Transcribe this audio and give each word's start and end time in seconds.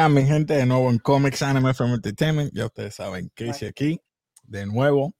Buenas, 0.00 0.22
mi 0.22 0.26
gente, 0.26 0.54
de 0.54 0.64
nuevo 0.64 0.88
en 0.88 0.98
Comics 0.98 1.42
Anime 1.42 1.74
Film 1.74 1.92
Entertainment. 1.92 2.54
Ya 2.54 2.64
ustedes 2.64 2.94
saben 2.94 3.30
que 3.34 3.48
hice 3.48 3.68
aquí. 3.68 4.00
De 4.44 4.64
nuevo, 4.64 5.12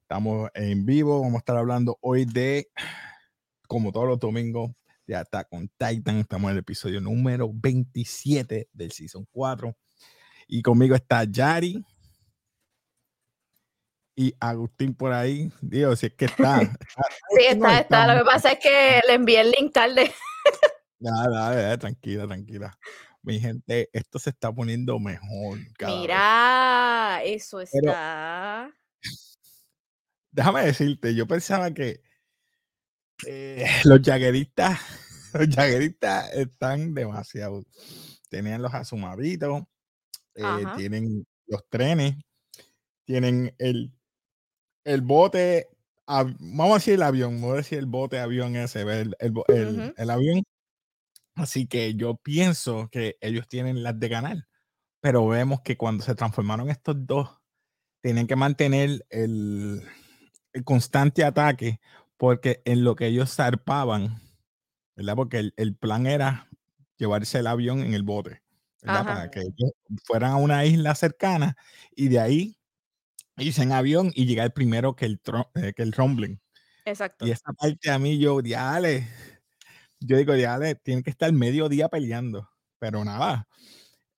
estamos 0.00 0.50
en 0.54 0.84
vivo. 0.84 1.20
Vamos 1.20 1.36
a 1.36 1.38
estar 1.38 1.56
hablando 1.56 1.96
hoy 2.00 2.24
de, 2.24 2.68
como 3.68 3.92
todos 3.92 4.08
los 4.08 4.18
domingos, 4.18 4.72
de 5.06 5.14
Attack 5.14 5.46
on 5.52 5.70
Titan. 5.78 6.16
Estamos 6.16 6.48
en 6.48 6.56
el 6.56 6.58
episodio 6.62 7.00
número 7.00 7.48
27 7.54 8.68
del 8.72 8.90
Season 8.90 9.24
4. 9.30 9.76
Y 10.48 10.60
conmigo 10.60 10.96
está 10.96 11.22
Yari 11.22 11.84
y 14.16 14.34
Agustín 14.40 14.92
por 14.92 15.12
ahí. 15.12 15.52
Dios, 15.60 16.00
si 16.00 16.06
es 16.06 16.14
que 16.14 16.24
está. 16.24 16.58
sí, 17.38 17.44
está, 17.48 17.78
está. 17.78 18.12
Lo 18.12 18.24
que 18.24 18.26
pasa 18.26 18.50
es 18.50 18.58
que 18.58 19.00
le 19.06 19.14
envié 19.14 19.40
el 19.40 19.52
link 19.52 19.72
tarde. 19.72 20.12
Nada, 20.98 21.28
nada, 21.28 21.78
tranquila, 21.78 22.26
tranquila. 22.26 22.76
Mi 23.26 23.40
gente, 23.40 23.90
esto 23.92 24.20
se 24.20 24.30
está 24.30 24.52
poniendo 24.52 25.00
mejor. 25.00 25.58
Mira, 25.84 27.20
eso 27.24 27.60
está. 27.60 28.72
déjame 30.30 30.66
decirte, 30.66 31.12
yo 31.12 31.26
pensaba 31.26 31.74
que 31.74 32.00
eh, 33.26 33.66
los 33.84 34.00
jagueristas, 34.02 34.78
los 35.34 35.48
jagueristas 35.48 36.32
están 36.34 36.94
demasiado. 36.94 37.64
Tenían 38.28 38.62
los 38.62 38.72
asumavitos, 38.72 39.64
eh, 40.36 40.64
tienen 40.76 41.26
los 41.48 41.68
trenes, 41.68 42.14
tienen 43.06 43.52
el, 43.58 43.92
el 44.84 45.00
bote, 45.00 45.66
vamos 46.06 46.70
a 46.70 46.74
decir 46.74 46.94
el 46.94 47.02
avión, 47.02 47.40
vamos 47.40 47.54
a 47.54 47.56
decir 47.56 47.78
el 47.78 47.86
bote 47.86 48.20
avión 48.20 48.54
ese, 48.54 48.82
el, 48.82 49.16
el, 49.18 49.94
el 49.96 50.10
avión 50.10 50.44
Así 51.36 51.66
que 51.66 51.94
yo 51.94 52.16
pienso 52.16 52.88
que 52.90 53.18
ellos 53.20 53.46
tienen 53.46 53.82
las 53.82 54.00
de 54.00 54.08
ganar, 54.08 54.48
pero 55.00 55.26
vemos 55.28 55.60
que 55.60 55.76
cuando 55.76 56.02
se 56.02 56.14
transformaron 56.14 56.70
estos 56.70 56.96
dos, 57.06 57.28
tienen 58.00 58.26
que 58.26 58.36
mantener 58.36 59.04
el, 59.10 59.82
constante 60.64 61.24
ataque, 61.24 61.80
porque 62.16 62.62
en 62.64 62.84
lo 62.84 62.96
que 62.96 63.08
ellos 63.08 63.34
zarpaban, 63.34 64.18
¿verdad? 64.96 65.14
Porque 65.14 65.50
el, 65.54 65.76
plan 65.76 66.06
era 66.06 66.48
llevarse 66.96 67.40
el 67.40 67.46
avión 67.46 67.80
en 67.80 67.92
el 67.92 68.02
bote, 68.02 68.42
¿verdad? 68.80 69.04
Para 69.04 69.30
que 69.30 69.40
ellos 69.40 69.72
fueran 70.04 70.32
a 70.32 70.36
una 70.36 70.64
isla 70.64 70.94
cercana 70.94 71.56
y 71.94 72.08
de 72.08 72.18
ahí 72.18 72.58
irse 73.36 73.62
en 73.62 73.72
avión 73.72 74.10
y 74.14 74.24
llegar 74.24 74.54
primero 74.54 74.96
que 74.96 75.04
el, 75.04 75.20
eh, 75.56 75.74
que 75.74 75.82
el 75.82 75.92
rumbling. 75.92 76.40
Exacto. 76.86 77.26
Y 77.26 77.32
esa 77.32 77.52
parte 77.52 77.90
a 77.90 77.98
mí 77.98 78.18
yo, 78.18 78.40
diale, 78.40 79.06
yo 80.00 80.16
digo, 80.16 80.34
ya 80.34 80.58
tienen 80.76 81.02
que 81.02 81.10
estar 81.10 81.32
medio 81.32 81.68
día 81.68 81.88
peleando, 81.88 82.48
pero 82.78 83.04
nada. 83.04 83.46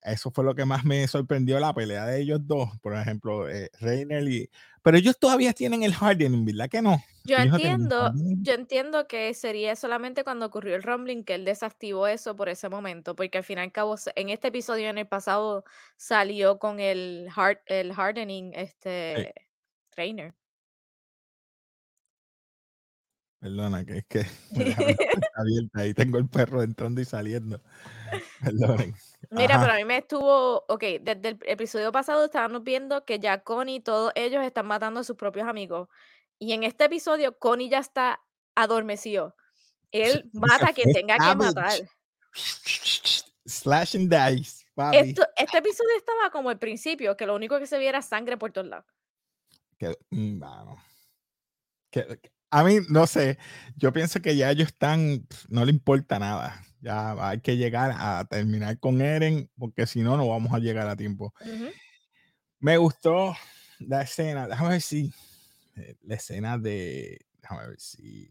Eso 0.02 0.30
fue 0.30 0.44
lo 0.44 0.54
que 0.54 0.64
más 0.64 0.84
me 0.84 1.06
sorprendió 1.08 1.58
la 1.58 1.74
pelea 1.74 2.06
de 2.06 2.20
ellos 2.20 2.40
dos, 2.42 2.70
por 2.80 2.94
ejemplo, 2.94 3.48
eh, 3.48 3.70
Reiner 3.80 4.26
y... 4.28 4.50
Pero 4.82 4.96
ellos 4.96 5.18
todavía 5.18 5.52
tienen 5.52 5.82
el 5.82 5.92
hardening, 5.92 6.44
¿verdad 6.44 6.70
que 6.70 6.80
no? 6.80 7.02
Yo 7.24 7.36
entiendo, 7.36 8.12
yo 8.14 8.54
entiendo 8.54 9.06
que 9.06 9.34
sería 9.34 9.76
solamente 9.76 10.24
cuando 10.24 10.46
ocurrió 10.46 10.76
el 10.76 10.82
rumbling 10.82 11.24
que 11.24 11.34
él 11.34 11.44
desactivó 11.44 12.06
eso 12.06 12.36
por 12.36 12.48
ese 12.48 12.70
momento, 12.70 13.14
porque 13.14 13.38
al 13.38 13.44
fin 13.44 13.58
y 13.58 13.62
al 13.62 13.72
cabo 13.72 13.96
en 14.14 14.30
este 14.30 14.48
episodio 14.48 14.88
en 14.88 14.96
el 14.96 15.06
pasado 15.06 15.64
salió 15.96 16.58
con 16.58 16.80
el, 16.80 17.28
hard, 17.34 17.58
el 17.66 17.92
hardening 17.92 18.52
este 18.54 19.34
Reiner. 19.94 20.37
Perdona, 23.40 23.84
que 23.84 23.98
es 23.98 24.06
que 24.06 24.26
abierta 25.34 25.86
y 25.86 25.94
tengo 25.94 26.18
el 26.18 26.28
perro 26.28 26.62
entrando 26.62 27.00
y 27.00 27.04
saliendo. 27.04 27.60
Perdonen. 28.42 28.94
Mira, 29.30 29.60
pero 29.60 29.72
a 29.72 29.76
mí 29.76 29.84
me 29.84 29.98
estuvo, 29.98 30.64
ok, 30.68 30.82
desde 31.00 31.28
el 31.28 31.38
episodio 31.46 31.92
pasado 31.92 32.24
estábamos 32.24 32.64
viendo 32.64 33.04
que 33.04 33.20
ya 33.20 33.42
Connie 33.42 33.76
y 33.76 33.80
todos 33.80 34.12
ellos 34.16 34.44
están 34.44 34.66
matando 34.66 35.00
a 35.00 35.04
sus 35.04 35.16
propios 35.16 35.46
amigos. 35.46 35.88
Y 36.38 36.52
en 36.52 36.64
este 36.64 36.84
episodio, 36.84 37.38
Connie 37.38 37.68
ya 37.68 37.78
está 37.78 38.20
adormecido. 38.56 39.36
Él 39.92 40.28
mata 40.32 40.70
a 40.70 40.72
quien 40.72 40.92
tenga 40.92 41.16
que 41.16 41.36
matar. 41.36 41.72
Slash 43.46 43.96
and 43.96 44.12
dice. 44.12 44.64
este 45.36 45.58
episodio 45.58 45.96
estaba 45.96 46.30
como 46.30 46.50
el 46.50 46.58
principio, 46.58 47.16
que 47.16 47.26
lo 47.26 47.36
único 47.36 47.58
que 47.58 47.66
se 47.66 47.78
viera 47.78 48.02
sangre 48.02 48.36
por 48.36 48.50
todos 48.50 48.66
lados. 48.66 48.86
Que, 49.78 49.96
mm, 50.10 50.42
que, 51.90 52.18
a 52.50 52.64
mí, 52.64 52.78
no 52.88 53.06
sé, 53.06 53.38
yo 53.76 53.92
pienso 53.92 54.20
que 54.20 54.36
ya 54.36 54.50
ellos 54.50 54.68
están, 54.68 55.26
no 55.48 55.64
le 55.64 55.70
importa 55.70 56.18
nada. 56.18 56.62
Ya 56.80 57.28
hay 57.28 57.40
que 57.40 57.56
llegar 57.56 57.92
a 57.96 58.24
terminar 58.24 58.78
con 58.78 59.00
Eren, 59.00 59.50
porque 59.58 59.86
si 59.86 60.02
no, 60.02 60.16
no 60.16 60.28
vamos 60.28 60.52
a 60.52 60.58
llegar 60.58 60.88
a 60.88 60.96
tiempo. 60.96 61.34
Me 62.60 62.76
gustó 62.76 63.34
la 63.80 64.02
escena, 64.02 64.46
déjame 64.46 64.70
ver 64.70 64.80
si, 64.80 65.12
eh, 65.76 65.96
la 66.02 66.14
escena 66.14 66.58
de, 66.58 67.18
déjame 67.40 67.68
ver 67.68 67.80
si. 67.80 68.30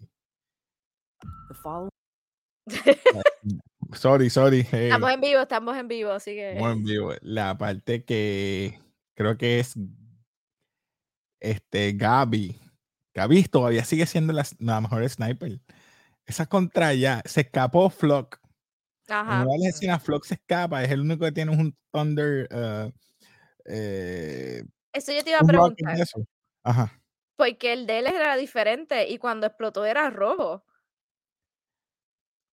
sorry, 3.93 4.29
sorry. 4.29 4.67
estamos 4.71 5.11
en 5.11 5.21
vivo, 5.21 5.41
estamos 5.41 5.77
en 5.77 5.87
vivo, 5.87 6.11
así 6.11 6.31
que. 6.31 6.53
Estamos 6.53 6.77
en 6.77 6.83
vivo. 6.83 7.13
La 7.21 7.57
parte 7.57 8.03
que 8.03 8.79
creo 9.13 9.37
que 9.37 9.59
es 9.59 9.75
este 11.39 11.93
Gaby 11.93 12.66
Gaby 13.17 13.45
todavía 13.45 13.83
sigue 13.83 14.05
siendo 14.05 14.31
la, 14.31 14.81
mejor 14.81 15.09
sniper. 15.09 15.59
Esa 16.27 16.45
contra 16.45 16.93
ya, 16.93 17.23
se 17.25 17.41
escapó 17.41 17.89
Flock. 17.89 18.39
Ajá. 19.07 19.41
En 19.41 19.59
la 19.59 19.69
escena 19.69 19.99
Flock 19.99 20.25
se 20.25 20.35
escapa, 20.35 20.83
es 20.83 20.91
el 20.91 21.01
único 21.01 21.25
que 21.25 21.31
tiene 21.31 21.51
un 21.51 21.75
Thunder. 21.91 22.47
Uh, 22.51 22.91
eh, 23.65 24.63
eso 24.93 25.11
yo 25.13 25.23
te 25.23 25.31
iba 25.31 25.39
a 25.39 25.43
preguntar. 25.43 25.97
Ajá. 26.63 27.01
Porque 27.35 27.73
el 27.73 27.87
de 27.87 27.99
él 27.99 28.07
era 28.07 28.35
diferente 28.35 29.09
y 29.09 29.17
cuando 29.17 29.47
explotó 29.47 29.85
era 29.85 30.11
rojo. 30.11 30.63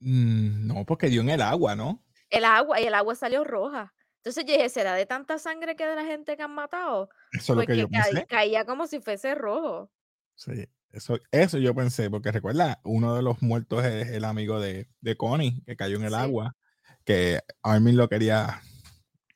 Mm, 0.00 0.66
no, 0.66 0.86
porque 0.86 1.08
dio 1.08 1.20
en 1.20 1.30
el 1.30 1.42
agua, 1.42 1.76
¿no? 1.76 2.02
El 2.30 2.46
agua, 2.46 2.80
y 2.80 2.84
el 2.84 2.94
agua 2.94 3.14
salió 3.14 3.44
roja. 3.44 3.92
Entonces 4.18 4.46
yo 4.46 4.54
dije, 4.54 4.70
¿será 4.70 4.94
de 4.94 5.04
tanta 5.04 5.38
sangre 5.38 5.76
que 5.76 5.86
de 5.86 5.94
la 5.94 6.04
gente 6.04 6.38
que 6.38 6.42
han 6.42 6.54
matado? 6.54 7.10
Eso 7.32 7.52
es 7.52 7.58
lo 7.58 7.66
que 7.66 7.76
yo 7.76 7.88
pensé. 7.88 8.24
caía 8.26 8.64
como 8.64 8.86
si 8.86 9.00
fuese 9.00 9.34
rojo. 9.34 9.90
Sí, 10.34 10.68
eso, 10.90 11.18
eso 11.30 11.58
yo 11.58 11.74
pensé, 11.74 12.10
porque 12.10 12.32
recuerda, 12.32 12.80
uno 12.84 13.14
de 13.14 13.22
los 13.22 13.42
muertos 13.42 13.84
es 13.84 14.10
el 14.10 14.24
amigo 14.24 14.60
de, 14.60 14.88
de 15.00 15.16
Connie, 15.16 15.62
que 15.66 15.76
cayó 15.76 15.96
en 15.96 16.04
el 16.04 16.14
agua, 16.14 16.56
que 17.04 17.40
Armin 17.62 17.96
lo 17.96 18.08
quería 18.08 18.60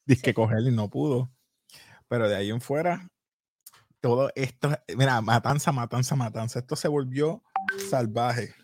disque 0.04 0.34
coger 0.34 0.60
y 0.60 0.70
no 0.70 0.88
pudo. 0.88 1.30
Pero 2.08 2.28
de 2.28 2.36
ahí 2.36 2.50
en 2.50 2.60
fuera, 2.60 3.10
todo 4.00 4.30
esto, 4.34 4.70
mira, 4.96 5.20
matanza, 5.20 5.72
matanza, 5.72 6.16
matanza, 6.16 6.60
esto 6.60 6.76
se 6.76 6.88
volvió 6.88 7.42
salvaje. 7.90 8.54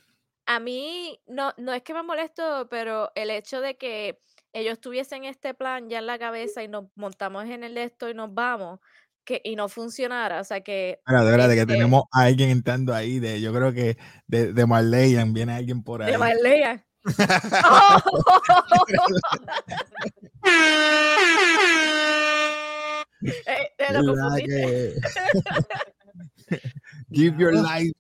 A 0.47 0.61
mí 0.61 1.21
no, 1.27 1.53
no 1.57 1.73
es 1.73 1.83
que 1.83 1.95
me 1.95 2.03
molesto, 2.03 2.69
pero 2.71 3.11
el 3.15 3.31
hecho 3.31 3.61
de 3.61 3.77
que 3.77 4.21
ellos 4.53 4.81
tuviesen 4.81 5.25
este 5.25 5.53
plan 5.53 5.89
ya 5.89 5.99
en 5.99 6.07
la 6.07 6.19
cabeza 6.19 6.63
y 6.63 6.69
nos 6.69 6.87
montamos 6.95 7.45
en 7.47 7.65
el 7.65 7.77
esto 7.77 8.09
y 8.09 8.15
nos 8.15 8.33
vamos, 8.33 8.79
que, 9.25 9.41
y 9.45 9.57
no 9.57 9.69
funcionara. 9.69 10.41
O 10.41 10.45
sea 10.45 10.61
que. 10.61 11.01
de 11.07 11.25
verdad, 11.25 11.49
de 11.49 11.55
que 11.55 11.63
este 11.63 11.73
tenemos 11.73 12.05
a 12.13 12.23
alguien 12.23 12.51
entrando 12.51 12.95
ahí. 12.95 13.19
De, 13.19 13.41
yo 13.41 13.53
creo 13.53 13.73
que 13.73 13.97
de, 14.27 14.53
de 14.53 14.67
Marleyan 14.67 15.33
viene 15.33 15.55
alguien 15.55 15.83
por 15.83 16.03
ahí. 16.03 16.13
De 16.13 16.19
Marleyan. 16.19 16.85
oh. 17.65 18.01
eh, 23.27 23.69
que... 24.47 24.95
Give 27.11 27.37
your 27.39 27.55
life. 27.55 27.93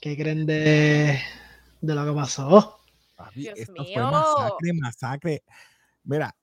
¿Qué 0.00 0.16
creen 0.16 0.46
de, 0.46 1.20
de 1.80 1.94
lo 1.94 2.04
que 2.06 2.12
pasó? 2.12 2.78
Dios 3.34 3.58
esto 3.58 3.72
mío. 3.72 3.84
fue 3.94 4.02
masacre, 4.02 4.72
masacre. 4.74 5.42
Mira, 6.04 6.34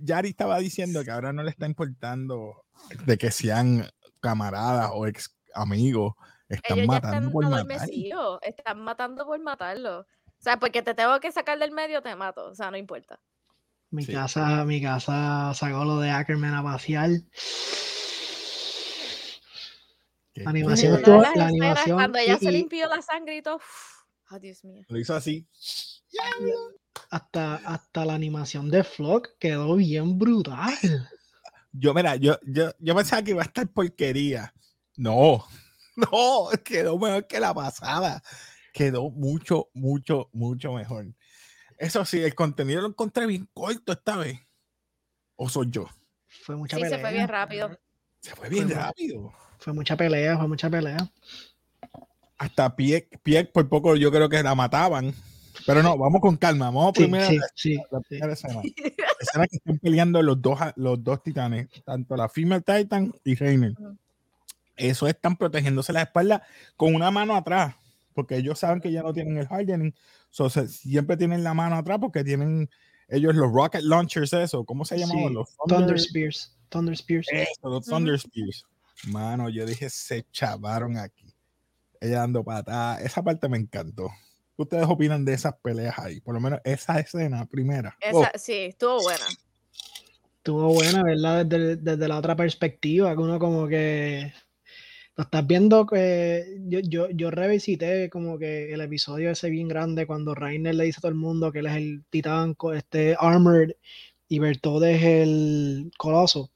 Yari 0.00 0.30
estaba 0.30 0.58
diciendo 0.58 1.04
que 1.04 1.10
ahora 1.10 1.32
no 1.32 1.42
le 1.42 1.50
está 1.50 1.66
importando 1.66 2.64
de 3.06 3.18
que 3.18 3.30
sean 3.30 3.88
camaradas 4.20 4.90
o 4.94 5.06
ex 5.06 5.36
amigos. 5.54 6.14
Están 6.48 6.86
matando 6.86 7.30
por 7.30 7.48
matarlo. 7.48 8.40
Están 8.42 8.80
matando 8.80 9.26
por 9.26 9.40
matarlo. 9.40 10.00
O 10.00 10.06
sea, 10.44 10.58
porque 10.58 10.82
te 10.82 10.94
tengo 10.94 11.18
que 11.20 11.32
sacar 11.32 11.58
del 11.58 11.72
medio, 11.72 12.02
te 12.02 12.14
mato. 12.16 12.46
O 12.46 12.54
sea, 12.54 12.70
no 12.70 12.76
importa. 12.76 13.20
Mi 13.90 14.06
casa, 14.06 14.64
mi 14.64 14.82
casa 14.82 15.52
sacó 15.54 15.84
lo 15.84 16.00
de 16.00 16.10
Ackerman 16.10 16.54
a. 16.54 16.62
La 20.36 20.50
animación 20.50 20.96
estuvo, 20.96 21.22
la 21.22 21.46
animación. 21.46 21.96
Cuando 21.96 22.18
ella 22.18 22.38
se 22.38 22.50
limpió 22.50 22.88
la 22.88 23.00
sangre 23.02 23.36
y 23.36 23.42
todo. 23.42 23.60
Oh, 24.30 24.38
Dios 24.38 24.64
mío. 24.64 24.84
Lo 24.88 24.98
hizo 24.98 25.14
así 25.14 25.46
hasta, 27.10 27.56
hasta 27.56 28.04
la 28.04 28.14
animación 28.14 28.70
de 28.70 28.84
Flock 28.84 29.30
quedó 29.38 29.76
bien 29.76 30.18
brutal. 30.18 30.74
Yo, 31.72 31.92
mira, 31.94 32.16
yo, 32.16 32.38
yo, 32.46 32.70
yo 32.78 32.94
pensaba 32.94 33.22
que 33.22 33.32
iba 33.32 33.42
a 33.42 33.46
estar 33.46 33.66
porquería. 33.68 34.54
No, 34.96 35.44
no, 35.96 36.48
quedó 36.64 36.98
mejor 36.98 37.26
que 37.26 37.40
la 37.40 37.52
pasada. 37.52 38.22
Quedó 38.72 39.10
mucho, 39.10 39.68
mucho, 39.74 40.28
mucho 40.32 40.72
mejor. 40.72 41.06
Eso 41.78 42.04
sí, 42.04 42.20
el 42.22 42.34
contenido 42.34 42.80
lo 42.82 42.88
encontré 42.88 43.26
bien 43.26 43.48
corto 43.52 43.92
esta 43.92 44.16
vez. 44.16 44.38
¿O 45.36 45.48
soy 45.48 45.68
yo? 45.70 45.86
Fue 46.28 46.54
mucha 46.56 46.76
Sí, 46.76 46.82
pelea. 46.82 46.98
se 46.98 47.02
fue 47.02 47.12
bien 47.12 47.28
rápido. 47.28 47.78
Se 48.20 48.34
fue 48.36 48.48
bien 48.48 48.66
Fue- 48.68 48.76
rápido. 48.76 49.32
Fue 49.58 49.72
mucha 49.72 49.96
pelea, 49.96 50.36
fue 50.36 50.46
mucha 50.48 50.70
pelea. 50.70 50.96
Hasta 52.38 52.74
pie, 52.76 53.08
pie 53.22 53.44
por 53.44 53.68
poco 53.68 53.96
yo 53.96 54.10
creo 54.10 54.28
que 54.28 54.42
la 54.42 54.54
mataban. 54.54 55.14
Pero 55.66 55.82
no, 55.82 55.96
vamos 55.96 56.20
con 56.20 56.36
calma. 56.36 56.66
Vamos 56.66 56.92
Sí, 56.96 57.02
primero 57.02 57.26
sí, 57.26 57.36
a 57.36 57.40
la- 57.40 57.46
sí, 57.54 57.74
la 57.90 57.98
sí. 58.00 58.04
primera 58.08 58.32
escena. 58.32 58.54
La 58.54 58.62
escena 59.20 59.46
que 59.46 59.56
están 59.56 59.78
peleando 59.78 60.22
los 60.22 60.40
dos, 60.42 60.58
los 60.76 61.02
dos 61.02 61.22
titanes, 61.22 61.68
tanto 61.84 62.16
la 62.16 62.28
Female 62.28 62.62
Titan 62.62 63.12
y 63.24 63.34
Reiner. 63.34 63.74
Eso 64.76 65.06
están 65.06 65.36
protegiéndose 65.36 65.92
la 65.92 66.02
espalda 66.02 66.42
con 66.76 66.94
una 66.94 67.10
mano 67.10 67.36
atrás, 67.36 67.76
porque 68.14 68.36
ellos 68.36 68.58
saben 68.58 68.80
que 68.80 68.90
ya 68.90 69.02
no 69.02 69.12
tienen 69.12 69.38
el 69.38 69.46
hardening. 69.48 69.94
So, 70.30 70.50
se- 70.50 70.66
siempre 70.68 71.16
tienen 71.16 71.44
la 71.44 71.54
mano 71.54 71.76
atrás 71.76 71.98
porque 72.00 72.24
tienen 72.24 72.68
ellos 73.08 73.34
los 73.36 73.52
rocket 73.52 73.82
launchers, 73.82 74.32
eso. 74.32 74.64
¿Cómo 74.64 74.84
se 74.84 74.98
llamaban? 74.98 75.28
Sí, 75.28 75.34
Los 75.34 75.56
Thunder 75.68 75.96
Spears. 75.96 76.56
Thunder 76.70 76.94
Spears. 76.94 77.28
eso, 77.30 77.68
los. 77.68 77.84
Thunder 77.86 78.14
Spears. 78.16 78.64
Mano, 79.08 79.48
yo 79.48 79.64
dije, 79.66 79.88
se 79.90 80.26
chavaron 80.32 80.96
aquí. 80.96 81.32
Ella 82.00 82.20
dando 82.20 82.42
patadas. 82.42 83.00
Esa 83.02 83.22
parte 83.22 83.48
me 83.48 83.58
encantó. 83.58 84.10
¿Qué 84.56 84.62
ustedes 84.62 84.86
opinan 84.88 85.24
de 85.24 85.34
esas 85.34 85.54
peleas 85.62 85.98
ahí? 85.98 86.20
Por 86.20 86.34
lo 86.34 86.40
menos 86.40 86.60
esa 86.64 87.00
escena 87.00 87.46
primera. 87.46 87.96
Oh, 88.12 88.22
Esa, 88.22 88.32
sí, 88.38 88.52
estuvo 88.52 89.02
buena. 89.02 89.24
Estuvo 90.36 90.68
buena, 90.74 91.02
¿verdad? 91.02 91.46
Desde, 91.46 91.76
desde 91.76 92.08
la 92.08 92.18
otra 92.18 92.36
perspectiva, 92.36 93.14
que 93.14 93.20
uno 93.20 93.38
como 93.38 93.66
que 93.66 94.32
lo 95.16 95.24
estás 95.24 95.46
viendo 95.46 95.86
que 95.86 96.58
yo, 96.66 96.80
yo, 96.80 97.08
yo 97.10 97.30
revisité 97.30 98.10
como 98.10 98.38
que 98.38 98.72
el 98.72 98.80
episodio 98.80 99.30
ese 99.30 99.48
bien 99.48 99.68
grande 99.68 100.06
cuando 100.06 100.34
Rainer 100.34 100.74
le 100.74 100.84
dice 100.84 100.98
a 100.98 101.02
todo 101.02 101.10
el 101.10 101.16
mundo 101.16 101.52
que 101.52 101.60
él 101.60 101.66
es 101.66 101.76
el 101.76 102.04
titán, 102.10 102.56
este 102.74 103.16
Armored 103.18 103.72
y 104.28 104.38
Bertold 104.40 104.84
es 104.84 105.02
el 105.02 105.90
coloso. 105.96 106.50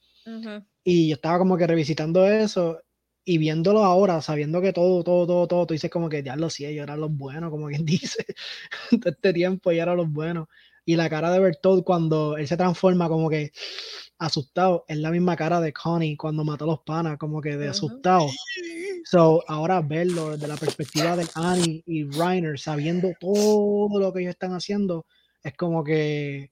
Y 0.85 1.09
yo 1.09 1.15
estaba 1.15 1.39
como 1.39 1.57
que 1.57 1.67
revisitando 1.67 2.27
eso 2.27 2.81
y 3.29 3.37
viéndolo 3.39 3.85
ahora, 3.85 4.23
sabiendo 4.23 4.63
que 4.63 4.73
todo, 4.73 5.05
todo, 5.05 5.27
todo, 5.27 5.47
todo, 5.47 5.67
tú 5.67 5.75
dices 5.75 5.91
como 5.91 6.09
que 6.09 6.23
ya 6.23 6.35
lo 6.35 6.49
sí, 6.49 6.65
ellos 6.65 6.85
eran 6.85 7.01
los 7.01 7.15
buenos, 7.15 7.51
como 7.51 7.67
quien 7.69 7.85
dice, 7.87 8.25
todo 8.91 9.11
este 9.13 9.35
tiempo 9.35 9.71
ya 9.73 9.83
eran 9.85 9.99
los 9.99 10.11
buenos. 10.11 10.49
Y 10.87 10.97
la 10.97 11.11
cara 11.11 11.31
de 11.31 11.39
Bertold 11.41 11.85
cuando 11.85 12.39
él 12.39 12.49
se 12.49 12.57
transforma 12.57 13.09
como 13.09 13.29
que 13.29 13.53
asustado, 14.19 14.85
es 14.89 14.97
la 14.99 15.11
misma 15.11 15.37
cara 15.37 15.61
de 15.61 15.73
Connie 15.75 16.17
cuando 16.17 16.45
mató 16.45 16.65
a 16.65 16.69
los 16.69 16.81
panas, 16.81 17.19
como 17.19 17.43
que 17.43 17.57
de 17.59 17.69
asustado. 17.69 18.31
So, 19.05 19.45
ahora 19.49 19.83
verlo 19.83 20.33
desde 20.33 20.49
la 20.49 20.57
perspectiva 20.57 21.17
de 21.17 21.29
Annie 21.35 21.83
y 21.87 22.05
Reiner, 22.05 22.59
sabiendo 22.59 23.13
todo 23.21 23.99
lo 24.01 24.13
que 24.13 24.21
ellos 24.21 24.31
están 24.33 24.53
haciendo, 24.55 25.07
es 25.43 25.55
como 25.57 25.85
que 25.85 26.51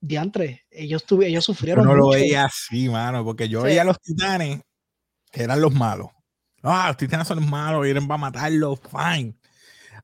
diantre, 0.00 0.64
ellos, 0.70 1.04
ellos 1.22 1.44
Yo 1.46 1.46
sufrieron 1.46 1.82
no 1.82 1.94
lo 1.94 2.08
mucho. 2.08 2.10
veía 2.10 2.44
así, 2.46 2.88
mano, 2.88 3.24
porque 3.24 3.48
yo 3.48 3.62
Sí. 3.62 3.68
veía 3.68 3.82
a 3.82 3.84
los 3.84 4.00
titanes 4.00 4.60
eran 5.32 5.60
los 5.60 5.72
malos. 5.74 6.08
Ah, 6.62 6.88
los 6.88 6.96
titanes 6.96 7.26
son 7.28 7.40
los 7.40 7.48
malos, 7.48 7.86
Eren 7.86 8.08
va 8.10 8.14
a 8.16 8.18
matarlos, 8.18 8.80
fine. 8.80 9.34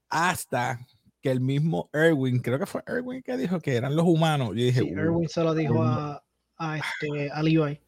Hasta 0.08 0.78
que 1.20 1.30
el 1.30 1.40
mismo 1.40 1.90
Erwin, 1.92 2.38
creo 2.40 2.58
que 2.58 2.66
fue 2.66 2.82
Erwin 2.86 3.22
que 3.22 3.36
dijo 3.36 3.60
que 3.60 3.74
eran 3.76 3.96
los 3.96 4.06
humanos. 4.06 4.48
Yo 4.50 4.54
dije, 4.64 4.80
Sí. 4.80 4.88
Erwin 4.88 5.28
se 5.28 5.42
lo 5.42 5.54
dijo 5.54 5.82
a, 5.82 6.22
a, 6.56 6.78
este, 6.78 7.30
a 7.30 7.42
Levi. 7.42 7.80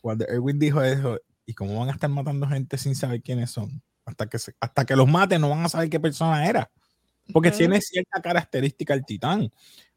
cuando 0.00 0.26
Erwin 0.26 0.58
dijo 0.58 0.82
eso, 0.82 1.18
¿y 1.46 1.54
cómo 1.54 1.78
van 1.78 1.88
a 1.90 1.92
estar 1.92 2.10
matando 2.10 2.46
gente 2.48 2.76
sin 2.78 2.94
saber 2.96 3.22
quiénes 3.22 3.50
son? 3.50 3.82
Hasta 4.04 4.26
que, 4.28 4.38
se- 4.38 4.54
hasta 4.60 4.84
que 4.84 4.96
los 4.96 5.08
maten, 5.08 5.40
no 5.40 5.48
van 5.50 5.64
a 5.64 5.68
saber 5.68 5.88
qué 5.88 6.00
persona 6.00 6.46
era. 6.48 6.70
Porque 7.32 7.50
Ujú. 7.50 7.58
tiene 7.58 7.80
cierta 7.80 8.20
característica 8.20 8.94
el 8.94 9.04
titán, 9.04 9.52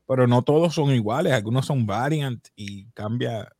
pero 0.08 0.28
no 0.28 0.44
todos 0.44 0.76
son 0.76 0.92
iguales, 0.92 1.34
algunos 1.34 1.66
son 1.66 1.86
variant 1.88 2.48
y 2.56 2.86
cambia. 2.92 3.52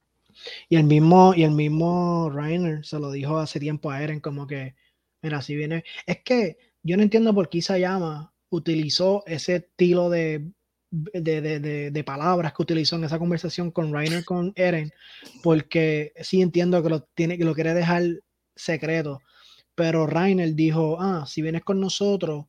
Y 0.70 0.76
el 0.78 0.84
mismo, 0.86 1.34
y 1.36 1.44
el 1.44 1.52
mismo 1.52 2.30
Reiner 2.30 2.86
se 2.86 3.00
lo 3.00 3.12
dijo 3.12 3.38
hace 3.38 3.60
tiempo 3.60 3.92
a 3.92 4.02
Eren, 4.04 4.20
como 4.20 4.48
que, 4.48 4.76
mira, 5.22 5.42
si 5.42 5.56
viene. 5.56 5.84
Es 6.06 6.20
que 6.24 6.58
yo 6.84 6.98
no 6.98 7.04
entiendo 7.04 7.34
por 7.34 7.50
qué 7.50 7.60
Isayama 7.60 8.34
utilizó 8.50 9.24
ese 9.28 9.56
estilo 9.58 10.10
de, 10.10 10.52
de, 10.92 11.42
de- 11.42 11.60
de- 11.60 11.92
de 11.92 12.04
palabras 12.04 12.54
que 12.54 12.62
utilizó 12.64 12.96
en 12.98 13.06
esa 13.06 13.20
conversación 13.20 13.72
con 13.72 13.94
Reiner 13.94 14.24
con 14.26 14.54
Eren, 14.56 14.92
porque 15.44 16.14
sí 16.22 16.42
entiendo 16.42 16.82
que 16.84 16.90
lo 16.90 17.02
tiene, 17.16 17.38
que 17.38 17.46
lo 17.46 17.56
quiere 17.56 17.74
dejar 17.74 18.04
secreto. 18.56 19.20
Pero 19.76 20.08
Reiner 20.08 20.54
dijo, 20.56 20.98
ah, 21.00 21.26
si 21.28 21.42
vienes 21.42 21.64
con 21.64 21.80
nosotros, 21.80 22.46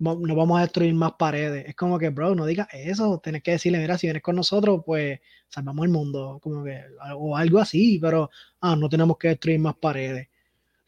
no 0.00 0.34
vamos 0.34 0.58
a 0.58 0.62
destruir 0.62 0.94
más 0.94 1.12
paredes. 1.18 1.66
Es 1.68 1.74
como 1.76 1.98
que, 1.98 2.08
bro, 2.08 2.34
no 2.34 2.46
digas 2.46 2.68
eso. 2.72 3.20
Tienes 3.22 3.42
que 3.42 3.52
decirle, 3.52 3.78
mira, 3.78 3.98
si 3.98 4.06
vienes 4.06 4.22
con 4.22 4.36
nosotros, 4.36 4.82
pues 4.84 5.20
salvamos 5.48 5.84
el 5.84 5.92
mundo, 5.92 6.38
como 6.42 6.64
que, 6.64 6.82
o 7.16 7.36
algo 7.36 7.58
así, 7.60 7.98
pero, 8.00 8.30
ah, 8.60 8.76
no 8.76 8.88
tenemos 8.88 9.18
que 9.18 9.28
destruir 9.28 9.60
más 9.60 9.76
paredes. 9.76 10.28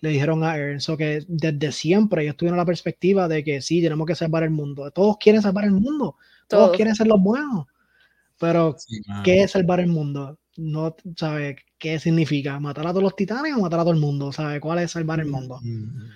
Le 0.00 0.10
dijeron 0.10 0.42
a 0.44 0.56
Eren, 0.56 0.80
so 0.80 0.96
que 0.96 1.24
desde 1.28 1.72
siempre 1.72 2.22
ellos 2.24 2.36
tuvieron 2.36 2.58
la 2.58 2.64
perspectiva 2.66 3.28
de 3.28 3.44
que 3.44 3.60
sí, 3.62 3.80
tenemos 3.82 4.06
que 4.06 4.14
salvar 4.16 4.42
el 4.44 4.50
mundo. 4.50 4.90
Todos 4.90 5.16
quieren 5.18 5.42
salvar 5.42 5.64
el 5.64 5.72
mundo, 5.72 6.16
todos 6.48 6.72
Todos. 6.72 6.76
quieren 6.76 6.94
ser 6.96 7.06
los 7.06 7.20
buenos. 7.22 7.66
Pero, 8.38 8.76
mano. 9.06 9.22
¿qué 9.24 9.42
es 9.42 9.52
salvar 9.52 9.80
el 9.80 9.88
mundo? 9.88 10.38
No, 10.56 10.94
¿sabe 11.16 11.56
qué 11.78 11.98
significa? 11.98 12.58
¿Matar 12.60 12.86
a 12.86 12.90
todos 12.90 13.02
los 13.04 13.16
titanes 13.16 13.54
o 13.54 13.60
matar 13.60 13.80
a 13.80 13.82
todo 13.84 13.92
el 13.94 14.00
mundo? 14.00 14.32
¿Sabe 14.32 14.60
cuál 14.60 14.80
es 14.80 14.90
salvar 14.92 15.20
el 15.20 15.26
mundo? 15.28 15.60
Mm. 15.62 16.10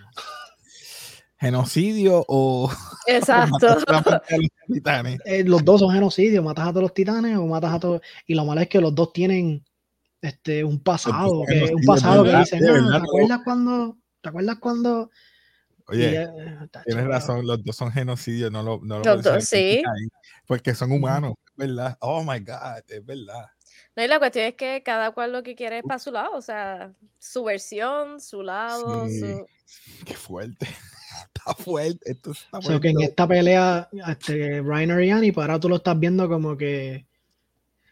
Genocidio 1.39 2.25
o 2.29 2.71
Exacto. 3.07 3.51
matar 3.53 3.81
solamente 3.81 4.35
a 4.35 4.39
los 4.39 4.49
titanes. 4.73 5.21
Eh, 5.27 5.45
los 5.45 5.65
dos 5.65 5.81
son 5.81 5.93
genocidios, 5.93 6.43
matas 6.45 6.69
a 6.69 6.71
todos 6.71 6.83
los 6.83 6.95
titanes 6.95 7.37
o 7.37 7.47
matas 7.47 7.75
a 7.75 7.81
todos. 7.81 8.01
Y 8.27 8.35
lo 8.35 8.45
malo 8.45 8.61
es 8.63 8.69
que 8.69 8.81
los 8.81 8.95
dos 8.95 9.13
tienen 9.13 9.65
este, 10.23 10.65
un 10.65 10.81
pasado, 10.83 11.43
que, 11.47 11.73
un 11.75 11.83
pasado 11.85 12.25
que 12.25 12.35
dicen, 12.37 12.63
"Ah, 12.67 12.73
verdad, 12.73 12.87
¿te 12.93 12.99
no". 12.99 13.05
acuerdas 13.05 13.41
cuando? 13.45 13.97
¿Te 14.23 14.29
acuerdas 14.31 14.57
cuando? 14.59 15.11
Y, 15.89 15.93
Oye, 15.93 16.23
eh, 16.23 16.27
tienes 16.27 16.85
pero- 16.87 17.07
razón, 17.09 17.47
los 17.47 17.63
dos 17.63 17.77
son 17.77 17.93
genocidios, 17.93 18.51
no 18.51 18.63
lo, 18.63 18.81
no 18.83 18.99
lo 18.99 19.05
Los 19.05 19.23
dos, 19.23 19.45
sí. 19.45 19.57
ahí, 19.87 20.09
porque 20.47 20.75
son 20.75 20.91
humanos, 20.91 21.35
es 21.51 21.57
verdad. 21.69 21.97
Oh 22.01 22.23
my 22.25 22.41
God, 22.41 22.83
es 22.89 23.05
verdad. 23.07 23.47
No, 23.95 24.03
y 24.03 24.09
la 24.09 24.19
cuestión 24.19 24.47
es 24.47 24.55
que 24.55 24.83
cada 24.83 25.13
cual 25.13 25.33
lo 25.33 25.43
que 25.45 25.55
quiere 25.55 25.79
es 25.79 25.85
para 25.85 25.99
su 26.01 26.11
lado, 26.11 26.33
o 26.35 26.43
sea, 26.43 26.93
su 27.21 27.45
versión, 27.45 28.21
su 28.21 28.43
lado, 28.43 29.07
Sí. 29.07 29.21
su... 29.21 29.47
Qué 30.05 30.15
fuerte. 30.15 30.67
Está 31.35 31.55
fuerte. 31.55 32.11
Esto 32.13 32.33
está 32.33 32.59
O 32.59 32.63
sea, 32.63 32.79
que 32.81 32.89
en 32.89 32.95
fuerte. 32.95 33.11
esta 33.11 33.27
pelea, 33.29 33.89
este, 34.09 34.61
Reiner 34.63 35.03
y 35.03 35.11
Annie, 35.11 35.33
pues 35.33 35.45
ahora 35.47 35.61
tú 35.61 35.69
lo 35.69 35.77
estás 35.77 35.99
viendo 35.99 36.29
como 36.29 36.57
que 36.57 37.07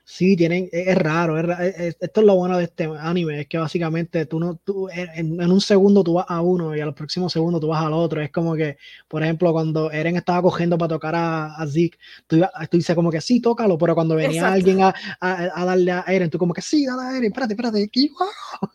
sí, 0.04 0.36
tienen, 0.36 0.68
es, 0.70 0.88
es 0.88 0.98
raro, 0.98 1.38
es 1.38 1.58
es- 1.60 1.80
es- 1.80 1.96
esto 2.00 2.20
es 2.20 2.26
lo 2.26 2.36
bueno 2.36 2.58
de 2.58 2.64
este 2.64 2.84
anime, 2.84 3.40
es 3.40 3.46
que 3.48 3.58
básicamente 3.58 4.26
tú 4.26 4.38
no, 4.38 4.56
tú, 4.56 4.88
en, 4.90 5.40
un 5.40 5.60
segundo 5.60 6.04
tú 6.04 6.14
vas 6.14 6.26
a 6.28 6.40
uno 6.42 6.76
y 6.76 6.80
al 6.80 6.94
próximo 6.94 7.28
segundo 7.30 7.58
tú 7.58 7.68
vas 7.68 7.82
al 7.84 7.92
otro, 7.94 8.20
es 8.20 8.30
como 8.30 8.54
que, 8.54 8.76
por 9.08 9.22
ejemplo, 9.22 9.52
cuando 9.52 9.90
Eren 9.90 10.16
estaba 10.16 10.42
cogiendo 10.42 10.76
para 10.78 10.88
tocar 10.90 11.14
a, 11.14 11.54
a 11.56 11.66
Zeke, 11.66 11.98
tú, 12.26 12.40
tú 12.70 12.76
dices 12.76 12.94
como 12.94 13.10
que 13.10 13.20
sí, 13.20 13.40
tócalo, 13.40 13.78
pero 13.78 13.94
cuando 13.94 14.14
venía 14.14 14.42
Exacto. 14.42 14.54
alguien 14.54 14.82
a, 14.82 14.94
a, 15.20 15.62
a 15.62 15.64
darle 15.64 15.92
a 15.92 16.04
Eren, 16.06 16.28
tú 16.30 16.38
como 16.38 16.52
que 16.54 16.62
sí, 16.62 16.84
dale 16.86 17.02
a 17.02 17.10
Eren, 17.16 17.24
espérate, 17.24 17.54
espérate, 17.54 17.82
aquí 17.82 18.10
wow. 18.10 18.68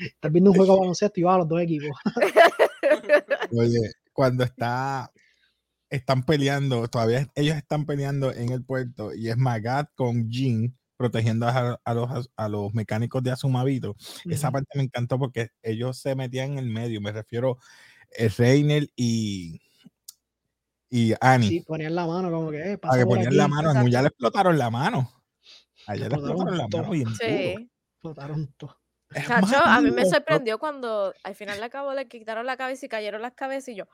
Estás 0.00 0.32
viendo 0.32 0.50
un 0.50 0.56
juego 0.56 0.74
de 0.74 0.80
baloncesto 0.80 1.20
y 1.20 1.22
vas 1.22 1.34
a 1.34 1.38
los 1.38 1.48
dos 1.48 1.60
equipos. 1.60 1.96
Oye, 3.52 3.78
cuando 4.12 4.44
está, 4.44 5.10
están 5.90 6.22
peleando, 6.24 6.88
todavía 6.88 7.28
ellos 7.34 7.56
están 7.56 7.84
peleando 7.84 8.32
en 8.32 8.50
el 8.50 8.64
puerto 8.64 9.12
y 9.14 9.28
es 9.28 9.36
Magat 9.36 9.90
con 9.94 10.30
Jin 10.30 10.76
protegiendo 10.96 11.46
a, 11.48 11.80
a 11.84 11.94
los, 11.94 12.30
a 12.36 12.48
los 12.48 12.72
mecánicos 12.74 13.22
de 13.22 13.30
Azumabito. 13.32 13.96
Esa 14.26 14.50
parte 14.50 14.68
me 14.76 14.84
encantó 14.84 15.18
porque 15.18 15.48
ellos 15.62 15.98
se 15.98 16.14
metían 16.14 16.52
en 16.52 16.58
el 16.58 16.66
medio, 16.66 17.00
me 17.00 17.10
refiero 17.12 17.58
a 18.18 18.28
Reiner 18.36 18.86
y, 18.96 19.60
y 20.90 21.14
Annie. 21.20 21.48
Sí, 21.48 21.60
ponían 21.60 21.94
la 21.94 22.06
mano 22.06 22.30
como 22.30 22.50
que, 22.50 22.72
eh, 22.72 22.78
a 22.82 22.98
que 22.98 23.06
ponían 23.06 23.28
aquí. 23.28 23.36
la 23.36 23.48
mano, 23.48 23.88
ya 23.88 24.02
le 24.02 24.08
explotaron 24.08 24.58
la 24.58 24.70
mano. 24.70 25.10
Allá 25.86 26.08
le 26.08 26.14
Explotaron 26.14 26.58
la 26.58 26.68
todo. 26.68 26.82
mano 26.82 26.92
bien. 26.92 27.08
Sí. 27.16 27.70
Explotaron 27.94 28.54
todo. 28.58 28.76
Chacho, 29.26 29.56
a 29.64 29.80
mí 29.80 29.90
me 29.90 30.04
sorprendió 30.06 30.58
cuando 30.58 31.12
al 31.24 31.34
final 31.34 31.58
le 31.58 31.64
acabó, 31.64 31.94
le 31.94 32.06
quitaron 32.06 32.46
la 32.46 32.56
cabeza 32.56 32.86
y 32.86 32.88
cayeron 32.88 33.22
las 33.22 33.32
cabezas 33.32 33.70
y 33.70 33.74
yo, 33.76 33.86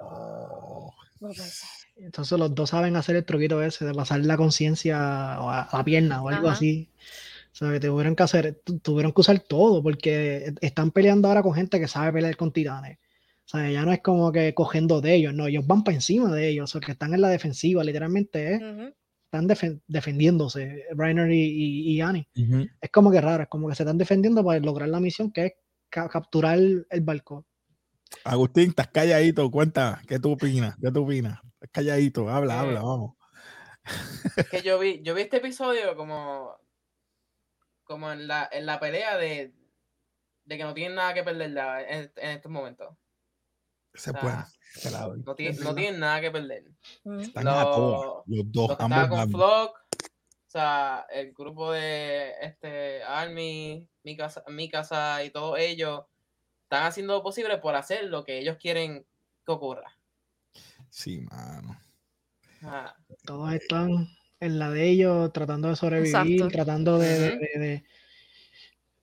Oh, 0.00 0.92
no 1.20 1.28
puede 1.28 1.48
ser. 1.48 1.68
Entonces 1.96 2.38
los 2.38 2.54
dos 2.54 2.70
saben 2.70 2.94
hacer 2.96 3.16
el 3.16 3.24
truquito 3.24 3.62
ese 3.62 3.84
de 3.86 3.94
pasar 3.94 4.20
la 4.24 4.36
conciencia 4.36 4.98
a, 4.98 5.62
a 5.62 5.76
la 5.78 5.84
pierna 5.84 6.22
o 6.22 6.28
algo 6.28 6.48
Ajá. 6.48 6.56
así. 6.56 6.90
O 7.52 7.54
sea, 7.58 7.72
que 7.72 7.80
tuvieron 7.80 8.14
que 8.14 8.22
hacer, 8.22 8.60
tu- 8.64 8.78
tuvieron 8.80 9.12
que 9.12 9.20
usar 9.22 9.38
todo 9.40 9.82
porque 9.82 10.52
están 10.60 10.90
peleando 10.90 11.28
ahora 11.28 11.42
con 11.42 11.54
gente 11.54 11.80
que 11.80 11.88
sabe 11.88 12.12
pelear 12.12 12.36
con 12.36 12.52
titanes. 12.52 12.98
O 13.46 13.48
sea, 13.48 13.70
ya 13.70 13.82
no 13.84 13.92
es 13.92 14.00
como 14.00 14.30
que 14.32 14.52
cogiendo 14.52 15.00
de 15.00 15.14
ellos, 15.14 15.32
no, 15.32 15.46
ellos 15.46 15.66
van 15.66 15.84
para 15.84 15.94
encima 15.94 16.30
de 16.34 16.48
ellos, 16.48 16.64
o 16.68 16.72
sea, 16.72 16.80
que 16.84 16.92
están 16.92 17.14
en 17.14 17.20
la 17.22 17.28
defensiva, 17.30 17.82
literalmente, 17.84 18.54
¿eh? 18.54 18.56
Ujú. 18.56 18.92
están 19.24 19.48
defen- 19.48 19.80
defendiéndose, 19.86 20.84
Reiner 20.94 21.30
y, 21.30 21.42
y, 21.44 21.92
y 21.92 22.00
Annie. 22.00 22.28
ujú. 22.36 22.66
Es 22.80 22.90
como 22.90 23.10
que 23.10 23.20
raro, 23.20 23.44
es 23.44 23.48
como 23.48 23.68
que 23.68 23.74
se 23.74 23.84
están 23.84 23.96
defendiendo 23.98 24.44
para 24.44 24.58
lograr 24.60 24.88
la 24.88 25.00
misión 25.00 25.30
que 25.30 25.46
es 25.46 25.52
ca- 25.88 26.08
capturar 26.08 26.58
el, 26.58 26.86
el 26.90 27.00
barco. 27.00 27.46
Agustín, 28.24 28.70
estás 28.70 28.88
calladito, 28.88 29.50
cuenta, 29.50 30.00
¿qué 30.08 30.18
tú 30.18 30.32
opinas? 30.32 30.76
¿Qué 30.80 30.90
tú 30.90 31.04
opinas? 31.04 31.40
Estás 31.54 31.70
calladito, 31.72 32.28
habla, 32.28 32.54
Eh, 32.54 32.58
habla, 32.58 32.82
vamos. 32.82 33.14
Es 34.36 34.48
que 34.48 34.62
yo 34.62 34.78
vi, 34.78 35.00
yo 35.04 35.14
vi 35.14 35.22
este 35.22 35.36
episodio 35.38 35.96
como, 35.96 36.56
como 37.84 38.10
en 38.12 38.26
la, 38.26 38.48
en 38.50 38.66
la 38.66 38.80
pelea 38.80 39.16
de, 39.16 39.54
de 40.44 40.56
que 40.56 40.64
no 40.64 40.74
tienen 40.74 40.96
nada 40.96 41.14
que 41.14 41.22
perder 41.22 41.56
en, 41.88 42.12
en 42.16 42.30
estos 42.30 42.50
momentos. 42.50 42.88
O 43.94 43.98
sea, 43.98 44.46
te 44.82 44.90
la 44.90 45.02
doy. 45.06 45.22
No, 45.24 45.34
tiene- 45.34 45.56
tienen 45.74 46.00
nada 46.00 46.20
que 46.20 46.30
perder. 46.30 46.64
Mm. 47.04 47.20
Están 47.20 47.48
a 47.48 47.62
Lo- 47.62 47.70
todas, 47.74 48.22
los 48.26 48.52
dos, 48.52 48.68
Los 48.70 48.80
ambos 48.80 49.08
con. 49.08 49.30
Flock, 49.30 49.78
o 49.92 50.48
sea, 50.50 51.06
el 51.10 51.32
grupo 51.32 51.72
de 51.72 52.32
este 52.42 53.02
Army, 53.04 53.88
mi 54.02 54.16
casa, 54.16 54.44
mi 54.48 54.68
casa 54.68 55.24
y 55.24 55.30
todos 55.30 55.58
ellos 55.58 56.04
están 56.66 56.84
haciendo 56.84 57.14
lo 57.14 57.22
posible 57.22 57.58
por 57.58 57.74
hacer 57.76 58.04
lo 58.04 58.24
que 58.24 58.38
ellos 58.40 58.56
quieren 58.60 59.06
que 59.44 59.52
ocurra. 59.52 59.96
Sí, 60.90 61.20
mano. 61.20 61.78
Ah, 62.62 62.94
Todos 63.24 63.52
están 63.54 64.08
en 64.40 64.58
la 64.58 64.70
de 64.70 64.88
ellos, 64.88 65.32
tratando 65.32 65.68
de 65.68 65.76
sobrevivir, 65.76 66.08
Exacto. 66.16 66.48
tratando 66.48 66.98
de, 66.98 67.18
de- 67.18 67.28
Ujú. 67.28 67.38
de- 67.38 67.58
de- 67.60 67.84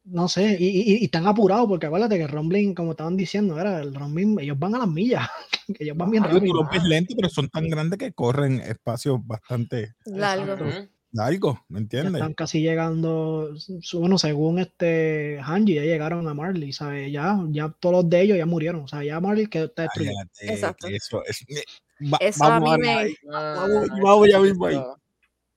no 0.06 0.28
sé, 0.28 0.58
y, 0.60 0.66
y- 0.68 0.98
y 0.98 1.06
están 1.06 1.26
apurados 1.28 1.66
porque 1.70 1.86
acuérdate 1.86 2.18
que 2.18 2.24
el 2.24 2.30
Rumbling, 2.30 2.76
como 2.76 2.92
estaban 2.92 3.16
diciendo, 3.16 3.58
era 3.58 3.80
el 3.80 3.96
Rumbling, 3.96 4.38
ellos 4.42 4.60
van 4.60 4.76
a 4.76 4.80
las 4.80 4.88
millas, 4.90 5.30
que 5.68 5.76
ellos 5.86 5.96
van 5.96 6.12
bien 6.12 6.24
Ah, 6.26 6.30
tú 6.30 6.36
rápido. 6.36 6.56
los 6.56 6.70
ves 6.70 6.84
lentos, 6.84 7.16
pero 7.16 7.30
son 7.30 7.48
tan 7.50 7.70
grandes 7.70 7.98
que 7.98 8.12
corren 8.12 8.60
espacios 8.60 9.26
bastante 9.26 9.96
Largo. 10.04 10.52
Exacto. 10.54 10.66
ujú. 10.66 10.90
Largos, 11.14 11.60
¿me 11.70 11.80
entiendes? 11.80 12.14
están 12.16 12.34
casi 12.34 12.62
llegando, 12.62 13.54
bueno, 13.94 14.18
según 14.18 14.60
este 14.60 15.40
Hanji, 15.42 15.76
ya 15.76 15.84
llegaron 15.84 16.28
a 16.28 16.34
Marley, 16.34 16.74
¿sabes? 16.74 17.12
Ya, 17.12 17.40
ya 17.50 17.70
todos 17.80 17.94
los 18.04 18.10
de 18.10 18.22
ellos 18.22 18.38
ya 18.38 18.46
murieron, 18.46 18.82
o 18.84 18.88
sea, 18.88 19.04
ya 19.04 19.20
Marley 19.20 19.48
que 19.48 19.64
está 19.64 19.84
destruido. 19.84 20.14
Exacto. 20.42 20.88
Eso, 20.88 21.24
es, 21.26 21.42
eh, 21.48 21.64
va- 22.12 22.18
Eso 22.20 22.44
a 22.44 22.50
vamos 22.50 22.64
mí 22.64 22.70
ahora 22.72 22.84
me- 22.84 22.94
ahí. 23.08 23.16
Ah, 23.32 23.56
Vamos, 23.60 23.84
eso- 23.86 23.96
vamos 24.04 24.28
ya 24.30 24.40
mismo 24.40 24.66
ahí. 24.66 24.76
eso- 24.76 25.00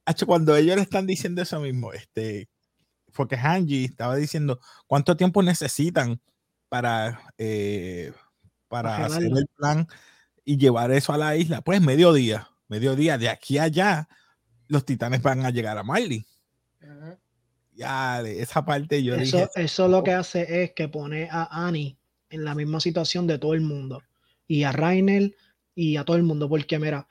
Hacho, 0.04 0.26
cuando 0.26 0.54
ellos 0.54 0.76
le 0.76 0.82
están 0.82 1.06
diciendo 1.06 1.42
eso 1.42 1.58
mismo, 1.58 1.92
este, 1.92 2.48
porque 3.12 3.36
Hanji 3.36 3.86
estaba 3.86 4.14
diciendo 4.16 4.60
cuánto 4.86 5.16
tiempo 5.16 5.42
necesitan 5.42 6.20
para, 6.68 7.20
eh, 7.38 8.12
para 8.68 9.06
hacer 9.06 9.25
el 9.25 9.46
plan 9.56 9.88
y 10.44 10.58
llevar 10.58 10.92
eso 10.92 11.12
a 11.12 11.18
la 11.18 11.34
isla. 11.34 11.60
Pues 11.62 11.80
mediodía, 11.80 12.48
mediodía, 12.68 13.16
de 13.18 13.28
aquí 13.30 13.58
a 13.58 13.64
allá, 13.64 14.08
los 14.68 14.85
titanes 14.85 15.23
van 15.23 15.44
a 15.44 15.50
llegar 15.50 15.78
a 15.78 15.82
Marley. 15.82 16.25
ujú. 16.82 17.16
Ya, 17.75 18.23
de 18.23 18.40
esa 18.40 18.64
parte 18.64 19.02
yo 19.02 19.14
Eso, 19.14 19.37
dije, 19.37 19.50
eso 19.56 19.87
lo 19.87 20.02
que 20.02 20.12
hace 20.12 20.62
es 20.62 20.73
que 20.73 20.88
pone 20.88 21.28
a 21.30 21.66
Annie 21.66 21.99
en 22.30 22.44
la 22.44 22.54
misma 22.54 22.80
situación 22.80 23.26
de 23.26 23.38
todo 23.38 23.52
el 23.54 23.61
mundo. 23.61 24.02
Y 24.49 24.62
a 24.62 24.73
Rainer 24.73 25.35
y 25.75 25.96
a 25.96 26.04
todo 26.04 26.16
el 26.16 26.23
mundo. 26.23 26.49
Porque 26.49 26.78
mira, 26.78 27.06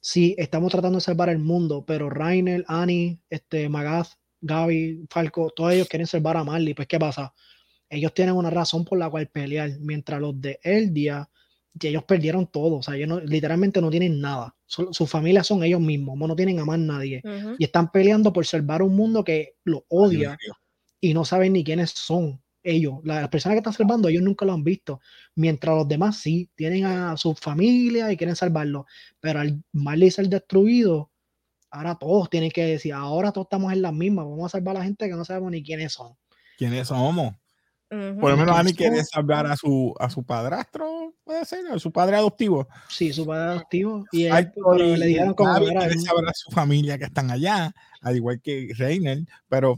sí, 0.00 0.34
estamos 0.38 0.72
tratando 0.72 0.96
de 0.98 1.02
salvar 1.02 1.28
el 1.28 1.38
mundo, 1.38 1.84
pero 1.86 2.08
Rainer, 2.08 2.64
Annie, 2.66 3.20
este, 3.28 3.68
Magaz, 3.68 4.18
Gaby, 4.40 5.06
Falco, 5.10 5.50
todos 5.50 5.74
ellos 5.74 5.88
quieren 5.88 6.06
salvar 6.06 6.38
a 6.38 6.44
Marley. 6.44 6.72
Pues, 6.72 6.88
¿qué 6.88 6.98
pasa? 6.98 7.34
Ellos 7.90 8.14
tienen 8.14 8.34
una 8.34 8.50
razón 8.50 8.84
por 8.86 8.98
la 8.98 9.10
cual 9.10 9.28
pelear. 9.28 9.70
Mientras 9.80 10.20
los 10.20 10.40
de 10.40 10.58
Eldia, 10.62 11.28
que 11.78 11.88
ellos 11.88 12.04
perdieron 12.04 12.46
todo. 12.46 12.76
O 12.76 12.82
sea, 12.82 12.96
ellos 12.96 13.08
no- 13.08 13.20
literalmente 13.20 13.80
no 13.80 13.90
tienen 13.90 14.20
nada. 14.20 14.54
Su, 14.66 14.92
su 14.92 15.06
familia 15.06 15.42
son 15.44 15.62
ellos 15.62 15.80
mismos. 15.80 16.16
No 16.18 16.34
tienen 16.36 16.58
a 16.60 16.64
más 16.64 16.78
nadie. 16.78 17.22
Y 17.58 17.64
están 17.64 17.90
peleando 17.90 18.32
por 18.32 18.46
salvar 18.46 18.82
un 18.82 18.94
mundo 18.96 19.22
que 19.24 19.54
lo 19.64 19.84
odia 19.88 20.36
y 21.00 21.14
no 21.14 21.24
saben 21.24 21.52
ni 21.54 21.64
quiénes 21.64 21.90
son 21.90 22.42
ellos. 22.62 22.98
La- 23.04 23.20
Las 23.22 23.30
personas 23.30 23.54
que 23.54 23.58
están 23.60 23.72
salvando, 23.72 24.08
ellos 24.08 24.22
nunca 24.22 24.44
lo 24.44 24.52
han 24.52 24.64
visto. 24.64 25.00
Mientras 25.34 25.74
los 25.76 25.88
demás 25.88 26.18
sí, 26.18 26.50
tienen 26.54 26.84
a 26.84 27.16
su 27.16 27.34
familia 27.34 28.12
y 28.12 28.16
quieren 28.16 28.36
salvarlo. 28.36 28.86
Pero 29.20 29.40
al 29.40 29.62
Marley 29.72 30.10
ser 30.10 30.28
destruido, 30.28 31.10
ahora 31.70 31.94
todos 31.94 32.28
tienen 32.28 32.50
que 32.50 32.64
decir, 32.64 32.92
ahora 32.92 33.32
todos 33.32 33.46
estamos 33.46 33.72
en 33.72 33.80
las 33.80 33.92
mismas, 33.94 34.26
vamos 34.26 34.46
a 34.46 34.58
salvar 34.58 34.76
a 34.76 34.80
la 34.80 34.84
gente 34.84 35.08
que 35.08 35.14
no 35.14 35.24
sabemos 35.24 35.52
ni 35.52 35.62
quiénes 35.62 35.92
son. 35.92 36.14
¿quiénes 36.58 36.88
somos? 36.88 37.34
Ujú. 37.90 38.20
Por 38.20 38.30
lo 38.32 38.36
menos 38.36 38.56
Annie 38.56 38.74
quiere 38.74 39.02
salvar 39.04 39.46
a 39.46 39.56
su, 39.56 39.94
a 39.98 40.10
su 40.10 40.22
padrastro, 40.24 40.99
puede 41.40 41.62
ser, 41.62 41.72
a 41.72 41.78
su 41.78 41.92
padre 41.92 42.16
adoptivo. 42.16 42.68
Sí, 42.88 43.12
su 43.12 43.26
padre 43.26 43.52
adoptivo. 43.52 44.04
Y 44.12 44.24
él, 44.24 44.32
Falco 44.32 44.72
pero 44.72 44.84
y 44.84 44.96
le 44.96 45.06
dijeron 45.06 45.34
como 45.34 45.54
que 45.58 45.70
era 45.70 45.80
saber 45.80 46.28
a 46.28 46.34
su 46.34 46.50
familia 46.50 46.98
que 46.98 47.04
están 47.04 47.30
allá, 47.30 47.74
al 48.00 48.16
igual 48.16 48.40
que 48.40 48.72
Reiner, 48.76 49.20
pero 49.48 49.76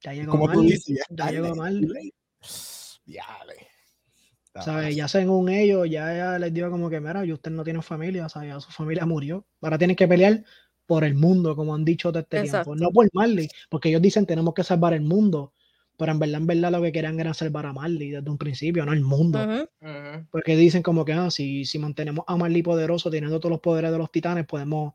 ya 0.00 0.12
llegó 0.12 0.32
como 0.32 0.52
tú 0.52 0.62
dices, 0.62 0.98
ya, 1.10 1.26
ya 1.26 1.30
llegó. 1.30 1.54
Diale. 3.06 3.68
Está 4.46 4.62
¿sabes? 4.62 4.94
Ya 4.94 5.08
según 5.08 5.48
ellos, 5.48 5.88
ya, 5.90 6.14
ya 6.14 6.38
les 6.38 6.54
digo 6.54 6.70
como 6.70 6.88
que, 6.88 7.00
mira, 7.00 7.24
y 7.24 7.32
usted 7.32 7.50
no 7.50 7.64
tiene 7.64 7.82
familia, 7.82 8.28
sea, 8.28 8.44
ya 8.44 8.60
su 8.60 8.70
familia 8.70 9.04
murió. 9.04 9.46
Ahora 9.60 9.78
tienen 9.78 9.96
que 9.96 10.06
pelear 10.06 10.44
por 10.86 11.04
el 11.04 11.14
mundo, 11.14 11.56
como 11.56 11.74
han 11.74 11.84
dicho 11.84 12.10
todo 12.10 12.20
este 12.20 12.40
Exacto. 12.40 12.72
tiempo. 12.72 12.84
No 12.84 12.90
por 12.90 13.08
Marley, 13.12 13.48
porque 13.68 13.88
ellos 13.88 14.02
dicen 14.02 14.26
tenemos 14.26 14.54
que 14.54 14.62
salvar 14.62 14.92
el 14.92 15.00
mundo, 15.00 15.54
pero 15.96 16.12
en 16.12 16.18
verdad, 16.18 16.40
en 16.40 16.46
verdad 16.46 16.72
lo 16.72 16.82
que 16.82 16.92
querían 16.92 17.20
era 17.20 17.34
salvar 17.34 17.66
a 17.66 17.72
Marley 17.72 18.10
desde 18.10 18.28
un 18.30 18.38
principio, 18.38 18.84
no 18.84 18.92
el 18.92 19.02
mundo. 19.02 19.68
Porque 20.30 20.56
dicen 20.56 20.82
como 20.82 21.04
que, 21.04 21.12
ah, 21.12 21.30
si, 21.30 21.64
si 21.64 21.78
mantenemos 21.78 22.24
a 22.28 22.36
Marley 22.36 22.62
poderoso, 22.62 23.10
teniendo 23.10 23.38
todos 23.38 23.52
los 23.52 23.60
poderes 23.60 23.92
de 23.92 23.98
los 23.98 24.10
titanes, 24.10 24.46
podemos 24.46 24.94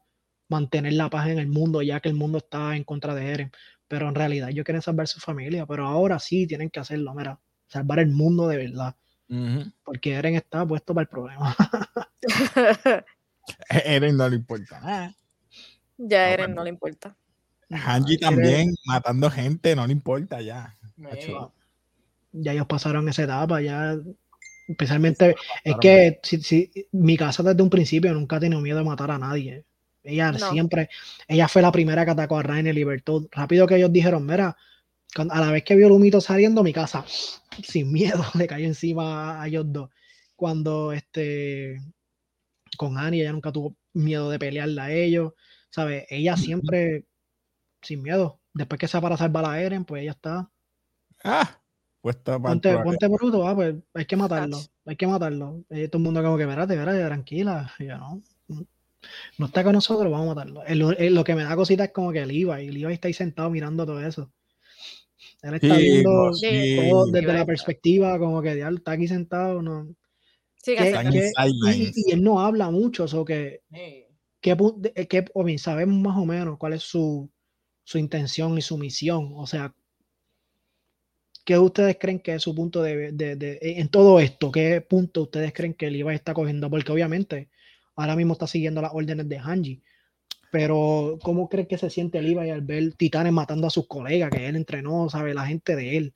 mantener 0.49 0.93
la 0.93 1.09
paz 1.09 1.27
en 1.29 1.39
el 1.39 1.47
mundo, 1.47 1.81
ya 1.81 1.99
que 1.99 2.09
el 2.09 2.15
mundo 2.15 2.39
está 2.39 2.75
en 2.75 2.83
contra 2.83 3.15
de 3.15 3.29
Eren. 3.29 3.51
Pero 3.87 4.07
en 4.07 4.15
realidad 4.15 4.49
ellos 4.49 4.65
quieren 4.65 4.81
salvar 4.81 5.07
su 5.07 5.19
familia, 5.19 5.65
pero 5.65 5.87
ahora 5.87 6.19
sí 6.19 6.45
tienen 6.47 6.69
que 6.69 6.79
hacerlo, 6.79 7.13
mira, 7.13 7.39
salvar 7.67 7.99
el 7.99 8.11
mundo 8.11 8.47
de 8.47 8.57
verdad 8.57 8.95
porque 9.83 10.13
Eren 10.13 10.35
está 10.35 10.65
puesto 10.65 10.93
para 10.93 11.03
el 11.03 11.07
problema. 11.07 11.55
Eren 13.85 14.17
no 14.17 14.27
le 14.27 14.35
importa 14.35 14.79
nada. 14.79 15.15
ya 15.97 16.19
a 16.19 16.31
Eren 16.31 16.55
no 16.55 16.63
le 16.63 16.69
importa. 16.69 17.15
Hanji 17.71 18.17
también 18.17 18.75
matando 18.85 19.29
gente, 19.29 19.75
no 19.75 19.85
le 19.85 19.93
importa 19.93 20.41
ya. 20.41 20.75
Ya 22.31 22.53
ellos 22.53 22.67
pasaron 22.67 23.07
esa 23.09 23.23
etapa, 23.23 23.61
ya 23.61 23.97
especialmente 24.67 25.35
es 25.63 25.75
que 25.81 26.19
si, 26.23 26.41
si- 26.41 26.71
mi 26.91 27.17
casa 27.17 27.41
desde 27.43 27.61
un 27.63 27.69
principio 27.69 28.13
nunca 28.13 28.35
ha 28.37 28.39
tenido 28.39 28.61
miedo 28.61 28.77
de 28.79 28.83
matar 28.85 29.11
a 29.11 29.17
nadie. 29.17 29.65
Ella 30.03 30.31
No. 30.31 30.37
siempre, 30.39 30.89
ella 31.27 31.47
fue 31.47 31.61
la 31.61 31.71
primera 31.71 32.05
que 32.05 32.11
atacó 32.11 32.37
a 32.37 32.43
Rainer 32.43 32.73
Libertad. 32.75 33.21
Rápido 33.31 33.67
que 33.67 33.75
ellos 33.77 33.91
dijeron, 33.91 34.25
mira, 34.25 34.55
a 35.17 35.41
la 35.41 35.51
vez 35.51 35.63
que 35.63 35.75
vio 35.75 35.87
el 35.87 35.93
humito 35.93 36.21
saliendo, 36.21 36.63
mi 36.63 36.73
casa, 36.73 37.05
sin 37.63 37.91
miedo, 37.91 38.23
le 38.35 38.47
cayó 38.47 38.65
encima 38.65 39.41
a 39.41 39.47
ellos 39.47 39.65
dos. 39.67 39.89
Cuando 40.35 40.93
este 40.93 41.79
con 42.77 42.97
Annie, 42.97 43.21
ella 43.21 43.31
nunca 43.33 43.51
tuvo 43.51 43.75
miedo 43.93 44.29
de 44.29 44.39
pelearla 44.39 44.85
a 44.85 44.91
ellos, 44.93 45.33
¿sabes? 45.69 46.05
Ella 46.09 46.37
siempre 46.37 47.05
sin 47.81 48.01
miedo. 48.01 48.39
Después 48.53 48.79
que 48.79 48.87
se 48.87 48.99
para 48.99 49.17
salvar 49.17 49.45
a 49.45 49.61
Eren, 49.61 49.85
pues 49.85 50.01
ella 50.03 50.11
está. 50.11 50.49
Ah, 51.23 51.59
puesta 52.01 52.39
para 52.39 52.53
Ponte, 52.53 52.77
ponte 52.79 53.07
bruto, 53.07 53.47
ah, 53.47 53.55
pues 53.55 53.75
hay 53.93 54.05
que 54.05 54.15
matarlo, 54.15 54.57
hay 54.85 54.95
que 54.95 55.07
matarlo. 55.07 55.63
Y 55.69 55.87
todo 55.87 55.97
el 55.99 56.03
mundo 56.03 56.23
como 56.23 56.37
que, 56.37 56.43
espérate, 56.43 56.73
espérate, 56.73 57.05
tranquila. 57.05 57.71
Y 57.79 57.85
yo, 57.85 57.97
no, 57.97 58.21
no 59.37 59.45
está 59.45 59.63
con 59.63 59.73
nosotros, 59.73 60.11
vamos 60.11 60.31
a 60.31 60.35
matarlo. 60.35 60.63
El- 60.65 60.95
el- 60.97 61.13
lo 61.15 61.23
que 61.23 61.35
me 61.35 61.43
da 61.43 61.55
cosita 61.55 61.85
es 61.85 61.91
como 61.91 62.11
que 62.11 62.19
el 62.19 62.27
Levi, 62.29 62.67
el 62.67 62.73
Levi 62.73 62.93
está 62.93 63.07
ahí 63.07 63.13
sentado 63.13 63.49
mirando 63.49 63.85
todo 63.85 64.01
eso. 64.01 64.31
Él 65.41 65.53
está 65.53 65.75
Sí, 65.75 65.81
viendo 65.81 66.33
sí. 66.33 66.77
todo 66.89 67.05
desde 67.11 67.33
la 67.33 67.45
perspectiva 67.45 68.19
como 68.19 68.41
que 68.41 68.55
diablo, 68.55 68.77
está 68.77 68.91
aquí 68.93 69.07
sentado, 69.07 69.61
no. 69.61 69.87
Sí, 70.61 70.75
¿Qué- 70.77 70.87
Están 70.89 71.07
en 71.07 71.13
qué- 71.13 71.31
y, 71.95 72.11
él 72.11 72.21
no 72.21 72.41
habla 72.41 72.69
mucho, 72.71 73.05
o 73.05 73.23
que, 73.25 73.61
Sí. 73.71 74.05
¿qué, 74.41 74.57
pu- 74.57 74.75
de- 74.77 74.91
eh, 74.95 75.07
qué- 75.07 75.25
o 75.33 75.43
bien, 75.45 75.57
sabemos 75.59 75.97
más 76.01 76.17
o 76.17 76.25
menos 76.25 76.57
cuál 76.57 76.73
es 76.73 76.83
su, 76.83 77.29
su 77.89 77.97
intención 77.97 78.55
y 78.55 78.61
su 78.61 78.77
misión. 78.77 79.31
O 79.35 79.47
sea, 79.47 79.73
¿qué 81.45 81.57
ustedes 81.57 81.97
creen 81.99 82.19
que 82.19 82.35
es 82.35 82.43
su 82.43 82.53
punto 82.53 82.83
de, 82.83 83.11
de- 83.11 83.35
de- 83.35 83.57
en 83.61 83.89
todo 83.89 84.19
esto? 84.19 84.51
¿Qué 84.51 84.81
punto 84.81 85.23
ustedes 85.23 85.53
creen 85.53 85.73
que 85.73 85.87
el 85.87 85.93
Levi 85.93 86.13
está 86.13 86.33
cogiendo? 86.35 86.69
Porque 86.69 86.91
obviamente 86.91 87.49
ahora 87.95 88.15
mismo 88.15 88.33
está 88.33 88.45
siguiendo 88.45 88.81
las 88.81 88.91
órdenes 88.93 89.27
de 89.27 89.39
Hanji. 89.39 89.81
Pero, 90.51 91.19
¿cómo 91.23 91.49
creen 91.49 91.67
que 91.67 91.77
se 91.79 91.89
siente 91.89 92.21
Levi 92.21 92.49
al 92.51 92.61
ver 92.61 92.93
titanes 92.95 93.33
matando 93.33 93.67
a 93.67 93.71
sus 93.71 93.87
colegas 93.87 94.31
que 94.31 94.47
él 94.47 94.55
entrenó, 94.55 95.09
sabe, 95.09 95.33
la 95.33 95.47
gente 95.47 95.75
de 95.75 95.97
él? 95.97 96.15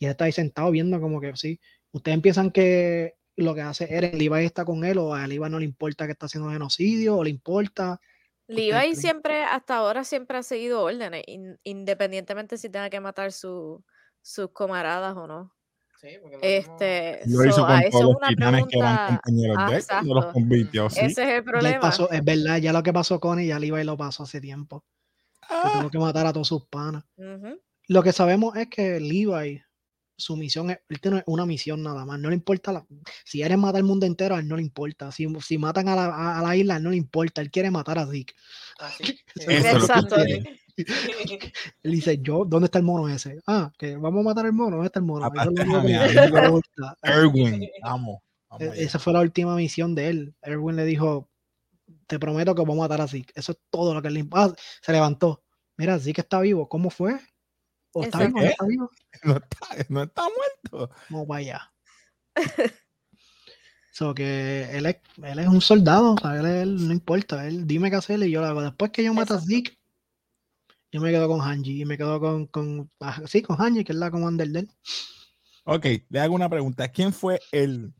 Y 0.00 0.06
él 0.06 0.12
está 0.12 0.24
ahí 0.26 0.32
sentado 0.32 0.70
viendo 0.72 1.00
como 1.00 1.20
que 1.20 1.36
sí. 1.36 1.60
¿Ustedes 1.92 2.20
piensan 2.20 2.50
que 2.52 3.14
lo 3.36 3.54
que 3.54 3.60
hace 3.62 3.92
Eren, 3.94 4.18
Levi 4.18 4.44
está 4.44 4.64
con 4.64 4.84
él 4.84 4.98
o 4.98 5.14
a 5.14 5.26
Levi 5.28 5.48
no 5.50 5.60
le 5.60 5.66
importa 5.66 6.06
que 6.06 6.12
está 6.12 6.26
haciendo 6.26 6.50
genocidio 6.50 7.16
o 7.18 7.24
le 7.24 7.30
importa? 7.30 8.00
Levi 8.52 8.94
siempre, 8.96 9.44
hasta 9.44 9.76
ahora, 9.76 10.04
siempre 10.04 10.38
ha 10.38 10.42
seguido 10.42 10.82
órdenes, 10.82 11.22
in- 11.26 11.58
independientemente 11.64 12.56
si 12.58 12.68
tenga 12.70 12.90
que 12.90 13.00
matar 13.00 13.32
su- 13.32 13.84
sus 14.22 14.50
camaradas 14.52 15.16
o 15.16 15.26
no. 15.26 15.54
Sí, 16.00 16.08
porque 16.20 16.38
Este, 16.42 17.20
Lo 17.26 17.44
hizo 17.44 17.56
so, 17.56 17.66
con 17.66 17.70
a 17.76 17.80
eso 17.80 17.90
todos 18.00 18.04
los 18.04 18.16
que 18.20 18.34
eran 18.36 18.52
pregunta. 18.68 19.20
compañeros 19.22 19.56
Ah, 19.58 19.70
de 19.70 19.76
él, 19.76 19.84
cuando 19.88 20.14
los 20.14 20.24
exacto. 20.24 20.32
convirtió, 20.32 20.90
sí. 20.90 21.00
Ese 21.06 21.22
es 21.22 21.28
el 21.28 21.44
problema. 21.44 21.80
pasó, 21.80 22.10
es 22.10 22.24
verdad, 22.24 22.58
ya 22.58 22.72
lo 22.72 22.82
que 22.82 22.92
pasó 22.92 23.20
con 23.20 23.38
él, 23.38 23.46
ya 23.46 23.58
Levi 23.58 23.84
lo 23.84 23.96
pasó 23.96 24.24
hace 24.24 24.40
tiempo. 24.40 24.84
Que 25.40 25.46
Ah, 25.54 25.70
tuvo 25.80 25.90
que 25.90 25.98
matar 25.98 26.26
a 26.26 26.32
todos 26.32 26.48
sus 26.48 26.66
panas. 26.66 27.04
Lo 27.88 28.02
que 28.02 28.12
sabemos 28.12 28.56
es 28.56 28.68
que 28.68 28.98
Levi, 29.00 29.62
su 30.22 30.36
misión 30.36 30.70
es, 30.70 30.78
él 30.88 31.00
tiene 31.00 31.22
una 31.26 31.44
misión 31.46 31.82
nada 31.82 32.04
más, 32.04 32.18
no 32.18 32.28
le 32.28 32.36
importa, 32.36 32.72
la, 32.72 32.86
si 33.24 33.42
eres 33.42 33.58
matar 33.58 33.80
el 33.80 33.84
mundo 33.84 34.06
entero, 34.06 34.34
a 34.36 34.38
él 34.38 34.48
no 34.48 34.56
le 34.56 34.62
importa, 34.62 35.10
si, 35.12 35.26
si 35.40 35.58
matan 35.58 35.88
a 35.88 35.96
la, 35.96 36.04
a, 36.06 36.38
a 36.38 36.42
la 36.42 36.56
isla, 36.56 36.74
a 36.74 36.76
él 36.78 36.82
no 36.84 36.90
le 36.90 36.96
importa, 36.96 37.40
él 37.40 37.50
quiere 37.50 37.70
matar 37.70 37.98
a 37.98 38.06
Zeke. 38.06 38.34
Así. 38.78 39.18
Exacto. 39.36 40.16
Él 41.82 41.92
dice, 41.92 42.18
yo, 42.22 42.44
¿dónde 42.46 42.66
está 42.66 42.78
el 42.78 42.84
mono 42.84 43.08
ese? 43.08 43.40
Ah, 43.46 43.70
que 43.76 43.96
vamos 43.96 44.20
a 44.20 44.24
matar 44.24 44.46
al 44.46 44.54
mono, 44.54 44.76
¿dónde 44.76 44.86
está 44.86 45.00
el 45.00 45.04
mono? 45.04 45.30
Erwin, 47.02 47.68
vamos. 47.82 48.20
E-. 48.58 48.72
Esa 48.76 48.98
fue 48.98 49.12
la 49.12 49.20
última 49.20 49.54
misión 49.54 49.94
de 49.94 50.08
él. 50.08 50.34
Erwin 50.42 50.76
le 50.76 50.84
dijo, 50.84 51.28
te 52.06 52.18
prometo 52.18 52.54
que 52.54 52.62
vamos 52.62 52.78
a 52.78 52.80
matar 52.80 53.00
a 53.02 53.08
Zeke. 53.08 53.32
Eso 53.34 53.52
es 53.52 53.58
todo 53.70 53.94
lo 53.94 54.02
que 54.02 54.10
le 54.10 54.20
importa. 54.20 54.54
Ah, 54.54 54.54
se 54.80 54.92
levantó. 54.92 55.42
Mira, 55.76 55.98
Zeke 55.98 56.22
está 56.22 56.40
vivo. 56.40 56.68
¿Cómo 56.68 56.90
fue? 56.90 57.18
¿O 57.94 58.02
está 58.04 58.18
vivo? 58.26 58.38
¿No 58.40 58.44
está 58.46 58.66
vivo? 58.66 58.90
No 59.24 59.36
está, 59.36 59.66
no 59.88 60.02
está 60.02 60.22
muerto. 60.70 60.94
Para 61.26 61.38
allá. 61.38 61.72
So 63.94 64.14
que 64.14 64.70
él 64.72 64.86
es, 64.86 64.96
él 65.22 65.38
es 65.38 65.46
un 65.48 65.60
soldado, 65.60 66.14
o 66.14 66.18
sea, 66.18 66.40
él, 66.40 66.46
él 66.46 66.86
no 66.88 66.94
importa, 66.94 67.46
él 67.46 67.66
dime 67.66 67.90
qué 67.90 67.96
hacer 67.96 68.22
y 68.22 68.30
yo 68.30 68.40
lo 68.40 68.46
hago. 68.46 68.62
Después 68.62 68.90
que 68.90 69.04
yo 69.04 69.12
mate 69.12 69.34
a. 69.34 69.38
Zeke, 69.38 69.78
yo 70.90 71.00
me 71.02 71.10
quedo 71.10 71.28
con 71.28 71.42
Hanji 71.42 71.82
y 71.82 71.84
me 71.84 71.98
quedo 71.98 72.18
con, 72.18 72.46
con 72.46 72.90
ah, 73.00 73.20
sí, 73.26 73.42
con 73.42 73.60
Hanji, 73.60 73.84
que 73.84 73.92
es 73.92 73.98
la 73.98 74.10
commander 74.10 74.48
de 74.48 74.60
él. 74.60 74.70
Ok, 75.64 75.86
le 76.08 76.20
hago 76.20 76.34
una 76.34 76.48
pregunta. 76.48 76.88
¿Quién 76.88 77.12
fue 77.12 77.38
el, 77.52 77.92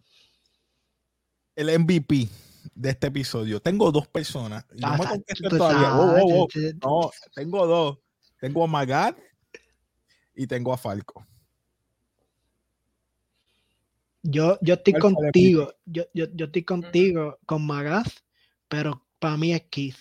el 1.56 1.78
MVP 1.80 2.26
de 2.75 2.88
este 2.90 3.08
episodio? 3.08 3.61
Tengo 3.61 3.92
dos 3.92 4.08
personas. 4.08 4.64
No 4.70 4.88
Ah, 4.88 4.96
me 4.96 5.04
todavía. 5.50 5.90
tú- 5.90 6.49
tú- 6.49 6.78
No, 6.82 7.11
tengo 7.34 7.66
dos. 7.66 7.99
Tengo 8.40 8.64
a 8.64 8.66
Magat 8.66 9.18
y 10.35 10.47
tengo 10.47 10.73
a 10.73 10.77
Falco. 10.77 11.27
Yo, 14.23 14.57
yo 14.61 14.75
estoy 14.75 14.93
¿Cuál 14.93 15.01
fue 15.03 15.09
el 15.11 15.15
contigo, 15.17 15.75
yo, 15.85 16.05
yo, 16.15 16.27
yo 16.33 16.47
estoy 16.47 16.62
contigo 16.62 17.39
con 17.45 17.67
Magath, 17.67 18.21
pero 18.69 19.05
para 19.19 19.37
mí 19.37 19.53
es 19.53 19.62
Keith. 19.71 19.97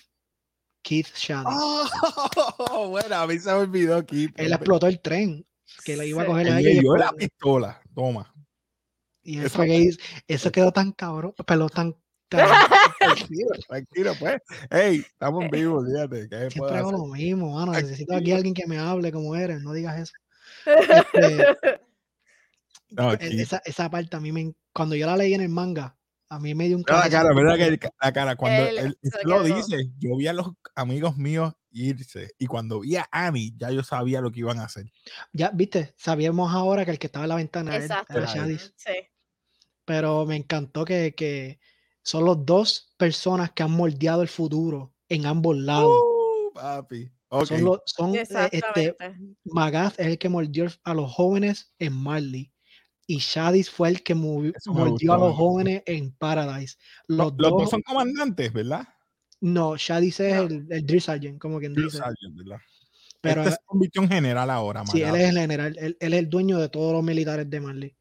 Keith 0.84 1.08
Shadis. 1.16 1.48
Oh, 2.74 2.88
bueno, 2.90 3.16
a 3.16 3.28
mí 3.28 3.38
se 3.40 3.50
me 3.50 3.56
olvidó 3.58 3.98
aquí. 3.98 4.30
Él 4.36 4.54
explotó 4.54 4.88
el 4.88 5.00
tren 5.00 5.46
que 5.84 5.98
le 5.98 6.08
iba 6.08 6.22
a 6.22 6.26
Sí. 6.26 6.32
coger 6.32 6.48
Él 6.48 6.54
a 6.54 6.60
ella 6.60 6.70
y, 6.72 7.00
la 7.00 7.12
pistola. 7.14 7.82
Toma. 7.94 8.34
y 9.24 9.40
Eso- 9.40 9.50
fue 9.58 9.68
que 9.68 9.78
hizo- 9.78 10.00
eso 10.28 10.52
quedó 10.52 10.72
tan 10.72 10.92
cabrón, 10.92 11.34
pero 11.46 11.70
tan- 11.70 11.96
Tranquilo, 12.38 13.50
tranquilo, 13.68 14.14
pues. 14.20 14.38
Hey, 14.70 15.04
estamos 15.06 15.44
en 15.44 15.50
vivo, 15.52 15.84
fíjate. 15.86 16.30
¿qué 16.30 16.50
siempre 16.52 16.78
hago 16.78 16.92
lo 16.92 17.06
mismo, 17.08 17.54
mano. 17.54 17.74
Necesito 17.74 18.16
aquí 18.16 18.32
alguien 18.32 18.54
que 18.54 18.66
me 18.68 18.78
hable 18.80 19.12
como 19.12 19.36
eres, 19.36 19.62
no 19.62 19.74
digas 19.74 20.00
eso. 20.00 20.14
Este, 21.14 21.46
No, 22.92 23.14
e- 23.14 23.18
esa, 23.42 23.62
esa 23.66 23.90
parte 23.90 24.16
a 24.16 24.20
mí 24.20 24.32
me, 24.32 24.54
cuando 24.74 24.96
yo 24.96 25.06
la 25.08 25.16
leí 25.18 25.34
en 25.34 25.42
el 25.42 25.50
manga, 25.50 25.98
a 26.30 26.40
mí 26.40 26.54
me 26.56 26.68
dio 26.68 26.78
un 26.78 26.84
la 26.88 27.10
cara, 27.10 27.34
mira 27.34 27.52
porque- 27.52 27.70
la 27.72 27.78
cara, 27.78 27.96
la 28.02 28.12
cara. 28.14 28.36
Cuando 28.36 28.64
Él 28.68 28.78
él, 28.78 28.98
se 29.02 29.18
él 29.22 29.30
lo 29.30 29.44
dice, 29.44 29.78
yo 29.98 30.16
vi 30.18 30.28
a 30.28 30.34
los 30.34 30.48
amigos 30.76 31.18
míos 31.18 31.54
irse 31.72 32.32
y 32.38 32.48
cuando 32.48 32.82
vi 32.82 32.98
a 32.98 33.08
Annie, 33.12 33.54
ya 33.58 33.72
yo 33.72 33.82
sabía 33.84 34.20
lo 34.22 34.32
que 34.32 34.42
iban 34.42 34.60
a 34.60 34.66
hacer. 34.66 34.86
Ya, 35.34 35.52
viste, 35.52 35.94
sabíamos 35.98 36.54
ahora 36.54 36.84
que 36.86 36.92
el 36.92 37.00
que 37.00 37.08
estaba 37.08 37.26
en 37.26 37.30
la 37.30 37.36
ventana 37.36 37.76
era- 37.76 37.84
Exacto. 37.86 38.14
era 38.18 38.24
Era 38.24 38.34
Shadis. 38.34 38.74
Sí. 38.78 38.92
pero 39.86 40.26
me 40.26 40.36
encantó 40.36 40.86
que, 40.86 41.14
que 41.16 41.60
son 42.04 42.26
los 42.26 42.46
dos 42.46 42.94
personas 42.98 43.52
que 43.52 43.64
han 43.64 43.72
moldeado 43.72 44.22
el 44.22 44.28
futuro 44.28 44.94
en 45.10 45.26
ambos 45.26 45.58
lados. 45.58 45.92
Uh, 45.92 46.54
papi. 46.54 47.12
Ok. 47.30 47.46
Son, 47.46 47.64
los, 47.64 47.80
son 47.86 48.16
eh, 48.16 48.24
este. 48.52 48.96
Magath 49.46 50.00
es 50.00 50.08
el 50.08 50.18
que 50.18 50.28
mordió 50.30 50.68
a 50.84 50.94
los 50.94 51.12
jóvenes 51.14 51.74
en 51.80 51.94
Marley 51.94 52.52
y 53.08 53.18
Shadis 53.20 53.70
fue 53.70 53.90
el 53.90 54.04
que 54.04 54.16
movi- 54.16 54.54
Eso 54.56 54.74
me 54.74 54.80
mordió 54.82 55.14
a 55.14 55.16
gustó, 55.18 55.28
los 55.30 55.38
me 55.38 55.44
jóvenes 55.44 55.84
en 55.86 56.12
Paradise. 56.14 56.78
Los, 57.08 57.18
Los, 57.18 57.28
los 57.38 57.38
dos, 57.52 57.62
dos 57.62 57.70
son 57.70 57.82
comandantes, 57.84 58.52
¿verdad? 58.52 58.88
no, 59.40 59.76
Shadis 59.76 60.20
es 60.20 60.36
No. 60.36 60.42
el, 60.44 60.68
el 60.70 60.86
drill 60.86 61.02
sergeant, 61.02 61.40
como 61.40 61.60
quien 61.60 61.74
Drill 61.74 61.86
dice. 61.88 61.98
sergeant, 61.98 62.36
¿verdad? 62.36 62.58
Pero 63.22 63.42
Esta 63.44 63.54
es 63.54 63.60
convicción 63.66 64.08
general 64.10 64.50
ahora, 64.50 64.84
sí, 64.88 65.02
él 65.02 65.16
es 65.16 65.30
el 65.30 65.38
general, 65.38 65.76
él, 65.80 65.96
él 66.00 66.14
es 66.14 66.20
el 66.20 66.30
dueño 66.30 66.58
de 66.60 66.70
todos 66.70 66.92
los 66.94 67.04
militares 67.04 67.50
de 67.50 67.60
Marley. 67.60 67.96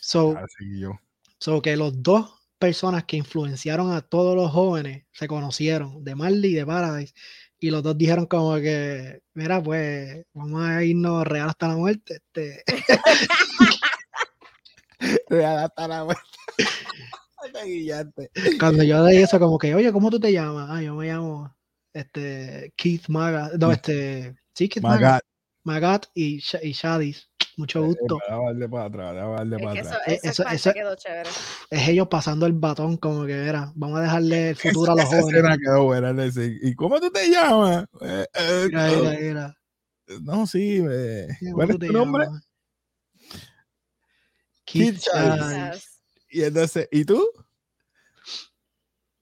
So, 0.00 0.36
Así 0.36 0.80
yo. 0.80 0.92
So 1.38 1.62
que 1.62 1.76
los 1.76 2.02
dos 2.02 2.37
personas 2.58 3.04
que 3.04 3.16
influenciaron 3.16 3.92
a 3.92 4.02
todos 4.02 4.36
los 4.36 4.50
jóvenes 4.50 5.04
se 5.12 5.28
conocieron, 5.28 6.04
de 6.04 6.14
Marley 6.14 6.52
y 6.52 6.54
de 6.54 6.66
Paradise, 6.66 7.14
y 7.60 7.70
los 7.70 7.82
dos 7.82 7.98
dijeron 7.98 8.26
como 8.26 8.56
que, 8.56 9.20
mira, 9.34 9.62
pues 9.62 10.24
vamos 10.32 10.62
a 10.62 10.82
irnos 10.84 11.26
real 11.26 11.48
hasta 11.48 11.68
la 11.68 11.76
muerte. 11.76 12.16
Este, 12.16 12.62
Real 15.28 15.58
hasta 15.58 15.88
la 15.88 16.04
muerte. 16.04 16.22
Cuando 18.58 18.82
yo 18.82 19.04
leí 19.04 19.18
eso, 19.18 19.38
como 19.38 19.58
que, 19.58 19.74
oye, 19.74 19.92
¿cómo 19.92 20.10
tú 20.10 20.20
te 20.20 20.32
llamas? 20.32 20.68
Ah, 20.70 20.82
yo 20.82 20.94
me 20.94 21.06
llamo 21.06 21.54
este, 21.92 22.72
Keith 22.76 23.08
Maga, 23.08 23.50
no, 23.58 23.72
este, 23.72 24.36
sí, 24.54 24.68
Keith 24.68 24.82
Maga, 24.82 25.00
Magat. 25.00 25.22
Magat 25.64 26.06
y, 26.14 26.42
y 26.62 26.72
Shadis. 26.72 27.28
Mucho 27.58 27.82
gusto. 27.82 28.20
Déjame 28.24 28.44
darle 28.46 28.68
para 28.68 28.84
atrás, 28.84 29.14
déjame 29.14 29.32
darle 29.34 29.56
Es 29.56 29.62
para 29.62 29.72
que 29.74 29.80
eso, 29.80 29.88
atrás. 29.88 30.08
Eh, 30.08 30.20
eso- 30.22 30.48
eso- 30.48 30.72
quedó 30.72 30.94
chévere. 30.94 31.28
Es 31.70 31.88
ellos 31.88 32.06
pasando 32.08 32.46
el 32.46 32.52
batón, 32.52 32.96
como 32.98 33.26
que, 33.26 33.34
mira, 33.34 33.72
vamos 33.74 33.98
a 33.98 34.02
dejarle 34.02 34.50
el 34.50 34.56
futuro 34.86 34.92
a 34.92 34.94
los 34.94 35.04
jóvenes. 35.06 35.58
quedó 35.60 35.82
buena, 35.84 36.12
¿Y 36.62 36.74
cómo 36.76 37.00
tú 37.00 37.10
te 37.10 37.28
llamas? 37.28 37.84
Eh, 38.00 38.26
eh, 38.32 38.64
Mira, 38.68 38.86
no, 38.90 38.96
mira, 39.02 39.18
mira. 39.20 39.56
No, 40.22 40.46
sí. 40.46 40.84
eh, 40.88 41.26
¿Cómo 41.40 41.54
¿Cuál 41.56 41.70
es 41.72 41.78
tu 41.80 41.92
nombre? 41.92 42.24
llamas? 42.26 42.44
Y 46.30 46.44
entonces, 46.44 46.88
¿y 46.92 47.04
tú? 47.04 47.28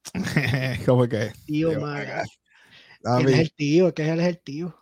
¿Cómo 0.84 1.08
que? 1.08 1.32
Tío 1.46 1.80
Maga. 1.80 2.20
Él 2.22 2.26
es 2.26 3.24
Papi, 3.24 3.32
el 3.32 3.52
tío, 3.54 3.94
que 3.94 4.10
él 4.10 4.20
es 4.20 4.26
el 4.26 4.40
tío. 4.40 4.78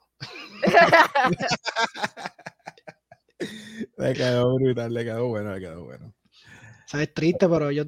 Le 3.99 4.13
quedó 4.15 4.55
brutal, 4.57 4.93
le 4.95 5.05
quedó 5.05 5.29
bueno, 5.29 5.55
le 5.55 5.61
quedó 5.61 5.85
bueno. 5.85 6.15
¿Sabes? 6.87 7.13
Triste, 7.15 7.49
pero 7.49 7.71
yo. 7.71 7.83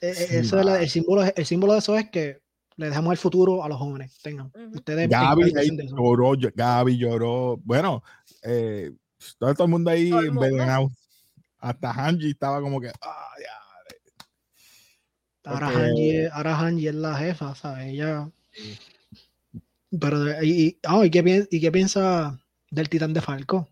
eh, 0.00 0.14
Sí, 0.14 0.24
eso 0.36 0.58
es 0.58 0.66
la- 0.66 0.80
el, 0.80 0.88
símbolo, 0.90 1.22
el 1.24 1.46
símbolo 1.46 1.72
de 1.74 1.78
eso 1.78 1.96
es 1.96 2.10
que 2.10 2.40
le 2.76 2.86
dejamos 2.88 3.12
el 3.12 3.18
futuro 3.18 3.62
a 3.64 3.68
los 3.68 3.78
jóvenes. 3.78 4.18
Tengan. 4.22 4.52
Ustedes 4.74 5.08
Gaby 5.08 5.52
ahí 5.56 5.70
lloró, 5.96 6.32
Gaby 6.54 6.98
lloró. 6.98 7.56
Bueno, 7.64 8.02
eh, 8.42 8.92
todo, 9.38 9.54
todo 9.54 9.64
el 9.64 9.70
mundo 9.70 9.90
ahí 9.90 10.08
el 10.10 10.32
mundo. 10.32 10.44
envenenado. 10.46 10.90
Hasta 11.58 11.90
Hanji 11.92 12.30
estaba 12.30 12.60
como 12.60 12.80
que, 12.80 12.88
ah, 13.02 13.28
ya. 13.40 13.90
Ahora, 15.50 15.68
porque- 15.70 15.82
Hanji, 15.84 16.10
es- 16.16 16.32
ahora 16.32 16.58
Hanji 16.58 16.88
es 16.88 16.94
la 16.94 17.14
jefa, 17.16 17.54
¿sabes? 17.54 17.86
Ella. 17.88 18.30
Pero, 19.98 20.42
y, 20.42 20.50
y- 20.66 20.78
ah, 20.84 21.04
¿y, 21.04 21.10
qué 21.10 21.22
piensa, 21.22 21.48
¿y 21.50 21.60
qué 21.60 21.72
piensa 21.72 22.38
del 22.70 22.88
titán 22.88 23.14
de 23.14 23.20
Falco? 23.22 23.68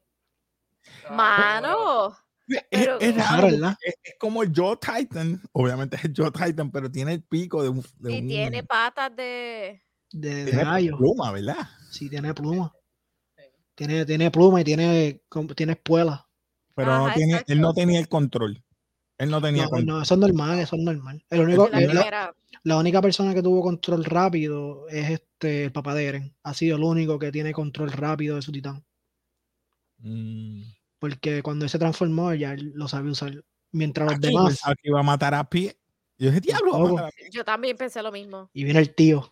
Mano. 1.11 2.17
Es, 2.49 2.63
Pero- 2.71 3.01
es 3.01 3.17
raro, 3.17 3.47
¿verdad? 3.49 3.77
es, 3.85 3.95
es 4.05 4.15
como 4.21 4.43
el 4.43 4.53
Joe 4.55 4.77
Titan, 4.77 5.43
obviamente 5.53 5.97
es 5.97 6.05
el 6.05 6.15
Joe 6.17 6.31
Titan, 6.31 6.71
pero 6.71 6.91
tiene 6.91 7.15
el 7.15 7.23
pico 7.25 7.63
de 7.63 7.69
un. 7.71 7.83
de 7.99 8.13
Y 8.13 8.21
un- 8.21 8.29
tiene 8.29 8.63
patas 8.63 9.15
de. 9.17 9.83
De, 10.13 10.35
de 10.45 10.45
tiene 10.53 10.65
gallo. 10.65 10.97
pluma, 10.97 11.33
¿verdad? 11.33 11.69
Sí, 11.91 12.09
tiene 12.09 12.33
pluma. 12.35 12.73
Tiene, 13.75 14.07
tiene 14.07 14.31
pluma 14.31 14.61
y 14.61 14.65
tiene, 14.65 15.21
tiene 15.57 15.73
espuela. 15.73 16.27
Pero 16.75 16.97
no 17.09 17.13
tiene, 17.13 17.43
él 17.47 17.61
no 17.61 17.75
tenía 17.75 17.99
el 17.99 18.09
control. 18.09 18.63
Él 19.19 19.31
no 19.31 19.41
tenía 19.43 19.65
No, 19.65 19.71
control. 19.71 19.87
no, 19.97 20.03
eso 20.03 20.15
es 20.15 20.21
normal, 20.21 20.59
eso 20.61 20.77
es 20.77 20.83
normal. 20.83 21.25
El 21.31 21.41
único, 21.41 21.69
la 21.69 21.81
la, 21.81 21.87
primera. 21.89 22.35
la 22.63 22.77
única 22.79 23.03
persona 23.03 23.35
que 23.35 23.43
tuvo 23.43 23.61
control 23.63 24.05
rápido 24.05 24.89
es 24.89 25.11
este 25.11 25.65
el 25.65 25.73
papá 25.73 25.95
de 25.95 26.07
Eren. 26.07 26.37
Ha 26.43 26.55
sido 26.55 26.77
el 26.77 26.83
único 26.85 27.19
que 27.19 27.33
tiene 27.33 27.53
control 27.53 27.91
rápido 27.93 28.37
de 28.37 28.43
su 28.43 28.53
titán. 28.53 28.85
Mm. 29.99 30.63
Porque 31.09 31.43
cuando 31.43 31.65
él 31.65 31.71
se 31.71 31.79
transformó, 31.79 32.35
ya 32.35 32.53
él 32.53 32.73
lo 32.75 32.89
sabía 32.89 33.13
usar. 33.13 33.45
Mientras 33.73 34.11
los 34.11 34.21
demás. 34.21 34.47
pensaba 34.49 34.75
que 34.75 34.89
iba 34.89 35.01
a 35.01 35.03
matar 35.03 35.35
a 35.35 35.49
pie. 35.49 35.79
Yo 36.19 36.31
dije, 36.31 36.41
diablo, 36.41 36.73
va 36.73 36.77
a 36.77 36.81
Tampoco. 36.81 36.95
matar 36.95 37.09
a 37.09 37.17
Pie". 37.17 37.29
Yo 37.31 37.45
también 37.45 37.77
pensé 37.77 38.03
lo 38.03 38.11
mismo. 38.11 38.51
Y 38.53 38.65
viene 38.65 38.81
el 38.81 38.95
tío. 38.95 39.31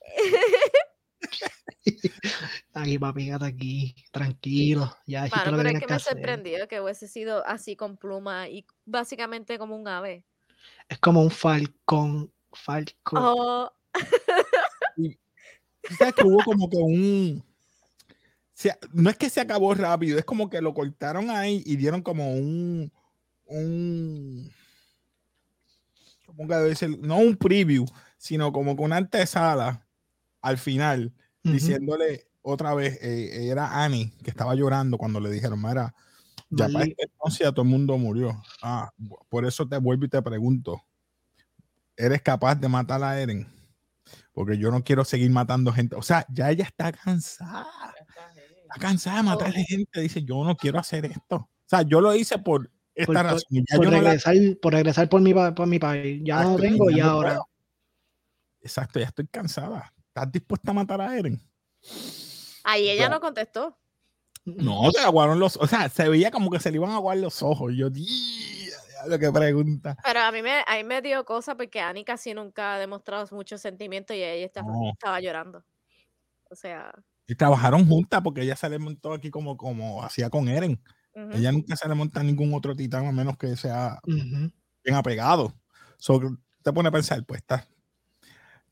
Aquí, 2.74 2.98
papi, 2.98 3.24
quédate 3.26 3.46
aquí. 3.46 3.94
Tranquilo. 4.10 4.96
Ya 5.06 5.24
que 5.24 5.30
pero 5.44 5.60
es 5.60 5.72
que 5.74 5.80
que 5.80 5.86
me 5.86 5.94
hacer. 5.94 6.14
sorprendió 6.14 6.68
que 6.68 6.80
hubiese 6.80 7.08
sido 7.08 7.46
así 7.46 7.76
con 7.76 7.96
pluma 7.96 8.48
y 8.48 8.66
básicamente 8.84 9.58
como 9.58 9.76
un 9.76 9.88
ave. 9.88 10.24
Es 10.88 10.98
como 10.98 11.22
un 11.22 11.30
falcón. 11.30 12.32
Falcón. 12.52 13.22
Oh, 13.22 13.72
Tú 15.82 15.94
sabes 15.96 16.14
que 16.14 16.24
hubo 16.24 16.42
como 16.44 16.68
que 16.68 16.76
un. 16.76 17.44
No 18.92 19.10
es 19.10 19.16
que 19.16 19.30
se 19.30 19.40
acabó 19.40 19.74
rápido, 19.74 20.18
es 20.18 20.24
como 20.24 20.50
que 20.50 20.60
lo 20.60 20.74
cortaron 20.74 21.30
ahí 21.30 21.62
y 21.64 21.76
dieron 21.76 22.02
como 22.02 22.32
un. 22.32 22.92
un 23.46 24.50
¿Cómo 26.26 26.46
que 26.48 26.54
debe 26.54 26.74
ser? 26.74 26.98
No 26.98 27.18
un 27.18 27.36
preview, 27.36 27.86
sino 28.16 28.52
como 28.52 28.76
que 28.76 28.82
una 28.82 28.96
antesala 28.96 29.86
al 30.40 30.58
final, 30.58 31.12
diciéndole 31.42 32.28
otra 32.42 32.74
vez, 32.74 32.98
eh, 33.02 33.48
era 33.48 33.82
Annie 33.84 34.12
que 34.22 34.30
estaba 34.30 34.54
llorando 34.54 34.98
cuando 34.98 35.20
le 35.20 35.30
dijeron, 35.30 35.60
mira, 35.60 35.94
Ya 36.50 36.66
para 36.66 36.78
Marley- 36.78 36.90
este 36.98 37.04
entonces 37.12 37.38
ya 37.40 37.52
todo 37.52 37.62
el 37.62 37.68
mundo 37.68 37.96
murió. 37.98 38.42
Ah, 38.62 38.90
por 39.28 39.44
eso 39.46 39.68
te 39.68 39.78
vuelvo 39.78 40.04
y 40.04 40.08
te 40.08 40.22
pregunto. 40.22 40.82
¿Eres 41.96 42.22
capaz 42.22 42.54
de 42.56 42.68
matar 42.68 43.02
a 43.02 43.20
Eren? 43.20 43.46
Porque 44.32 44.56
yo 44.56 44.70
no 44.70 44.82
quiero 44.84 45.04
seguir 45.04 45.30
matando 45.30 45.72
gente. 45.72 45.96
O 45.96 46.02
sea, 46.02 46.24
ya 46.28 46.50
ella 46.50 46.64
está 46.64 46.92
cansada. 46.92 47.66
Está, 48.74 48.80
cansada 48.80 49.16
de 49.18 49.22
matar 49.24 49.52
gente. 49.52 50.00
Dice, 50.00 50.22
yo 50.24 50.44
no 50.44 50.56
quiero 50.56 50.78
hacer 50.78 51.04
esto. 51.06 51.36
O 51.36 51.48
sea, 51.66 51.82
yo 51.82 52.00
lo 52.00 52.14
hice 52.14 52.38
por 52.38 52.70
esta 52.94 53.06
Por- 53.12 53.22
razón. 53.22 53.40
por, 53.70 53.84
yo 53.84 53.90
no 53.90 53.90
la- 53.90 54.00
regresar, 54.10 54.34
por 54.60 54.72
regresar 54.72 55.08
por 55.08 55.20
mi, 55.20 55.34
pa- 55.34 55.54
por 55.54 55.66
mi 55.66 55.78
país. 55.78 56.20
Ya 56.24 56.42
no 56.42 56.52
Exacto, 56.56 56.64
y 56.64 56.68
tengo 56.70 56.90
y 56.90 56.94
no 56.96 57.04
ahora. 57.10 57.28
puedo. 57.30 57.48
Exacto, 58.60 58.98
ya 59.00 59.06
estoy 59.06 59.26
cansada. 59.28 59.92
¿Estás 60.08 60.32
dispuesta 60.32 60.70
a 60.70 60.74
matar 60.74 61.00
a 61.00 61.16
Eren? 61.16 61.40
Ahí 62.64 62.88
ella 62.90 63.08
no 63.08 63.20
contestó. 63.20 63.78
No, 64.44 64.90
se 64.90 65.00
le 65.00 65.04
aguaron 65.04 65.38
los 65.38 65.56
O 65.58 65.66
sea, 65.66 65.88
se 65.90 66.08
veía 66.08 66.30
como 66.30 66.50
que 66.50 66.58
se 66.58 66.70
le 66.70 66.76
iban 66.78 66.90
a 66.90 66.94
aguar 66.96 67.18
los 67.18 67.42
ojos. 67.42 67.72
Yo, 67.76 67.90
"Día, 67.90 68.74
lo 69.06 69.18
que 69.18 69.30
pregunta. 69.30 69.96
Pero 70.02 70.20
a 70.20 70.32
mí 70.32 70.42
me, 70.42 70.64
a 70.66 70.76
mí 70.76 70.84
me 70.84 71.00
dio 71.02 71.24
cosa 71.24 71.54
porque 71.54 71.80
Annie 71.80 72.04
casi 72.04 72.34
nunca 72.34 72.74
ha 72.74 72.78
demostrado 72.78 73.26
muchos 73.32 73.60
sentimientos 73.60 74.16
y 74.16 74.22
ella 74.22 74.46
estaba, 74.46 74.66
No. 74.72 74.90
estaba 74.92 75.20
llorando. 75.20 75.64
O 76.50 76.54
sea, 76.54 76.92
Y 77.28 77.34
trabajaron 77.34 77.86
juntas 77.86 78.22
porque 78.24 78.40
ella 78.42 78.56
se 78.56 78.70
le 78.70 78.78
montó 78.78 79.12
aquí 79.12 79.30
como, 79.30 79.58
como 79.58 80.02
hacía 80.02 80.30
con 80.30 80.48
Eren. 80.48 80.82
Ella 81.30 81.52
nunca 81.52 81.76
se 81.76 81.86
le 81.86 81.94
monta 81.94 82.20
a 82.20 82.22
ningún 82.22 82.54
otro 82.54 82.74
titán 82.74 83.06
a 83.06 83.12
menos 83.12 83.36
que 83.36 83.54
sea 83.54 84.00
Ujú. 84.06 84.50
bien 84.82 84.96
apegado. 84.96 85.54
So, 85.98 86.20
te 86.62 86.72
pone 86.72 86.88
a 86.88 86.92
pensar, 86.92 87.22
pues 87.26 87.42
está. 87.42 87.68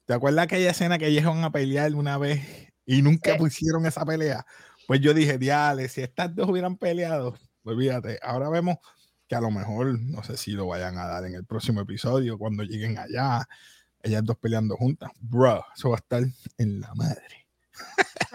¿Te 0.06 0.14
acuerdas 0.14 0.44
aquella 0.44 0.70
escena 0.70 0.98
que 0.98 1.08
ellos 1.08 1.22
iban 1.22 1.44
a 1.44 1.50
pelear 1.50 1.94
una 1.94 2.16
vez 2.16 2.72
y 2.86 3.02
nunca 3.02 3.32
Sí. 3.32 3.38
pusieron 3.38 3.84
esa 3.86 4.04
pelea? 4.06 4.46
Pues 4.86 5.00
yo 5.00 5.12
dije, 5.12 5.36
diale, 5.36 5.88
si 5.88 6.00
estas 6.02 6.34
dos 6.34 6.48
hubieran 6.48 6.76
peleado, 6.76 7.36
olvídate. 7.64 8.18
Ahora 8.22 8.48
vemos 8.48 8.76
que 9.28 9.34
a 9.34 9.40
lo 9.40 9.50
mejor, 9.50 9.98
no 10.00 10.22
sé 10.22 10.36
si 10.36 10.52
lo 10.52 10.68
vayan 10.68 10.96
a 10.96 11.06
dar 11.06 11.24
en 11.26 11.34
el 11.34 11.44
próximo 11.44 11.80
episodio, 11.80 12.38
cuando 12.38 12.62
lleguen 12.62 12.96
allá, 12.98 13.44
ellas 14.02 14.24
dos 14.24 14.38
peleando 14.38 14.76
juntas. 14.76 15.10
Bro, 15.20 15.64
eso 15.76 15.90
va 15.90 15.96
a 15.96 15.98
estar 15.98 16.24
en 16.58 16.80
la 16.80 16.94
madre. 16.94 17.45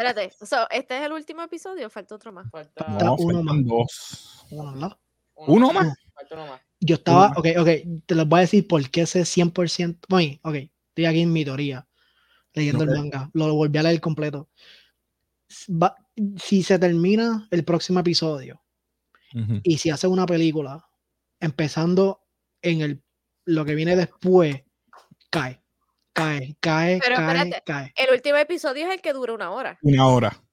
Espérate, 0.02 0.34
so, 0.46 0.68
¿este 0.72 0.98
es 0.98 1.04
el 1.04 1.12
último 1.12 1.44
episodio 1.44 1.88
o 1.88 1.90
falta 1.90 2.16
otro 2.16 2.32
más? 2.32 2.50
Falta 2.50 2.84
No, 3.00 3.16
uno 3.20 3.44
más. 3.44 3.56
dos. 3.66 4.46
Uno, 4.50 4.72
¿no? 4.76 5.00
¿Uno 5.36 5.72
más? 5.72 5.96
Falta 6.14 6.36
uno 6.36 6.48
más. 6.48 6.62
Yo 6.80 6.96
estaba, 6.96 7.30
más. 7.30 7.38
ok, 7.38 7.48
ok, 7.60 7.68
te 8.08 8.16
los 8.16 8.28
voy 8.28 8.40
a 8.40 8.42
decir 8.42 8.68
por 8.68 8.90
qué 8.90 9.02
ese 9.02 9.24
100%, 9.26 10.08
bueno, 10.10 10.40
ok, 10.42 10.56
estoy 10.56 11.06
aquí 11.06 11.22
en 11.22 11.32
mi 11.32 11.46
teoría, 11.46 11.88
leyendo 12.54 12.84
el 12.84 12.90
manga, 12.90 13.30
lo 13.34 13.54
volví 13.54 13.78
a 13.78 13.84
leer 13.84 14.02
completo. 14.02 14.50
Va- 15.70 15.96
si 16.38 16.64
se 16.64 16.80
termina 16.80 17.48
el 17.52 17.64
próximo 17.64 18.00
episodio 18.00 18.62
y 19.64 19.78
si 19.78 19.90
hace 19.92 20.08
una 20.08 20.26
película, 20.26 20.86
empezando 21.40 22.24
en 22.62 22.82
el, 22.82 23.04
lo 23.46 23.64
que 23.66 23.76
viene 23.76 23.96
después, 23.96 24.64
cae, 25.30 25.61
cae, 26.14 26.56
cae, 26.60 27.00
Pero 27.02 27.16
cae, 27.16 27.38
espérate. 27.38 27.64
cae. 27.66 27.94
El 27.96 28.14
último 28.14 28.38
episodio 28.38 28.88
es 28.88 28.94
el 28.94 29.02
que 29.02 29.14
dura 29.14 29.34
una 29.34 29.52
hora. 29.52 29.78
Una 29.82 30.08
hora. 30.08 30.44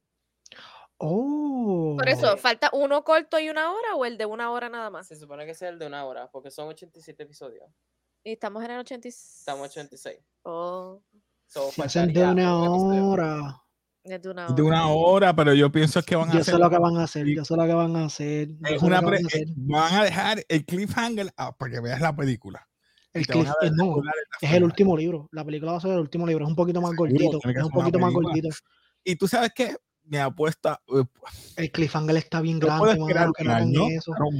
Oh. 0.98 1.94
Por 1.96 2.08
eso, 2.08 2.36
¿falta 2.36 2.70
uno 2.72 3.04
corto 3.04 3.38
y 3.38 3.48
una 3.50 3.70
hora 3.72 3.94
o 3.94 4.04
el 4.04 4.18
de 4.18 4.26
una 4.26 4.50
hora 4.50 4.68
nada 4.68 4.90
más? 4.90 5.06
Se 5.06 5.16
supone 5.16 5.46
que 5.46 5.54
sea 5.54 5.68
el 5.68 5.78
de 5.78 5.86
una 5.86 6.04
hora, 6.04 6.28
porque 6.30 6.50
son 6.50 6.68
87 6.68 7.22
episodios. 7.22 7.64
Y 8.24 8.32
estamos 8.32 8.64
en 8.64 8.72
el 8.72 8.78
86. 8.80 9.38
Estamos 9.40 9.60
en 9.76 9.82
86. 9.86 10.18
Oh, 10.42 11.00
So, 11.50 11.70
Va 11.80 11.86
a 11.86 11.88
ser 11.88 12.12
de 12.12 12.22
una 12.22 12.60
hora. 12.60 13.62
es 14.04 14.20
de 14.20 14.28
una 14.28 14.48
De 14.48 14.52
hora. 14.60 14.64
una 14.64 14.88
hora, 14.88 15.34
pero 15.34 15.54
yo 15.54 15.72
pienso 15.72 16.02
que 16.02 16.14
van 16.14 16.28
a 16.28 16.32
Yo 16.34 16.40
hacer. 16.40 16.54
sé 16.54 16.60
lo 16.60 16.68
que 16.68 16.78
van 16.78 16.96
a 16.98 17.04
hacer, 17.04 17.26
yo 17.26 17.42
sé 17.44 17.56
lo 17.56 17.64
que 17.64 17.72
van 17.72 17.96
a 17.96 18.04
hacer. 18.04 18.48
yo 18.48 18.76
es 18.76 18.82
una 18.82 19.00
van 19.00 19.14
a 19.14 19.16
hacer. 19.16 19.46
van 19.56 19.94
a 19.94 20.04
dejar 20.04 20.44
el 20.46 20.66
cliffhanger 20.66 21.32
ah, 21.38 21.56
para 21.56 21.70
que 21.72 21.80
veas 21.80 22.00
la 22.02 22.14
película. 22.14 22.68
El 23.12 23.26
cliff- 23.26 23.48
eh, 23.62 23.70
no, 23.74 24.02
Es 24.40 24.52
el 24.52 24.64
último 24.64 24.96
libro. 24.96 25.28
La 25.32 25.44
película 25.44 25.72
va 25.72 25.78
a 25.78 25.80
ser 25.80 25.92
el 25.92 25.98
último 26.00 26.26
libro. 26.26 26.44
Es 26.44 26.48
un 26.50 26.56
poquito 26.56 26.80
más 26.80 26.90
Seguro, 26.92 27.10
gordito. 27.10 27.40
Es 27.48 27.64
un 27.64 27.70
poquito 27.70 27.98
más 27.98 28.12
gordito. 28.12 28.48
Y 29.04 29.16
tú 29.16 29.26
sabes 29.26 29.52
que 29.54 29.76
mi 30.04 30.18
apuesta. 30.18 30.80
eh, 30.88 31.04
El 31.56 31.70
cliffhanger 31.70 32.16
está 32.16 32.40
bien 32.40 32.58
grande. 32.58 32.98
mano, 32.98 33.32
que 33.32 33.44
no 33.44 33.52
año, 33.54 33.88
eso. 33.88 34.12
No, 34.18 34.30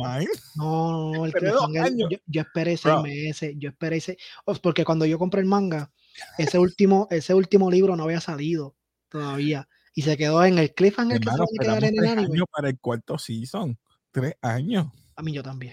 no, 0.57 1.13
no, 1.13 1.25
el 1.27 1.33
cliffhanger. 1.33 1.93
Yo, 1.97 2.19
yo 2.27 2.41
esperé 2.43 2.77
seis 2.77 2.95
Bro. 2.95 3.03
meses. 3.03 3.55
Yo 3.59 3.71
esperé 3.71 4.01
seis. 4.01 4.19
oh, 4.45 4.55
Porque 4.55 4.85
cuando 4.85 5.05
yo 5.07 5.19
compré 5.19 5.41
el 5.41 5.47
manga, 5.47 5.91
ese 6.37 6.59
último, 6.59 7.07
ese 7.11 7.35
último 7.35 7.71
libro 7.71 7.97
no 7.97 8.05
había 8.05 8.21
salido 8.21 8.77
todavía. 9.09 9.69
Y 9.95 10.03
se 10.03 10.17
quedó 10.17 10.45
en 10.45 10.59
el 10.59 10.75
cliffhanger 10.75 11.21
que 11.21 11.31
se 11.31 11.43
a 11.43 11.47
quedar 11.61 11.85
en 11.85 11.91
el 11.91 11.97
tres 11.97 12.11
anime. 12.13 12.29
años 12.35 12.47
para 12.51 12.69
el 12.69 12.79
cuarto 12.79 13.19
season. 13.19 13.79
Tres 14.11 14.35
años. 14.43 14.87
A 15.17 15.23
mí 15.23 15.33
yo 15.33 15.43
también. 15.43 15.73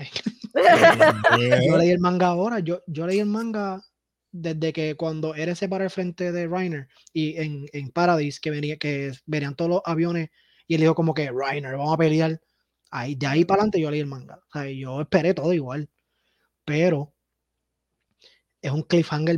Yo 1.68 1.78
leí 1.78 1.90
el 1.92 2.00
manga 2.00 2.28
ahora. 2.28 2.60
Yo, 2.60 2.82
yo 2.88 3.06
leí 3.08 3.20
el 3.20 3.26
manga 3.28 3.82
desde 4.32 4.74
que 4.74 4.96
cuando 4.96 5.36
Eren 5.36 5.56
se 5.56 5.70
para 5.70 5.86
al 5.86 5.90
frente 5.90 6.32
de 6.32 6.48
Reiner 6.48 6.88
y 7.14 7.38
en, 7.38 7.66
en 7.74 7.90
Paradise, 7.92 8.40
que 8.42 8.52
venía, 8.52 8.78
que 8.78 9.12
venían 9.26 9.56
todos 9.56 9.70
los 9.70 9.82
aviones, 9.86 10.30
y 10.68 10.76
él 10.76 10.82
dijo 10.82 10.96
como 10.96 11.14
que 11.14 11.32
Reiner, 11.32 11.78
vamos 11.78 11.94
a 11.94 11.98
pelear. 11.98 12.42
Ahí, 12.92 13.16
de 13.16 13.28
ahí 13.28 13.46
para 13.46 13.60
adelante 13.62 13.80
yo 13.82 13.92
leí 13.92 14.00
el 14.00 14.08
manga. 14.08 14.36
O 14.38 14.52
sea, 14.60 14.70
yo 14.72 15.02
esperé 15.02 15.34
todo 15.34 15.54
igual. 15.54 15.90
Pero 16.66 17.14
es 18.62 18.72
un 18.72 18.84
cliffhanger 18.84 19.38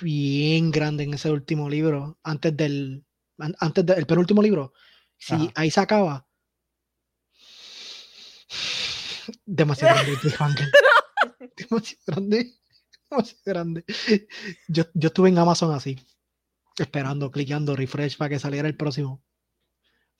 bien 0.00 0.70
grande 0.70 1.04
en 1.04 1.14
ese 1.14 1.30
último 1.30 1.68
libro. 1.68 2.18
Antes 2.22 2.56
del. 2.56 3.04
an- 3.38 3.56
Antes 3.60 3.84
del 3.86 4.06
penúltimo 4.06 4.42
libro. 4.42 4.72
Si 5.18 5.34
Ajá. 5.34 5.52
ahí 5.56 5.70
se 5.70 5.80
acaba. 5.80 6.26
Demasiado 9.44 9.94
grande 9.96 10.20
cliffhanger. 10.20 10.68
demasiado 11.56 12.02
grande. 12.06 12.54
Demasiado 13.10 13.42
grande. 13.44 13.84
Yo, 14.68 14.84
yo 14.94 15.08
estuve 15.08 15.28
en 15.28 15.38
Amazon 15.38 15.74
así. 15.74 15.98
Esperando, 16.78 17.30
clicando 17.30 17.76
refresh 17.76 18.16
para 18.16 18.30
que 18.30 18.38
saliera 18.38 18.68
el 18.68 18.76
próximo. 18.76 19.22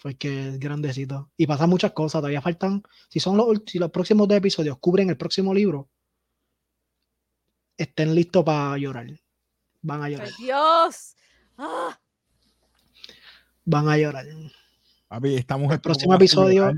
Porque 0.02 0.48
es 0.48 0.58
grandecito. 0.58 1.30
Y 1.36 1.46
pasan 1.46 1.70
muchas 1.70 1.92
cosas. 1.92 2.20
Todavía 2.20 2.42
faltan. 2.42 2.82
Si 3.08 3.20
son 3.20 3.36
los, 3.36 3.48
si 3.66 3.78
los 3.78 3.90
próximos 3.90 4.28
dos 4.28 4.38
episodios 4.38 4.78
cubren 4.78 5.10
el 5.10 5.16
próximo 5.16 5.54
libro, 5.54 5.90
estén 7.76 8.14
listos 8.14 8.44
para 8.44 8.76
llorar. 8.78 9.06
Van 9.82 10.02
a 10.02 10.08
llorar. 10.08 10.28
¡Ay, 10.28 10.44
Dios! 10.44 11.16
¡Ah! 11.56 11.98
Van 13.64 13.88
a 13.88 13.96
llorar. 13.96 14.26
Papi, 15.08 15.36
esta 15.36 15.56
mujer 15.56 15.76
El 15.76 15.80
próximo 15.80 16.08
¿cómo 16.08 16.18
me 16.18 16.24
hace 16.24 16.34
episodio. 16.34 16.72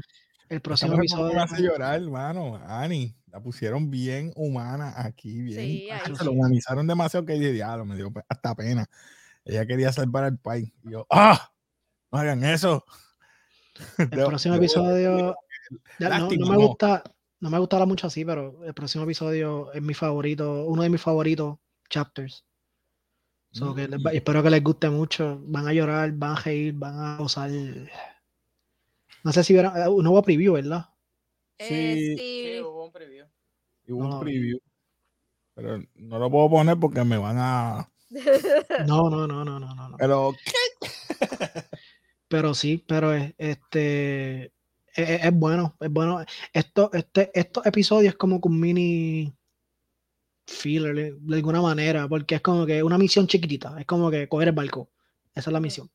El 0.53 0.61
próximo 0.61 0.91
¿cómo 0.93 0.99
me 1.01 1.05
episodio. 1.07 1.43
hace 1.43 1.63
llorar, 1.63 1.95
hermano. 2.03 2.61
Ani, 2.67 3.17
la 3.29 3.41
pusieron 3.41 3.91
bien 3.91 4.33
humana 4.37 4.93
aquí, 4.97 5.41
bien. 5.41 5.59
Sí, 5.61 5.89
Ay, 5.91 6.15
se 6.15 6.25
lo 6.25 6.33
humanizaron 6.33 6.87
demasiado 6.87 7.25
que 7.25 7.33
dije, 7.35 7.53
diablo, 7.53 7.85
me 7.87 7.97
dio 7.97 8.13
hasta 8.29 8.55
pena. 8.55 8.87
Ella 9.45 9.67
quería 9.67 9.93
salvar 9.93 10.25
al 10.25 10.39
país. 10.39 10.71
Y 10.85 10.91
yo, 10.93 11.07
¡ah! 11.11 11.51
No 12.11 12.19
hagan 12.19 12.45
eso. 12.45 12.85
El 13.97 14.11
próximo 14.39 14.57
episodio. 14.57 15.35
ya, 15.99 16.19
no, 16.19 16.29
no 16.31 16.47
me 16.47 16.57
no. 16.57 16.69
gusta. 16.69 17.03
No 17.41 17.51
me 17.51 17.59
gusta 17.59 17.85
mucho 17.87 18.07
así, 18.07 18.25
pero 18.25 18.63
el 18.65 18.73
próximo 18.75 19.03
episodio 19.05 19.73
es 19.73 19.83
mi 19.83 19.95
favorito, 19.95 20.65
uno 20.67 20.83
de 20.83 20.91
mis 20.91 21.01
favoritos 21.01 21.59
chapters. 21.89 22.45
So 23.53 23.75
que 23.75 23.89
les 23.89 24.01
Mm. 24.01 24.09
espero 24.13 24.43
que 24.43 24.51
les 24.51 24.63
guste 24.63 24.91
mucho. 24.91 25.41
Van 25.47 25.67
a 25.67 25.73
llorar, 25.73 26.13
van 26.13 26.33
a 26.37 26.41
reír, 26.41 26.75
van 26.75 26.99
a 26.99 27.17
gozar. 27.17 27.51
No 29.25 29.33
sé 29.33 29.45
si 29.45 29.53
vieron, 29.53 29.77
eh, 29.77 29.89
un 29.89 30.05
nuevo 30.05 30.23
preview, 30.23 30.55
¿verdad? 30.55 30.87
Eh, 31.59 31.67
Sí. 31.69 32.17
sí. 32.17 32.55
Sí, 32.57 32.61
hubo 32.61 32.87
un 32.87 32.93
preview. 32.93 33.27
Hubo 33.89 34.05
No, 34.09 34.15
un 34.19 34.21
preview. 34.21 34.59
Pero 35.55 35.83
no 35.97 36.19
lo 36.19 36.31
puedo 36.31 36.51
poner 36.51 36.79
porque 36.79 37.05
me 37.05 37.19
van 37.19 37.37
a. 37.39 37.89
No, 38.87 39.09
no, 39.11 39.27
no, 39.27 39.45
no, 39.45 39.59
no, 39.61 39.75
no. 39.75 39.89
no. 39.91 39.97
Pero, 39.99 40.35
Pero 42.29 42.55
sí, 42.55 42.83
pero 42.87 43.13
es, 43.15 43.35
este 43.39 44.45
es, 44.47 44.53
es- 45.09 45.25
es 45.25 45.33
bueno, 45.35 45.77
es 45.81 45.91
bueno. 45.91 46.25
Esto, 46.53 46.91
este, 46.95 47.31
estos 47.39 47.67
episodios 47.67 48.15
es 48.15 48.19
como 48.19 48.41
que 48.41 48.49
un 48.49 48.59
mini 48.61 49.33
filler 50.47 51.15
de 51.19 51.37
alguna 51.37 51.61
manera, 51.61 52.09
porque 52.09 52.37
es 52.37 52.41
como 52.41 52.67
que 52.67 52.83
una 52.83 52.99
misión 52.99 53.27
chiquitita, 53.27 53.79
es 53.81 53.87
como 53.87 54.11
que 54.11 54.29
coger 54.29 54.49
el 54.49 54.55
barco. 54.55 54.91
Esa 55.35 55.51
es 55.51 55.53
la 55.53 55.61
misión. 55.61 55.91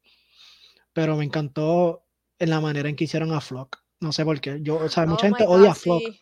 Pero 0.94 1.16
me 1.18 1.26
encantó 1.26 2.07
en 2.40 2.50
la 2.50 2.62
manera 2.62 2.90
en 2.90 2.96
que 2.96 3.06
hicieron 3.06 3.32
a 3.34 3.42
Flock. 3.42 3.78
No 4.00 4.12
sé 4.12 4.24
por 4.24 4.40
qué. 4.40 4.60
Yo, 4.62 4.78
o 4.78 4.90
sea, 4.90 5.06
mucha 5.06 5.28
Oh 5.28 5.30
gente 5.30 5.48
my 5.48 5.54
odia 5.54 5.72
a 5.72 5.74
God, 5.74 5.80
Flock. 5.80 6.02
sí. 6.02 6.22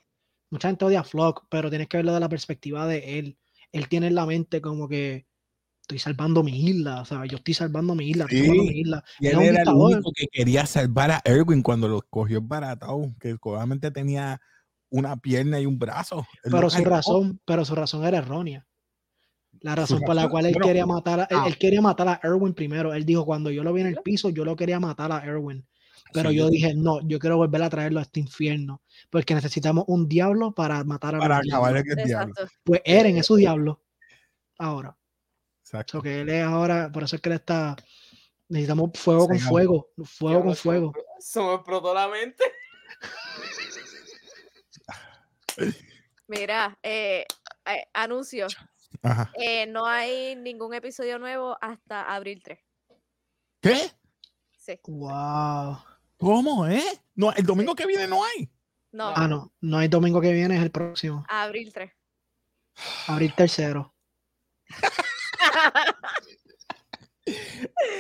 Mucha 0.52 0.68
gente 0.70 0.86
odia 0.86 1.00
a 1.02 1.04
Flock, 1.04 1.48
pero 1.50 1.70
tienes 1.70 1.88
que 1.88 1.98
verlo 1.98 2.14
de 2.14 2.20
la 2.20 2.30
perspectiva 2.30 2.88
de 2.88 3.20
él. 3.20 3.38
Él 3.72 3.90
tiene 3.90 4.08
en 4.08 4.16
la 4.16 4.26
mente 4.26 4.62
como 4.62 4.88
que 4.88 5.26
estoy 5.82 6.00
salvando 6.00 6.44
mi 6.44 6.66
isla, 6.66 7.02
o 7.02 7.06
sea, 7.06 7.26
yo 7.26 7.38
estoy 7.38 7.54
salvando 7.54 7.94
mi 7.94 8.10
isla, 8.10 8.24
estoy 8.24 8.40
salvando 8.40 8.64
Sí, 8.64 8.70
mi 8.70 8.80
isla. 8.80 9.04
y 9.20 9.28
Él 9.28 9.42
era 9.42 9.62
el 9.62 9.70
único 9.70 10.12
que 10.16 10.28
quería 10.32 10.66
salvar 10.66 11.12
a 11.12 11.22
Erwin 11.26 11.62
cuando 11.62 11.88
lo 11.88 12.02
cogió 12.10 12.42
baratado, 12.42 13.14
que 13.20 13.36
solamente 13.44 13.92
tenía 13.92 14.40
una 14.90 15.16
pierna 15.18 15.60
y 15.60 15.66
un 15.66 15.78
brazo. 15.78 16.26
Él 16.44 16.52
pero 16.52 16.70
su 16.70 16.84
razón, 16.84 17.40
pero 17.46 17.66
su 17.66 17.76
razón 17.76 18.04
era 18.06 18.20
errónea. 18.20 18.66
La 19.62 19.76
razón 19.76 20.02
por 20.02 20.16
la 20.16 20.30
cual 20.30 20.46
él 20.46 20.54
bueno, 20.54 20.68
quería 20.68 20.86
matar 20.86 21.22
a, 21.22 21.24
él, 21.24 21.38
ah. 21.40 21.46
él 21.48 21.58
quería 21.58 21.82
matar 21.82 22.08
a 22.08 22.20
Erwin 22.24 22.54
primero. 22.54 22.94
Él 22.94 23.06
dijo, 23.06 23.26
cuando 23.26 23.52
yo 23.52 23.64
lo 23.64 23.74
vi 23.74 23.82
en 23.82 23.88
el 23.88 23.98
piso, 23.98 24.30
yo 24.30 24.46
lo 24.46 24.56
quería 24.56 24.80
matar 24.80 25.12
a 25.12 25.24
Erwin. 25.24 25.66
Pero 26.14 26.30
Sí, 26.30 26.36
yo 26.38 26.50
dije, 26.50 26.74
no, 26.76 27.02
yo 27.08 27.20
quiero 27.20 27.38
volver 27.38 27.62
a 27.64 27.70
traerlo 27.70 28.00
a 28.00 28.04
este 28.04 28.20
infierno, 28.20 28.82
porque 29.10 29.36
necesitamos 29.36 29.86
un 29.88 30.08
diablo 30.08 30.54
para 30.54 30.84
matar 30.84 31.16
a 31.16 31.20
Para 31.20 31.40
los 31.40 31.54
acabar 31.54 31.78
el 31.78 31.84
diablo. 31.84 32.34
Pues 32.64 32.82
Eren 32.86 33.18
es 33.18 33.26
su 33.26 33.36
diablo 33.36 33.84
ahora. 34.58 34.98
Exacto. 35.62 35.98
So 35.98 36.02
que 36.04 36.22
él 36.22 36.30
es 36.30 36.44
ahora, 36.44 36.92
por 36.92 37.04
eso 37.04 37.16
es 37.16 37.22
que 37.22 37.30
él 37.30 37.36
está. 37.36 37.76
Necesitamos 38.48 38.92
fuego 38.94 39.28
con 39.28 39.40
fuego, 39.40 39.90
fuego 40.04 40.44
con 40.44 40.56
fuego. 40.56 40.94
Se 41.20 41.42
me 41.42 41.56
explotó 41.56 41.94
la 41.94 42.08
mente. 42.08 42.44
Mira, 46.28 46.78
eh, 46.82 47.26
eh, 47.66 47.88
anuncio. 47.94 48.48
Eh, 49.38 49.68
no 49.68 49.86
hay 49.86 50.36
ningún 50.36 50.74
episodio 50.74 51.20
nuevo 51.20 51.58
hasta 51.62 52.14
abril 52.14 52.42
3. 52.44 52.60
¿Qué? 53.62 53.92
Sí. 54.58 54.80
Wow. 54.88 55.78
¿Cómo, 56.18 56.68
eh? 56.68 56.84
No, 57.16 57.32
el 57.34 57.46
domingo 57.46 57.76
que 57.76 57.86
viene 57.86 58.08
no 58.08 58.24
hay. 58.24 58.50
No, 58.92 59.10
Ah, 59.16 59.28
no, 59.28 59.54
no 59.62 59.78
hay 59.78 59.88
domingo 59.90 60.22
que 60.22 60.32
viene, 60.32 60.56
es 60.58 60.64
el 60.64 60.72
próximo. 60.72 61.26
abril 61.28 61.72
3. 61.74 61.92
Abril 63.08 63.34
tercero. 63.36 63.94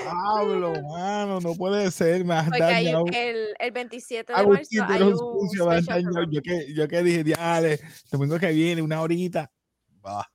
Pablo, 0.03 0.73
mano, 0.83 1.39
no 1.39 1.55
puede 1.55 1.89
ser, 1.91 2.23
dañado. 2.25 3.05
el, 3.11 3.55
el 3.59 3.71
27 3.71 4.31
de 4.31 4.39
Agustín, 4.39 4.79
marzo 4.79 5.91
hay 5.91 6.05
un. 6.05 6.31
Yo 6.31 6.41
que, 6.41 6.73
yo 6.73 6.87
que 6.87 7.03
dije, 7.03 7.23
diale, 7.23 7.79
domingo 8.11 8.37
que 8.37 8.51
viene, 8.51 8.81
una 8.81 9.01
horita. 9.01 9.51
Va. 10.05 10.29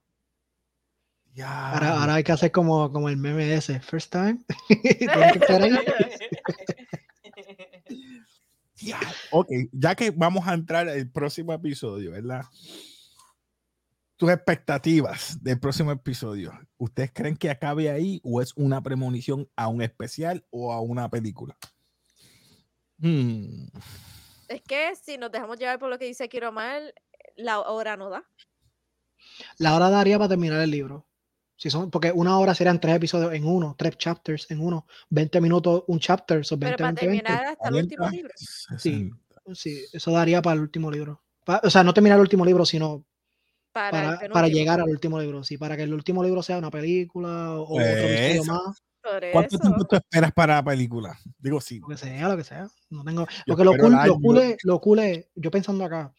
Ya. 1.33 1.73
Ahora, 1.73 2.01
ahora 2.01 2.15
hay 2.15 2.25
que 2.25 2.33
hacer 2.33 2.51
como, 2.51 2.91
como 2.91 3.09
el 3.09 3.17
meme 3.17 3.55
ese. 3.55 3.79
First 3.81 4.11
time. 4.13 4.39
Tienen 4.69 5.33
que 5.33 5.39
estar 5.39 5.63
ahí. 5.63 5.79
Ya. 8.81 9.01
Ok, 9.31 9.49
ya 9.73 9.95
que 9.95 10.11
vamos 10.11 10.47
a 10.47 10.55
entrar 10.55 10.89
al 10.89 11.11
próximo 11.11 11.53
episodio, 11.53 12.13
¿verdad? 12.13 12.45
Tus 14.17 14.31
expectativas 14.31 15.43
del 15.43 15.59
próximo 15.59 15.93
episodio. 15.93 16.53
¿Ustedes 16.77 17.11
creen 17.13 17.37
que 17.37 17.51
acabe 17.51 17.91
ahí 17.91 18.21
o 18.25 18.41
es 18.41 18.53
una 18.57 18.83
premonición 18.83 19.49
a 19.57 19.69
un 19.69 19.83
especial 19.83 20.45
o 20.51 20.73
a 20.73 20.81
una 20.81 21.09
película? 21.09 21.57
Hmm, 22.99 23.69
Es 24.49 24.63
que 24.63 24.95
si 24.97 25.17
nos 25.17 25.33
dejamos 25.33 25.59
llevar 25.59 25.79
por 25.79 25.89
lo 25.89 25.99
que 25.99 26.05
dice 26.05 26.29
Mal, 26.53 26.95
la 27.37 27.61
hora 27.61 27.97
no 27.97 28.11
da. 28.11 28.25
La 29.59 29.75
hora 29.75 29.91
daría 29.91 30.19
para 30.19 30.29
terminar 30.31 30.61
el 30.61 30.71
libro. 30.71 31.07
Si 31.61 31.69
son, 31.69 31.91
porque 31.91 32.11
una 32.11 32.39
hora 32.39 32.55
serían 32.55 32.81
tres 32.81 32.97
episodios 32.97 33.35
en 33.35 33.45
uno, 33.45 33.75
tres 33.77 33.99
chapters 33.99 34.51
en 34.51 34.61
uno, 34.61 34.87
20 35.11 35.43
minutos 35.43 35.85
un 35.89 35.99
chapter, 36.01 36.43
son 36.43 36.59
20, 36.59 36.77
Pero 36.79 36.79
para 36.79 36.93
20, 36.93 37.07
20. 37.07 37.23
terminar 37.27 37.53
hasta 37.53 37.69
el 37.69 37.75
último 37.75 37.99
40, 37.99 38.17
libro. 38.17 38.33
60. 38.35 39.17
Sí, 39.55 39.85
eso 39.93 40.11
daría 40.11 40.41
para 40.41 40.55
el 40.55 40.61
último 40.63 40.91
libro. 40.91 41.21
O 41.63 41.69
sea, 41.69 41.85
no 41.85 41.93
terminar 41.93 42.17
el 42.17 42.23
último 42.23 42.47
libro, 42.47 42.65
sino 42.65 43.05
Para, 43.73 44.19
para, 44.33 44.47
el 44.47 44.55
llegar 44.55 44.81
al 44.81 44.89
último 44.89 45.21
libro. 45.21 45.45
Sí, 45.45 45.59
para 45.59 45.77
que 45.77 45.83
el 45.83 45.93
último 45.93 46.25
libro 46.25 46.43
sea 46.43 46.57
una 46.57 46.71
película 46.71 47.53
o, 47.57 47.65
otro 47.65 47.75
Pues, 47.75 47.89
episodio 47.99 48.43
Eso. 48.43 48.53
más, 48.55 48.83
¿Cuánto 49.33 49.57
eso. 49.57 49.59
tiempo 49.63 49.85
tú 49.85 49.97
esperas 49.97 50.33
para 50.33 50.55
la 50.55 50.65
película? 50.65 51.19
Digo, 51.39 51.61
sí. 51.61 51.79
lo 51.81 51.89
que 51.89 51.99
sea, 51.99 52.27
lo 52.29 52.37
que 52.39 52.45
sea. 52.45 52.69
No 52.89 53.05
tengo. 53.05 53.27
Yo 53.47 53.55
Porque 53.55 53.65
lo 53.65 53.73
cool, 53.77 53.93
el 54.01 54.07
lo 54.09 54.19
cool 54.19 54.39
es- 54.39 54.57
lo 54.65 54.81
cool 54.81 54.99
es- 55.01 55.27
yo 55.35 55.51
pensando 55.51 55.85
acá, 55.85 56.11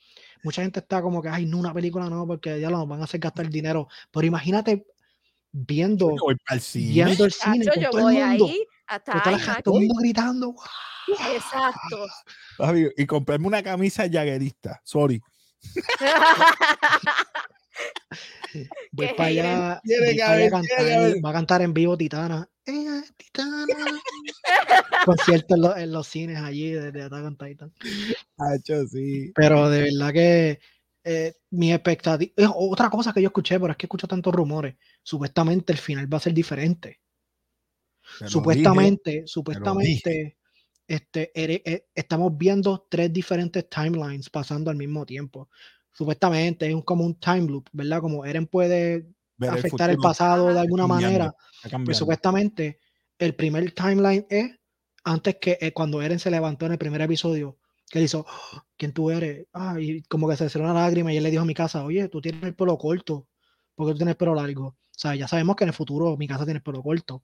mucha 0.44 0.62
gente 0.62 0.80
está 0.82 1.02
como 1.02 1.20
que, 1.20 1.30
ay, 1.30 1.48
no, 1.48 1.58
una 1.58 1.74
película 1.74 2.08
no, 2.12 2.28
porque 2.28 2.60
ya 2.62 2.70
nos 2.70 2.88
van 2.88 3.02
a 3.02 3.06
hacer 3.06 3.20
gastar 3.20 3.50
dinero. 3.50 3.88
Pero 4.12 4.28
imagínate 4.28 4.86
viendo, 5.52 6.10
Yo 6.12 6.24
voy 6.24 6.36
para 6.46 6.56
el 6.56 6.62
cine. 6.62 6.94
viendo 7.06 7.26
el 7.26 7.32
cine 7.32 7.66
Chacho, 7.66 7.72
con 7.74 7.84
yo 7.84 7.90
todo 7.92 8.02
voy 8.04 8.18
el 8.18 8.28
mundo. 8.28 8.46
ahí 8.48 8.66
hasta 8.88 9.12
con 9.22 9.22
todo 9.64 9.78
el 9.80 9.88
mundo 9.88 9.96
gritando. 10.02 10.52
"Wow". 10.54 10.64
Exacto. 11.36 12.06
Y 12.98 13.06
comprarme 13.06 13.48
una 13.48 13.64
camisa 13.64 14.04
jaguerista. 14.10 14.80
Sorry. 14.84 15.22
Voy 18.92 19.08
para 19.16 19.30
allá, 19.30 19.82
voy 19.86 20.18
para 20.18 20.34
allá 20.34 20.50
cantar, 20.50 20.86
va 21.26 21.30
a 21.30 21.34
cantar 21.34 21.62
en 21.62 21.74
vivo 21.74 21.98
Titana. 21.98 22.48
Ella 22.66 23.00
es 23.00 23.14
Titana. 23.16 23.66
Concierto 25.06 25.56
en, 25.56 25.62
los- 25.62 25.78
en 25.78 25.92
los 25.92 26.08
cines 26.08 26.38
allí 26.38 26.72
de, 26.72 26.92
de 26.92 27.04
Attack 27.04 27.24
on 27.26 27.38
Titan. 27.38 27.74
Hacho, 28.38 28.86
sí. 28.88 29.32
Pero 29.36 29.70
de 29.70 29.84
verdad 29.84 30.12
que 30.14 30.60
eh, 31.04 31.34
mi 31.52 31.74
expectativa. 31.74 32.32
Es 32.36 32.50
otra 32.54 32.90
cosa 32.90 33.14
que 33.14 33.22
yo 33.22 33.28
escuché, 33.28 33.60
pero 33.60 33.72
es 33.72 33.78
que 33.78 33.86
escucho 33.86 34.08
tantos 34.08 34.34
rumores. 34.34 34.76
Supuestamente 35.04 35.74
el 35.74 35.80
final 35.80 36.12
va 36.12 36.18
a 36.18 36.22
ser 36.22 36.34
diferente. 36.34 37.00
Supuestamente, 38.28 39.24
supuestamente, 39.26 40.38
este, 40.88 41.32
eh, 41.34 41.88
estamos 41.96 42.38
viendo 42.38 42.88
tres 42.90 43.12
diferentes 43.14 43.70
timelines 43.70 44.30
pasando 44.30 44.70
al 44.70 44.76
mismo 44.76 45.06
tiempo. 45.06 45.50
Supuestamente 45.94 46.68
es 46.68 46.74
un, 46.74 46.82
como 46.82 47.06
un 47.06 47.20
time 47.20 47.48
loop, 47.48 47.70
¿verdad? 47.72 48.02
Como 48.02 48.26
Eren 48.26 48.48
puede 48.48 49.08
ver 49.38 49.50
afectar 49.50 49.90
el 49.90 49.98
pasado 49.98 50.48
de 50.48 50.54
Ajá. 50.54 50.62
alguna 50.62 50.88
manera. 50.88 51.34
Pues 51.86 51.98
supuestamente 51.98 52.80
el 53.18 53.36
primer 53.36 53.72
timeline 53.72 54.26
es 54.30 54.52
antes 55.04 55.38
que 55.40 55.58
eh, 55.62 55.72
cuando 55.74 56.02
Eren 56.02 56.20
se 56.20 56.32
levantó 56.32 56.66
en 56.66 56.74
el 56.74 56.78
primer 56.78 57.02
episodio, 57.02 57.58
que 57.92 58.00
él 58.00 58.06
hizo, 58.06 58.26
"Oh, 58.28 58.62
¿quién 58.78 58.94
tú 58.94 59.12
eres? 59.12 59.46
Ah, 59.54 59.76
y 59.80 60.02
como 60.04 60.28
que 60.30 60.36
se 60.38 60.46
le 60.46 60.50
salió 60.50 60.70
una 60.70 60.80
lágrima 60.82 61.12
y 61.14 61.18
él 61.18 61.24
le 61.24 61.32
dijo 61.32 61.44
a 61.44 61.46
mi 61.46 61.54
casa, 61.54 61.84
oye, 61.84 62.08
tú 62.08 62.22
tienes 62.22 62.42
el 62.44 62.56
pelo 62.56 62.78
corto, 62.78 63.28
porque 63.76 63.92
tú 63.94 63.98
tienes 64.00 64.14
el 64.14 64.18
pelo 64.18 64.34
largo. 64.36 64.68
O 64.68 64.76
sea, 65.02 65.16
ya 65.16 65.28
sabemos 65.28 65.56
que 65.56 65.64
en 65.66 65.70
el 65.70 65.74
futuro 65.76 66.16
mi 66.18 66.28
casa 66.28 66.46
tiene 66.46 66.58
el 66.58 66.64
pelo 66.64 66.82
corto. 66.82 67.24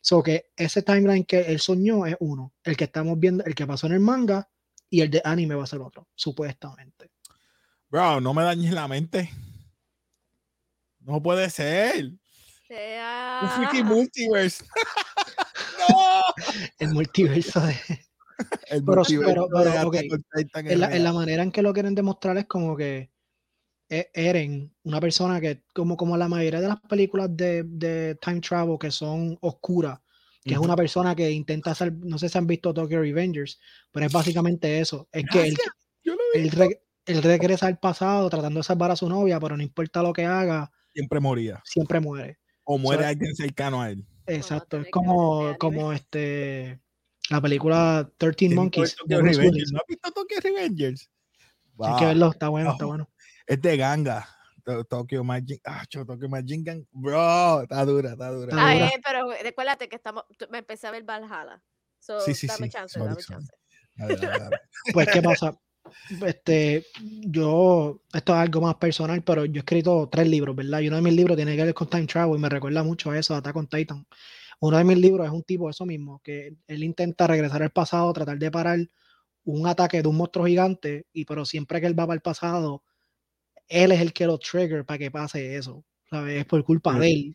So 0.00 0.22
que 0.22 0.50
ese 0.56 0.82
timeline 0.82 1.24
que 1.24 1.40
él 1.42 1.58
soñó 1.60 2.06
es 2.06 2.16
uno, 2.20 2.52
el 2.64 2.76
que 2.76 2.84
estamos 2.84 3.18
viendo, 3.18 3.44
el 3.44 3.54
que 3.54 3.66
pasó 3.66 3.86
en 3.88 3.94
el 3.94 4.00
manga 4.00 4.48
y 4.88 5.00
el 5.00 5.10
de 5.10 5.20
anime 5.24 5.54
va 5.56 5.64
a 5.64 5.66
ser 5.66 5.80
otro, 5.80 6.08
supuestamente. 6.14 7.10
Bro, 7.88 8.20
no 8.20 8.32
me 8.32 8.42
dañes 8.44 8.72
la 8.72 8.86
mente. 8.88 9.30
No 11.00 11.22
puede 11.22 11.50
ser. 11.50 12.12
Sea- 12.68 13.40
Un 13.42 13.48
freaking 13.50 13.86
multiverse. 13.86 14.64
no. 15.88 16.22
El 16.78 16.92
multiverso 16.94 17.60
de... 17.60 17.76
El 18.68 18.84
Pero- 18.84 19.02
pero- 19.24 19.48
pero, 19.48 19.70
Attack 19.70 19.86
ok, 19.86 19.96
on 20.12 20.24
Titan 20.34 20.66
es 20.66 20.72
en 20.72 20.80
la, 20.80 20.94
en 20.96 21.04
la 21.04 21.12
manera 21.12 21.42
en 21.42 21.50
que 21.52 21.62
lo 21.62 21.72
quieren 21.72 21.94
demostrar 21.94 22.36
es 22.38 22.46
como 22.46 22.76
que 22.76 23.10
e- 23.88 24.10
Eren, 24.14 24.74
una 24.82 25.00
persona 25.00 25.40
que, 25.40 25.62
como, 25.72 25.96
como 25.96 26.16
la 26.16 26.28
mayoría 26.28 26.60
de 26.60 26.68
las 26.68 26.80
películas 26.82 27.34
de, 27.36 27.62
de 27.64 28.16
time 28.20 28.40
travel 28.40 28.78
que 28.78 28.90
son 28.90 29.38
oscuras, 29.40 29.98
que 30.42 30.54
es 30.54 30.58
una 30.60 30.76
persona 30.76 31.14
que 31.16 31.30
intenta 31.30 31.70
hacer, 31.72 31.92
no 31.92 32.18
sé 32.18 32.28
si 32.28 32.36
han 32.38 32.46
visto 32.46 32.72
Tokyo 32.74 33.00
Revengers, 33.00 33.58
pero 33.90 34.06
es 34.06 34.12
básicamente 34.12 34.78
eso, 34.80 35.08
es 35.12 35.24
que 35.30 35.48
él, 35.48 35.56
él, 36.34 36.50
re- 36.50 36.82
él 37.06 37.22
regresa 37.22 37.66
al 37.66 37.78
pasado 37.78 38.28
tratando 38.30 38.60
de 38.60 38.64
salvar 38.64 38.90
a 38.90 38.96
su 38.96 39.08
novia, 39.08 39.40
pero 39.40 39.56
no 39.56 39.62
importa 39.62 40.02
lo 40.02 40.12
que 40.12 40.24
haga, 40.24 40.70
Siempre 40.94 41.20
moría. 41.20 41.62
siempre 41.64 42.00
muere. 42.00 42.38
O 42.64 42.78
muere 42.78 43.02
So- 43.04 43.08
alguien 43.08 43.34
cercano 43.34 43.80
a 43.82 43.90
él. 43.90 44.04
Exacto, 44.26 44.78
es 44.80 44.88
como, 44.90 45.56
como 45.58 45.92
este, 45.92 46.80
la 47.30 47.40
película 47.40 48.10
13 48.18 48.36
Tienes 48.36 48.70
que 48.70 48.80
ver 49.08 49.24
Monkeys. 49.52 49.72
¿No 49.72 49.78
has 49.78 49.84
visto 49.88 50.10
Tokyo 50.12 50.36
Revengers? 50.42 51.10
Hay 51.80 51.96
que 51.98 52.04
verlo, 52.06 52.30
está 52.30 52.48
bueno, 52.48 52.70
está 52.72 52.84
No. 52.84 52.88
bueno. 52.88 53.10
Es 53.46 53.60
de 53.60 53.76
ganga. 53.76 54.28
To- 54.64 54.84
Tokyo 54.84 55.22
Magic. 55.22 55.60
Ah, 55.64 55.84
cho, 55.88 56.04
Tokyo 56.04 56.28
Magic 56.28 56.60
Gang. 56.64 56.84
Bro, 56.90 57.62
está 57.62 57.84
dura, 57.84 58.12
está 58.12 58.30
dura. 58.30 58.52
Ah, 58.58 58.74
dura. 58.74 58.86
eh, 58.88 59.00
pero 59.04 59.28
recuérdate 59.42 59.88
que 59.88 59.96
estamos, 59.96 60.24
me 60.50 60.58
empecé 60.58 60.86
a 60.86 60.90
ver 60.90 61.04
Valhalla. 61.04 61.62
So, 62.00 62.20
Sí, 62.20 62.34
sí, 62.34 62.46
dame 62.46 62.66
sí. 62.66 62.72
chance, 62.72 62.94
Sorry, 62.98 63.08
dame 63.10 63.22
sorry. 63.22 63.44
chance. 63.46 63.52
Dale, 63.94 64.16
dale, 64.16 64.38
dale. 64.44 64.56
Pues, 64.92 65.08
¿qué 65.12 65.22
pasa? 65.22 65.56
Este, 66.26 66.84
yo, 67.20 68.02
esto 68.12 68.32
es 68.34 68.38
algo 68.40 68.60
más 68.60 68.74
personal, 68.74 69.22
pero 69.22 69.44
yo 69.44 69.54
he 69.54 69.58
escrito 69.58 70.08
tres 70.10 70.26
libros, 70.28 70.54
¿verdad? 70.56 70.80
Y 70.80 70.88
uno 70.88 70.96
de 70.96 71.02
mis 71.02 71.14
libros 71.14 71.36
tiene 71.36 71.54
que 71.56 71.62
ver 71.64 71.74
con 71.74 71.88
time 71.88 72.06
travel 72.06 72.36
y 72.36 72.40
me 72.40 72.48
recuerda 72.48 72.82
mucho 72.82 73.10
a 73.12 73.18
eso, 73.18 73.34
a 73.34 73.38
Attack 73.38 73.54
on 73.56 73.68
Titan. 73.68 74.04
Uno 74.60 74.78
de 74.78 74.84
mis 74.84 74.98
libros 74.98 75.26
es 75.26 75.32
un 75.32 75.42
tipo, 75.42 75.68
eso 75.68 75.84
mismo, 75.84 76.20
que 76.24 76.56
él 76.66 76.84
intenta 76.84 77.26
regresar 77.26 77.62
al 77.62 77.70
pasado, 77.70 78.12
tratar 78.12 78.38
de 78.38 78.50
parar 78.50 78.78
un 79.44 79.66
ataque 79.66 80.02
de 80.02 80.08
un 80.08 80.16
monstruo 80.16 80.46
gigante, 80.46 81.06
y 81.12 81.24
pero 81.24 81.44
siempre 81.44 81.80
que 81.80 81.86
él 81.86 81.98
va 81.98 82.06
para 82.06 82.14
el 82.14 82.22
pasado, 82.22 82.82
él 83.68 83.92
es 83.92 84.00
el 84.00 84.12
que 84.12 84.26
lo 84.26 84.38
trigger 84.38 84.84
para 84.84 84.98
que 84.98 85.10
pase 85.10 85.56
eso, 85.56 85.84
¿sabes? 86.10 86.40
Es 86.40 86.46
por 86.46 86.64
culpa 86.64 86.94
Sí. 86.94 86.98
de 87.00 87.10
él. 87.12 87.32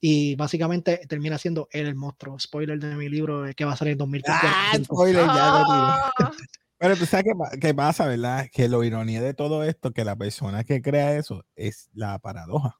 Y 0.00 0.36
básicamente 0.36 0.98
termina 1.08 1.38
siendo 1.38 1.68
él 1.70 1.86
el 1.86 1.94
monstruo. 1.94 2.38
Spoiler 2.38 2.78
de 2.78 2.94
mi 2.96 3.08
libro 3.08 3.44
que 3.56 3.64
va 3.64 3.72
a 3.72 3.76
salir 3.76 3.92
en 3.92 3.98
2045. 3.98 4.54
Ah, 4.54 4.84
spoiler, 4.84 5.26
ya 5.26 5.50
lo. 5.50 5.64
Ah, 5.72 6.30
Pero 6.78 6.96
tú 6.96 7.06
sabes 7.06 7.24
qué, 7.24 7.58
qué 7.58 7.74
pasa, 7.74 8.06
¿verdad? 8.06 8.46
Que 8.52 8.68
lo 8.68 8.84
ironía 8.84 9.22
de 9.22 9.32
todo 9.32 9.64
esto, 9.64 9.92
que 9.92 10.04
la 10.04 10.14
persona 10.14 10.64
que 10.64 10.82
crea 10.82 11.16
eso 11.16 11.44
es 11.54 11.88
la 11.94 12.18
paradoja. 12.18 12.78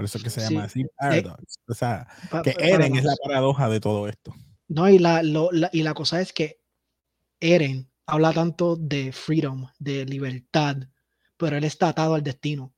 Por 0.00 0.06
eso 0.06 0.16
es 0.16 0.24
que 0.24 0.30
se 0.30 0.40
llama 0.40 0.66
Sí. 0.66 0.80
así 0.80 0.90
paradox. 0.96 1.58
O 1.68 1.74
sea, 1.74 2.08
Pa- 2.30 2.40
que 2.40 2.54
Eren 2.58 2.96
es 2.96 3.04
la 3.04 3.14
paradoja 3.22 3.68
de 3.68 3.80
todo 3.80 4.08
esto. 4.08 4.34
No, 4.66 4.88
y 4.88 4.98
la, 4.98 5.22
lo- 5.22 5.52
la- 5.52 5.68
y 5.74 5.82
la 5.82 5.92
cosa 5.92 6.22
es 6.22 6.32
que 6.32 6.58
Eren 7.38 7.90
habla 8.06 8.32
tanto 8.32 8.76
de 8.76 9.12
freedom, 9.12 9.66
de 9.78 10.06
libertad, 10.06 10.76
pero 11.36 11.58
él 11.58 11.64
está 11.64 11.88
atado 11.90 12.14
al 12.14 12.22
destino. 12.22 12.72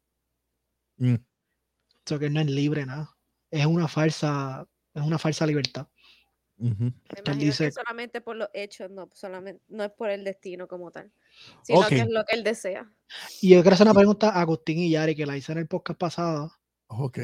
Mm. 0.97 1.15
O 1.15 1.21
sea, 2.07 2.19
que 2.19 2.27
él 2.27 2.33
no 2.35 2.41
es 2.41 2.47
libre, 2.51 2.85
nada. 2.87 3.17
Es 3.53 3.67
una 3.67 3.87
falsa, 3.87 4.67
es 4.93 5.03
una 5.03 5.19
falsa 5.21 5.47
libertad. 5.47 5.87
Me 6.57 6.69
Él 6.71 6.93
imagino 7.25 7.35
dice- 7.45 7.65
que 7.67 7.71
solamente 7.73 8.21
por 8.21 8.35
los 8.35 8.49
hechos, 8.53 8.91
no, 8.91 9.09
solamente, 9.15 9.63
no 9.69 9.85
es 9.85 9.93
por 9.93 10.11
el 10.11 10.25
destino 10.25 10.67
como 10.67 10.91
tal, 10.91 11.13
sino 11.63 11.87
que 11.87 12.01
es 12.01 12.09
lo 12.11 12.25
que 12.25 12.35
él 12.35 12.43
desea. 12.43 12.93
Y 13.41 13.51
yo 13.51 13.63
quiero 13.63 13.75
hacer 13.75 13.87
una 13.87 13.95
pregunta 13.95 14.31
a 14.31 14.41
Agustín 14.41 14.79
y 14.79 14.91
Yari, 14.91 15.15
que 15.15 15.25
la 15.27 15.37
hice 15.37 15.53
en 15.53 15.59
el 15.59 15.69
podcast 15.69 15.99
pasado. 16.01 16.53
Ok. 16.99 17.19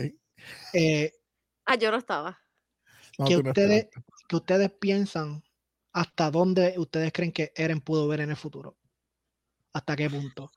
Eh, 0.75 1.13
Ah, 1.67 1.77
yo 1.77 1.91
no 1.91 1.99
estaba. 1.99 2.39
No, 3.19 3.27
¿Qué 3.27 3.37
ustedes-. 3.37 3.89
¿Qué 4.29 4.37
ustedes 4.37 4.71
piensan? 4.73 5.43
¿Hasta 5.93 6.31
dónde 6.31 6.75
ustedes 6.79 7.13
creen 7.13 7.33
que 7.33 7.53
Eren 7.55 7.81
pudo 7.81 8.09
ver 8.09 8.21
en 8.21 8.31
el 8.31 8.37
futuro? 8.37 8.79
¿Hasta 9.73 9.97
qué 9.97 10.09
punto? 10.09 10.51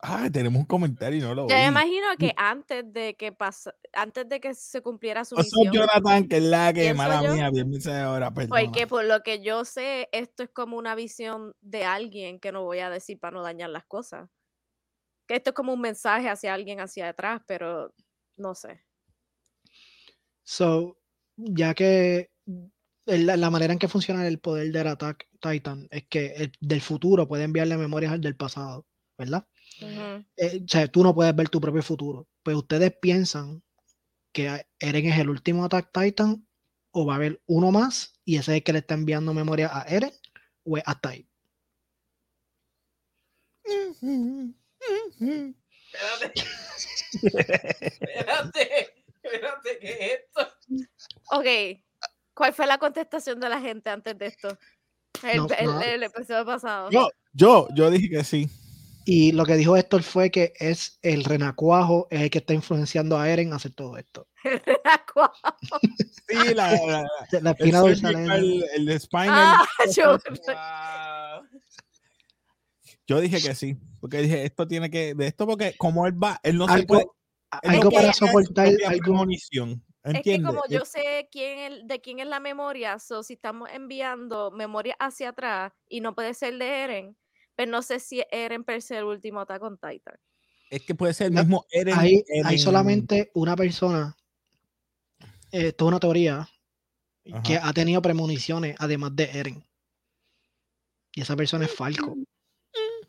Ah, 0.00 0.28
tenemos 0.32 0.60
un 0.60 0.66
comentario 0.66 1.18
y 1.18 1.22
no 1.22 1.34
lo 1.34 1.48
Yo 1.48 1.54
me 1.54 1.66
imagino 1.66 2.06
que 2.18 2.32
antes 2.36 2.92
de 2.92 3.14
que 3.14 3.32
pasa, 3.32 3.74
antes 3.92 4.28
de 4.28 4.40
que 4.40 4.54
se 4.54 4.80
cumpliera 4.80 5.24
su 5.24 5.36
misión, 5.36 5.72
Jonathan, 5.72 6.28
que 6.28 6.36
es 6.36 6.42
la 6.42 6.72
que, 6.72 6.94
mala 6.94 7.22
yo, 7.22 7.34
mía, 7.34 7.50
bien 7.50 7.70
me 7.70 7.92
ahora, 7.92 8.32
porque 8.32 8.86
por 8.86 9.04
lo 9.04 9.22
que 9.22 9.42
yo 9.42 9.64
sé, 9.64 10.08
esto 10.12 10.42
es 10.42 10.50
como 10.50 10.76
una 10.76 10.94
visión 10.94 11.54
de 11.60 11.84
alguien 11.84 12.40
que 12.40 12.52
no 12.52 12.64
voy 12.64 12.80
a 12.80 12.90
decir 12.90 13.18
para 13.18 13.36
no 13.36 13.42
dañar 13.42 13.70
las 13.70 13.84
cosas. 13.84 14.28
Que 15.26 15.36
esto 15.36 15.50
es 15.50 15.54
como 15.54 15.72
un 15.72 15.80
mensaje 15.80 16.28
hacia 16.28 16.52
alguien 16.52 16.80
hacia 16.80 17.08
atrás, 17.08 17.42
pero 17.46 17.94
no 18.36 18.54
sé. 18.54 18.84
So, 20.42 20.98
ya 21.36 21.74
que 21.74 22.30
la, 23.06 23.36
la 23.36 23.50
manera 23.50 23.72
en 23.72 23.78
que 23.78 23.88
funciona 23.88 24.26
el 24.26 24.38
poder 24.38 24.70
del 24.70 24.86
Attack 24.86 25.28
Titan 25.40 25.88
es 25.90 26.04
que 26.08 26.26
el 26.34 26.52
del 26.60 26.80
futuro 26.80 27.26
puede 27.26 27.44
enviarle 27.44 27.76
memorias 27.76 28.12
al 28.12 28.20
del 28.20 28.36
pasado, 28.36 28.86
¿verdad? 29.18 29.46
Ujú. 29.80 30.24
Eh, 30.36 30.60
o 30.64 30.68
sea, 30.68 30.86
tú 30.88 31.02
no 31.02 31.14
puedes 31.14 31.34
ver 31.34 31.48
tu 31.48 31.60
propio 31.60 31.82
futuro. 31.82 32.28
Pues 32.42 32.56
ustedes 32.56 32.92
piensan 33.00 33.62
que 34.32 34.66
Eren 34.80 35.06
es 35.06 35.18
el 35.18 35.30
último 35.30 35.64
Attack 35.64 35.90
Titan 35.92 36.46
o 36.90 37.06
va 37.06 37.14
a 37.14 37.16
haber 37.16 37.40
uno 37.46 37.70
más 37.70 38.20
y 38.24 38.36
ese 38.36 38.52
es 38.52 38.56
el 38.58 38.62
que 38.64 38.72
le 38.72 38.78
está 38.80 38.94
enviando 38.94 39.32
memoria 39.34 39.70
a 39.72 39.82
Eren 39.84 40.12
o 40.64 40.76
es 40.76 40.82
hasta 40.86 41.10
ahí. 41.10 41.28
Espérate. 45.92 46.32
espérate. 47.12 48.94
Espérate, 49.22 49.78
¿qué 49.80 49.88
es 49.88 50.20
esto? 50.20 50.48
Ok, 51.30 51.46
¿cuál 52.34 52.52
fue 52.52 52.66
la 52.66 52.78
contestación 52.78 53.40
de 53.40 53.48
la 53.48 53.60
gente 53.60 53.88
antes 53.90 54.18
de 54.18 54.26
esto? 54.26 54.58
El, 55.22 55.38
No, 55.38 55.46
el- 55.58 55.66
no. 55.66 55.80
el 55.80 56.02
episodio 56.02 56.44
pasado. 56.44 56.90
Yo, 56.90 57.08
yo, 57.32 57.68
yo 57.74 57.90
dije 57.90 58.10
que 58.10 58.24
sí. 58.24 58.50
Y 59.06 59.32
lo 59.32 59.44
que 59.44 59.56
dijo 59.56 59.76
Héctor 59.76 60.02
fue 60.02 60.30
que 60.30 60.54
es 60.58 60.98
el 61.02 61.24
renacuajo 61.24 62.06
es 62.10 62.22
el 62.22 62.30
que 62.30 62.38
está 62.38 62.54
influenciando 62.54 63.18
a 63.18 63.28
Eren 63.28 63.52
a 63.52 63.56
hacer 63.56 63.72
todo 63.74 63.96
esto. 63.98 64.28
Sí, 66.28 66.54
la, 66.54 66.70
la- 66.72 66.86
la- 66.86 67.40
La 67.42 67.50
el, 67.50 67.56
espina 67.56 67.78
dorsal 67.80 68.10
es- 68.14 68.16
cervical, 68.16 68.64
el, 68.74 68.88
el 68.88 69.00
spinal. 69.00 69.56
Ah, 70.56 71.40
yo- 73.06 73.20
dije 73.20 73.40
que 73.42 73.54
sí, 73.54 73.76
porque 74.00 74.18
dije, 74.18 74.44
esto 74.44 74.66
tiene 74.66 74.90
que, 74.90 75.14
de 75.14 75.26
esto 75.26 75.46
porque 75.46 75.74
como 75.76 76.06
él 76.06 76.14
va, 76.22 76.40
él 76.42 76.56
no 76.56 76.66
se 76.66 76.72
algo, 76.74 76.86
puede, 76.86 77.02
él 77.62 77.72
no 77.72 77.78
algo 77.78 77.90
puede 77.90 78.02
para 78.06 78.12
soportar 78.14 78.66
algo. 78.86 79.02
premonición, 79.02 79.84
Es 80.02 80.22
que 80.22 80.42
como 80.42 80.62
yo 80.68 80.84
sé 80.84 81.28
quién 81.30 81.58
el- 81.58 81.86
de 81.86 82.00
quién 82.00 82.20
es 82.20 82.26
la 82.26 82.40
memoria, 82.40 82.98
so 82.98 83.22
si 83.22 83.34
estamos 83.34 83.68
enviando 83.72 84.50
memoria 84.50 84.96
hacia 84.98 85.30
atrás 85.30 85.72
y 85.88 86.00
no 86.00 86.14
puede 86.14 86.32
ser 86.34 86.56
de 86.58 86.66
Eren, 86.84 87.16
pero 87.56 87.70
no 87.70 87.82
sé 87.82 88.00
si 88.00 88.22
Eren 88.30 88.64
per 88.64 88.82
se 88.82 88.98
el 88.98 89.04
último 89.04 89.40
Attack 89.40 89.62
on 89.62 89.76
Titan. 89.78 90.16
Es 90.70 90.82
que 90.82 90.94
puede 90.94 91.14
ser 91.14 91.26
el 91.28 91.32
mismo 91.34 91.66
Eren. 91.70 91.94
Hay, 91.98 92.14
Eren- 92.14 92.46
hay 92.46 92.58
solamente 92.58 93.30
una 93.34 93.54
persona, 93.56 94.16
eh, 95.52 95.68
esto 95.68 95.84
es 95.84 95.88
una 95.88 96.00
teoría, 96.00 96.48
que 97.42 97.56
ha 97.56 97.72
tenido 97.72 98.02
premoniciones 98.02 98.76
además 98.78 99.14
de 99.16 99.24
Eren. 99.32 99.64
Y 101.14 101.20
esa 101.22 101.36
persona 101.36 101.64
es 101.64 101.72
Falco. 101.74 102.16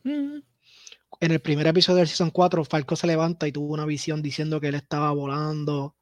En 0.03 1.31
el 1.31 1.39
primer 1.41 1.65
episodio 1.67 1.97
del 1.99 2.07
Season 2.07 2.29
4, 2.29 2.63
Falco 2.65 2.95
se 2.95 3.07
levanta 3.07 3.47
y 3.47 3.51
tuvo 3.51 3.73
una 3.73 3.85
visión 3.85 4.21
diciendo 4.21 4.59
que 4.61 4.67
él 4.67 4.75
estaba 4.75 5.11
volando 5.11 5.95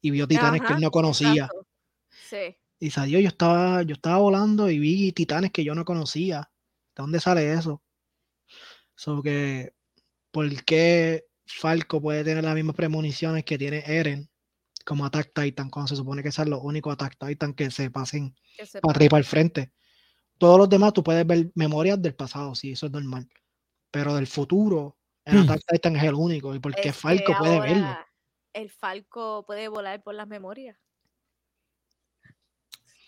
y 0.00 0.10
vio 0.10 0.26
titanes 0.26 0.62
que 0.62 0.72
él 0.74 0.80
no 0.80 0.90
conocía. 0.90 1.44
exacto. 1.44 1.66
Sí. 2.28 2.56
Y 2.78 2.86
dice, 2.86 3.00
"Adiós, 3.00 3.22
yo 3.22 3.28
estaba, 3.28 3.82
yo 3.82 3.94
estaba 3.94 4.18
volando 4.18 4.70
y 4.70 4.78
vi 4.78 5.12
titanes 5.12 5.50
que 5.52 5.64
yo 5.64 5.74
no 5.74 5.84
conocía. 5.84 6.50
¿De 6.96 7.02
dónde 7.02 7.20
sale 7.20 7.52
eso? 7.52 7.82
So 8.94 9.22
que, 9.22 9.74
¿por 10.30 10.48
qué 10.64 11.26
Falco 11.44 12.00
puede 12.00 12.24
tener 12.24 12.42
las 12.42 12.54
mismas 12.54 12.74
premoniciones 12.74 13.44
que 13.44 13.58
tiene 13.58 13.84
Eren 13.86 14.30
como 14.86 15.04
Attack 15.04 15.32
Titan, 15.34 15.68
cuando 15.68 15.88
se 15.88 15.96
supone 15.96 16.22
que 16.22 16.32
son 16.32 16.48
los 16.48 16.60
únicos 16.62 16.94
Attack 16.94 17.18
Titan 17.18 17.52
que 17.52 17.70
se 17.70 17.90
pasen 17.90 18.34
que 18.56 18.64
se 18.64 18.80
para 18.80 18.92
arriba 18.92 19.04
y 19.04 19.10
para 19.10 19.18
el 19.18 19.24
frente? 19.24 19.72
Todos 20.38 20.58
los 20.58 20.68
demás 20.70 20.94
tú 20.94 21.02
puedes 21.04 21.26
ver 21.26 21.50
memorias 21.54 22.00
del 22.00 22.14
pasado, 22.14 22.54
sí, 22.54 22.72
eso 22.72 22.86
es 22.86 22.92
normal. 22.92 23.28
Pero 23.90 24.14
del 24.14 24.26
futuro, 24.26 24.96
el 25.26 25.36
Hmm. 25.36 25.40
Attack 25.42 25.62
Titan 25.70 25.96
es 25.96 26.04
el 26.04 26.14
único. 26.14 26.54
¿Y 26.54 26.60
por 26.60 26.74
qué 26.74 26.94
Falco 26.94 27.36
puede 27.38 27.60
verlo? 27.60 27.98
El 28.54 28.70
Falco 28.70 29.44
puede 29.46 29.68
volar 29.68 30.02
por 30.02 30.14
las 30.14 30.26
memorias. 30.26 30.78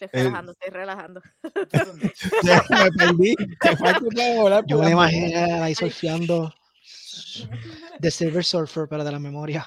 Estoy 0.01 0.21
El- 0.21 0.27
relajando, 0.27 0.53
estoy 0.53 0.71
relajando. 0.71 1.23
Ya 2.45 2.65
me 2.71 2.91
perdí. 2.93 3.35
Falco 3.79 4.09
puede 4.11 4.39
volar 4.39 4.65
Yo 4.67 4.77
me 4.79 4.85
las 4.85 4.93
imaginé 4.93 5.35
ahí 5.37 5.75
surfeando 5.75 6.53
The 8.01 8.11
Silver 8.11 8.45
Surfer, 8.45 8.87
pero 8.89 9.05
de 9.05 9.13
la 9.13 9.19
memoria. 9.19 9.67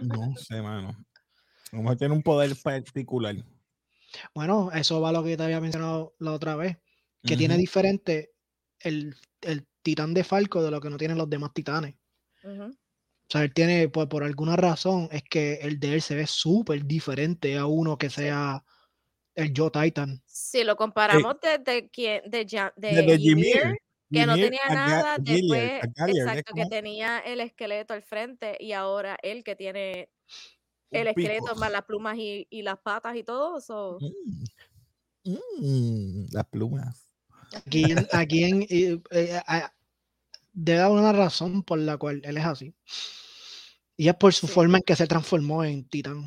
No 0.00 0.34
sé, 0.36 0.62
mano. 0.62 0.90
A 1.72 1.76
lo 1.76 1.82
mejor 1.82 1.96
tiene 1.96 2.14
un 2.14 2.22
poder 2.22 2.54
particular. 2.62 3.34
Bueno, 4.34 4.70
eso 4.72 5.00
va 5.00 5.08
a 5.10 5.12
lo 5.12 5.24
que 5.24 5.36
te 5.36 5.42
había 5.42 5.60
mencionado 5.60 6.14
la 6.20 6.32
otra 6.32 6.56
vez, 6.56 6.78
que 7.22 7.36
tiene 7.36 7.56
diferente 7.56 8.32
el, 8.80 9.14
el 9.42 9.66
titán 9.82 10.14
de 10.14 10.24
Falco 10.24 10.62
de 10.62 10.70
lo 10.70 10.80
que 10.80 10.88
no 10.90 10.96
tienen 10.96 11.18
los 11.18 11.28
demás 11.28 11.52
titanes. 11.52 11.96
O 12.44 13.28
sea, 13.28 13.42
él 13.42 13.52
tiene, 13.52 13.88
pues 13.88 14.06
por 14.06 14.22
alguna 14.22 14.54
razón, 14.54 15.08
es 15.10 15.24
que 15.24 15.54
el 15.54 15.80
de 15.80 15.94
él 15.94 16.02
se 16.02 16.14
ve 16.14 16.28
súper 16.28 16.84
diferente 16.84 17.58
a 17.58 17.66
uno 17.66 17.98
que 17.98 18.08
sea 18.08 18.62
el 19.36 19.52
Yo 19.52 19.70
Titan. 19.70 20.20
Si 20.26 20.64
lo 20.64 20.76
comparamos 20.76 21.36
desde 21.40 21.88
quien, 21.90 22.22
de, 22.28 22.44
de 22.76 23.14
Ymir, 23.14 23.20
Ymir, 23.20 23.78
que 24.12 24.26
no 24.26 24.34
tenía 24.34 24.66
nada, 24.68 25.16
después, 25.18 25.80
exacto, 25.84 26.54
que 26.54 26.66
tenía 26.66 27.18
el 27.20 27.40
esqueleto 27.40 27.94
al 27.94 28.02
frente 28.02 28.56
y 28.58 28.72
ahora 28.72 29.16
él 29.22 29.44
que 29.44 29.54
tiene 29.56 30.10
el 30.90 31.08
esqueleto 31.08 31.44
pico. 31.46 31.56
más 31.56 31.70
las 31.70 31.82
plumas 31.84 32.16
y, 32.18 32.46
y 32.50 32.62
las 32.62 32.78
patas 32.78 33.16
y 33.16 33.22
todo 33.22 33.58
eso. 33.58 33.98
Mm. 35.24 35.36
Mm, 35.60 36.26
las 36.32 36.46
plumas. 36.46 37.02
Aquí, 37.54 37.84
en- 37.84 38.06
aquí 38.12 38.44
en, 38.44 38.62
eh, 38.70 39.00
eh, 39.10 39.40
a- 39.46 39.72
debe 40.52 40.80
haber 40.80 40.98
una 40.98 41.12
razón 41.12 41.62
por 41.62 41.78
la 41.78 41.96
cual 41.96 42.20
él 42.24 42.36
es 42.38 42.44
así. 42.44 42.74
Y 43.96 44.08
es 44.08 44.14
por 44.14 44.32
su 44.34 44.46
Sí. 44.46 44.52
forma 44.52 44.78
en 44.78 44.84
que 44.84 44.94
se 44.96 45.06
transformó 45.06 45.64
en 45.64 45.84
titán. 45.88 46.26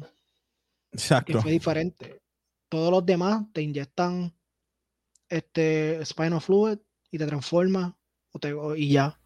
que 0.91 0.97
Exacto. 0.97 1.41
fue 1.41 1.51
diferente. 1.51 2.19
Todos 2.69 2.91
los 2.91 3.05
demás 3.05 3.43
te 3.53 3.61
inyectan 3.61 4.33
este 5.27 6.03
spinal 6.05 6.41
fluid 6.41 6.77
y 7.11 7.17
te 7.17 7.25
transforma 7.25 7.97
o 8.31 8.39
te- 8.39 8.53
o- 8.53 8.75
y 8.75 8.89
ya. 8.89 9.19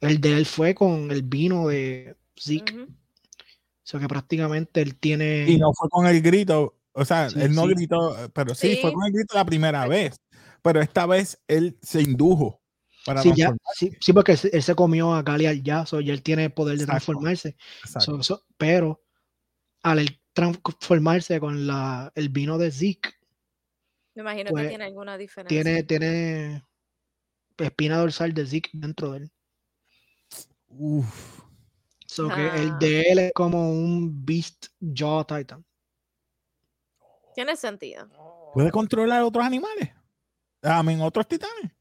El 0.00 0.20
de 0.20 0.36
él 0.36 0.46
fue 0.46 0.74
con 0.74 1.10
el 1.10 1.22
vino 1.22 1.68
de 1.68 2.16
Zeke. 2.38 2.74
Ujú. 2.74 2.82
O 2.92 3.86
sea 3.86 4.00
que 4.00 4.08
prácticamente 4.08 4.80
él 4.80 4.96
tiene. 4.96 5.46
Y 5.48 5.58
no 5.58 5.72
fue 5.74 5.88
con 5.90 6.06
el 6.06 6.20
grito. 6.22 6.78
O 6.92 7.04
sea, 7.04 7.28
Sí, 7.28 7.40
él 7.40 7.54
no 7.54 7.62
sí. 7.64 7.74
gritó, 7.74 8.16
pero 8.32 8.54
sí, 8.54 8.76
fue 8.80 8.92
con 8.92 9.04
el 9.04 9.12
grito 9.12 9.34
la 9.34 9.44
primera 9.44 9.86
vez. 9.86 10.16
Pero 10.62 10.80
esta 10.80 11.06
vez 11.06 11.42
él 11.48 11.76
se 11.82 12.00
indujo 12.00 12.62
para 13.04 13.20
Sí, 13.20 13.28
ya, 13.30 13.46
transformar. 13.46 13.74
sí, 13.76 13.92
sí, 14.00 14.12
porque 14.12 14.32
él, 14.32 14.38
se- 14.38 14.56
él 14.56 14.62
se 14.62 14.74
comió 14.74 15.12
a 15.14 15.22
Galial 15.22 15.62
ya, 15.62 15.84
so, 15.86 16.00
ya 16.00 16.12
él 16.14 16.22
tiene 16.22 16.44
el 16.44 16.52
poder 16.52 16.76
de 16.78 16.84
Exacto. 16.84 17.04
transformarse. 17.04 17.56
Exacto. 17.84 18.00
So, 18.00 18.22
so- 18.22 18.44
pero 18.56 19.02
al 19.82 19.98
él 19.98 20.20
transformarse 20.34 21.40
con 21.40 21.66
la, 21.66 22.12
el 22.14 22.28
vino 22.28 22.58
de 22.58 22.70
Zeke, 22.70 23.10
Me 24.14 24.22
imagino 24.22 24.50
Pues, 24.50 24.64
que 24.64 24.68
tiene 24.68 24.84
alguna 24.84 25.16
diferencia. 25.16 25.62
tiene, 25.62 25.82
tiene 25.84 26.64
espina 27.56 27.96
dorsal 27.98 28.34
de 28.34 28.46
Zeke 28.46 28.70
dentro 28.74 29.12
de 29.12 29.18
él. 29.18 29.32
Uf. 30.68 31.40
So 32.06 32.28
que 32.28 32.46
el 32.46 32.70
Ah. 32.72 32.78
de 32.80 33.00
él 33.02 33.18
es 33.18 33.32
como 33.32 33.70
un 33.72 34.24
Beast 34.24 34.66
Jaw 34.80 35.24
Titan. 35.24 35.64
Tiene 37.34 37.56
sentido. 37.56 38.08
¿Puede 38.52 38.70
controlar 38.70 39.22
otros 39.22 39.44
animales? 39.44 39.90
A 40.62 40.82
mí, 40.82 40.96
otros 41.00 41.26
titanes. 41.26 41.72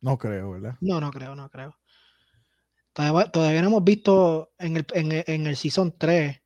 No 0.00 0.18
creo, 0.18 0.50
¿verdad? 0.52 0.76
No, 0.80 1.00
no 1.00 1.10
creo, 1.10 1.34
no 1.34 1.48
creo. 1.48 1.74
Todavía, 2.92 3.30
todavía 3.32 3.62
no 3.62 3.68
hemos 3.68 3.84
visto 3.84 4.52
en 4.58 4.76
el, 4.76 4.86
en, 4.92 5.12
el- 5.12 5.24
en 5.26 5.46
el 5.46 5.56
Season 5.56 5.96
3, 5.98 6.40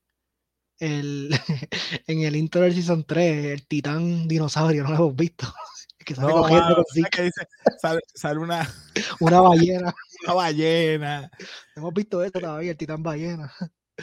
el, 0.79 1.31
en 2.07 2.20
el 2.22 2.37
intro 2.37 2.62
del 2.62 2.74
Season 2.74 3.05
3, 3.05 3.47
el 3.47 3.66
titán 3.66 4.29
dinosaurio, 4.29 4.83
no 4.85 4.91
lo 4.91 4.97
hemos 4.97 5.16
visto. 5.16 5.53
que 6.05 6.14
sale 6.14 6.29
No, 6.29 6.39
cogiendo 6.39 6.62
mano, 6.62 6.74
con 6.76 6.85
¿sabes 6.87 7.05
Zeke, 7.05 7.16
qué 7.16 7.22
dice? 7.24 7.49
Sale, 7.81 8.01
sale 8.14 8.39
una, 8.41 8.74
una 9.20 9.41
ballena. 9.41 9.95
una 10.24 10.35
ballena. 10.35 11.31
No 11.76 11.83
hemos 11.83 11.95
visto 11.95 12.22
eso 12.22 12.33
todavía, 12.41 12.70
el 12.70 12.76
titán 12.76 13.03
ballena. 13.03 13.53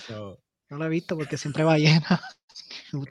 No. 0.10 0.38
No 0.70 0.78
lo 0.78 0.86
he 0.86 0.90
visto 0.90 1.16
porque 1.16 1.38
siempre 1.38 1.64
va 1.64 1.78
llena. 1.78 2.22
Los 2.92 3.08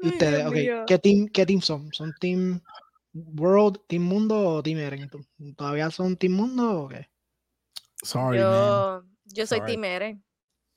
¿Y 0.00 0.08
ustedes, 0.08 0.46
ok, 0.46 0.86
¿qué 0.86 0.98
team, 0.98 1.28
¿qué 1.32 1.44
team 1.44 1.60
son? 1.60 1.92
¿Son 1.92 2.14
Team 2.20 2.62
World, 3.36 3.80
Team 3.86 4.02
Mundo 4.02 4.38
o 4.38 4.62
Team 4.62 4.78
Eren? 4.78 5.10
¿Todavía 5.56 5.90
son 5.90 6.16
Team 6.16 6.32
Mundo 6.32 6.82
o 6.82 6.88
qué? 6.88 7.08
Sorry, 8.02 8.38
yo, 8.38 9.02
yo 9.26 9.46
soy 9.46 9.60
Team 9.62 9.84
Eren. 9.84 10.24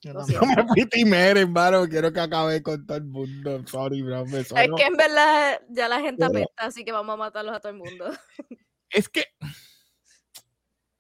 Yo, 0.02 0.14
me 0.14 0.68
fui 0.68 0.86
Team 0.88 1.14
Eren, 1.14 1.44
hermano. 1.44 1.88
Quiero 1.88 2.12
que 2.12 2.20
acabe 2.20 2.64
con 2.64 2.86
todo 2.86 2.98
el 2.98 3.06
mundo. 3.06 3.62
Sorry, 3.68 4.02
bro. 4.02 4.26
es 4.26 4.48
que 4.52 4.84
en 4.84 4.98
verdad 4.98 5.62
ya 5.70 5.88
la 5.88 6.00
gente 6.00 6.26
apesta, 6.26 6.64
así 6.64 6.84
que 6.84 6.92
vamos 6.92 7.14
a 7.14 7.18
matarlos 7.18 7.56
a 7.56 7.60
todo 7.60 7.72
el 7.72 7.78
mundo. 7.78 8.06
Es 8.94 9.08
que. 9.08 9.24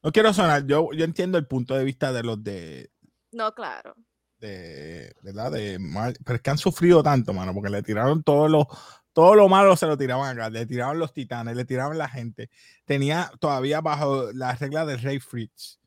No 0.02 0.14
quiero 0.14 0.32
sonar. 0.32 0.66
Yo, 0.66 0.92
yo 0.94 1.04
entiendo 1.04 1.38
el 1.38 1.46
punto 1.46 1.76
de 1.76 1.84
vista 1.84 2.14
de 2.14 2.24
los 2.24 2.42
de. 2.42 2.90
No, 3.34 3.54
claro 3.54 3.98
de, 4.42 5.14
¿verdad? 5.22 5.52
De 5.52 5.80
pero 6.26 6.36
es 6.36 6.42
que 6.42 6.50
han 6.50 6.58
sufrido 6.58 7.02
tanto, 7.02 7.32
mano, 7.32 7.54
porque 7.54 7.70
le 7.70 7.84
tiraron 7.84 8.24
todo 8.24 8.50
lo, 8.50 8.68
todo 9.14 9.36
lo 9.36 9.50
malo 9.50 9.76
se 9.76 9.88
lo 9.88 9.98
tiraban 9.98 10.38
acá, 10.38 10.50
le 10.50 10.66
tiraban 10.66 11.00
los 11.00 11.14
titanes, 11.14 11.56
le 11.56 11.66
tiraban 11.66 11.98
la 11.98 12.08
gente. 12.08 12.50
Tenía 12.86 13.32
todavía 13.40 13.82
bajo 13.82 14.32
la 14.34 14.54
regla 14.56 14.86
del 14.86 15.02
rey 15.02 15.20
Fritz, 15.20 15.80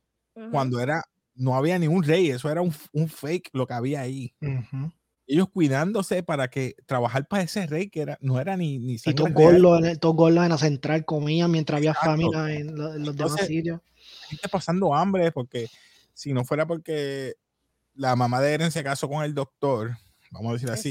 cuando 0.51 0.81
era, 0.81 1.05
no 1.35 1.57
había 1.57 1.79
ningún 1.79 2.05
rey, 2.05 2.31
eso 2.31 2.51
era 2.51 2.61
un, 2.61 2.73
fake 2.73 3.51
lo 3.53 3.67
que 3.67 3.75
había 3.75 4.01
ahí. 4.01 4.35
Ellos 5.27 5.49
cuidándose 5.49 6.23
para 6.23 6.49
que 6.49 6.77
trabajar 6.85 7.27
para 7.27 7.45
ese 7.45 7.67
rey 7.67 7.89
que 7.89 8.03
era, 8.03 8.19
no 8.21 8.39
era 8.39 8.57
ni, 8.57 8.79
ni 8.79 8.97
Y 9.03 9.15
todos 9.15 9.33
gordos 9.33 9.83
en, 9.83 10.51
la 10.51 10.59
central 10.59 11.05
comían 11.07 11.51
mientras 11.51 11.79
había 11.79 11.95
familia 11.95 12.53
en, 12.53 12.77
los 12.77 13.17
demás 13.17 13.47
sitios. 13.47 13.81
Gente 14.29 14.49
pasando 14.51 14.95
hambre 14.95 15.33
porque 15.33 15.71
si 16.13 16.35
no 16.35 16.45
fuera 16.45 16.67
porque 16.67 17.37
la 17.95 18.17
mamá 18.17 18.41
de 18.41 18.53
Eren 18.53 18.71
se 18.71 18.85
casó 18.85 19.09
con 19.09 19.25
el 19.25 19.35
doctor, 19.35 19.97
vamos 20.31 20.51
a 20.51 20.53
decir 20.55 20.71
así, 20.71 20.91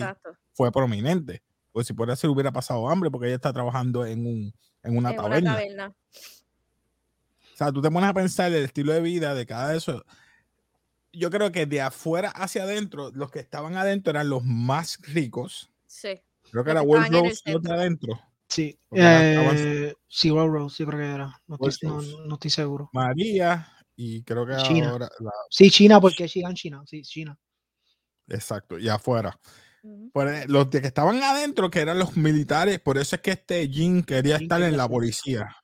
fue 0.54 0.72
prominente. 0.72 1.44
Pues 1.74 1.88
si 1.88 1.94
por 1.94 2.16
ser 2.16 2.30
hubiera 2.30 2.52
pasado 2.52 2.88
hambre 2.88 3.10
porque 3.10 3.28
ella 3.28 3.36
está 3.36 3.52
trabajando 3.52 4.06
en, 4.06 4.26
un, 4.26 4.54
en 4.84 4.98
una, 4.98 5.16
taberna. 5.16 5.58
O 7.54 7.58
sea, 7.58 7.72
tú 7.72 7.82
te 7.82 7.90
pones 7.90 8.10
a 8.10 8.14
pensar 8.14 8.52
el 8.54 8.64
estilo 8.64 8.94
de 8.94 9.02
vida 9.02 9.34
de 9.34 9.46
cada 9.46 9.76
eso. 9.76 10.06
Yo 11.12 11.30
creo 11.30 11.52
que 11.52 11.66
de 11.66 11.82
afuera 11.82 12.30
hacia 12.30 12.64
adentro, 12.64 13.12
los 13.14 13.32
que 13.32 13.40
estaban 13.40 13.76
adentro 13.76 14.12
eran 14.12 14.30
los 14.30 14.44
más 14.44 15.00
ricos. 15.02 15.72
Sí. 15.88 16.22
Creo 16.52 16.64
que 16.64 16.72
era 16.72 16.84
World 16.84 17.12
Rose 17.12 17.42
los 17.52 17.62
de 17.64 17.74
adentro. 17.74 18.20
Sí, 18.48 18.78
eh, 18.92 19.96
sí, 20.08 20.30
World 20.30 20.54
Rose, 20.54 20.76
sí 20.78 20.86
creo 20.86 21.00
que 21.00 21.06
era. 21.06 21.42
No 21.48 21.58
estoy, 21.60 22.50
seguro. 22.52 22.90
María, 22.94 23.68
y 23.96 24.22
creo 24.22 24.46
que 24.46 24.54
ahora. 24.54 25.10
Sí, 25.50 25.72
China, 25.72 26.00
porque 26.00 26.28
China, 26.30 26.54
China, 26.54 26.84
sí, 26.86 27.02
China. 27.02 27.36
Exacto, 28.28 28.78
y 28.78 28.90
afuera. 28.90 29.40
Pues, 30.14 30.48
los 30.48 30.70
de 30.70 30.82
que 30.82 30.88
estaban 30.88 31.22
adentro, 31.22 31.70
que 31.70 31.82
eran 31.82 32.00
los 32.00 32.16
militares, 32.16 32.80
por 32.80 32.98
eso 32.98 33.18
es 33.18 33.22
que 33.22 33.32
este 33.32 33.68
Jin 33.68 34.04
quería 34.04 34.38
estar 34.38 34.62
en 34.62 34.78
la 34.78 34.88
policía, 34.88 35.56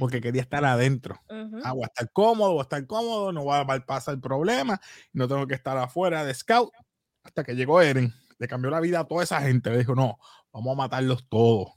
porque 0.00 0.20
quería 0.20 0.42
estar 0.42 0.64
adentro. 0.64 1.20
Ah, 1.62 1.72
voy 1.72 1.84
a 1.84 1.86
estar 1.86 2.10
cómodo, 2.12 2.52
voy 2.52 2.60
a 2.60 2.62
estar 2.62 2.84
cómodo, 2.86 3.32
no 3.32 3.44
va 3.44 3.60
a 3.60 3.86
pasar 3.86 4.14
el 4.14 4.20
problema, 4.20 4.80
no 5.12 5.28
tengo 5.28 5.46
que 5.46 5.54
estar 5.54 5.76
afuera 5.78 6.24
de 6.24 6.34
scout. 6.34 6.72
Hasta 7.22 7.44
que 7.44 7.54
llegó 7.54 7.80
Eren, 7.80 8.12
le 8.38 8.48
cambió 8.48 8.70
la 8.70 8.80
vida 8.80 9.00
a 9.00 9.04
toda 9.04 9.22
esa 9.22 9.40
gente, 9.40 9.70
le 9.70 9.78
dijo, 9.78 9.94
no, 9.94 10.18
vamos 10.52 10.72
a 10.72 10.76
matarlos 10.76 11.28
todos. 11.28 11.68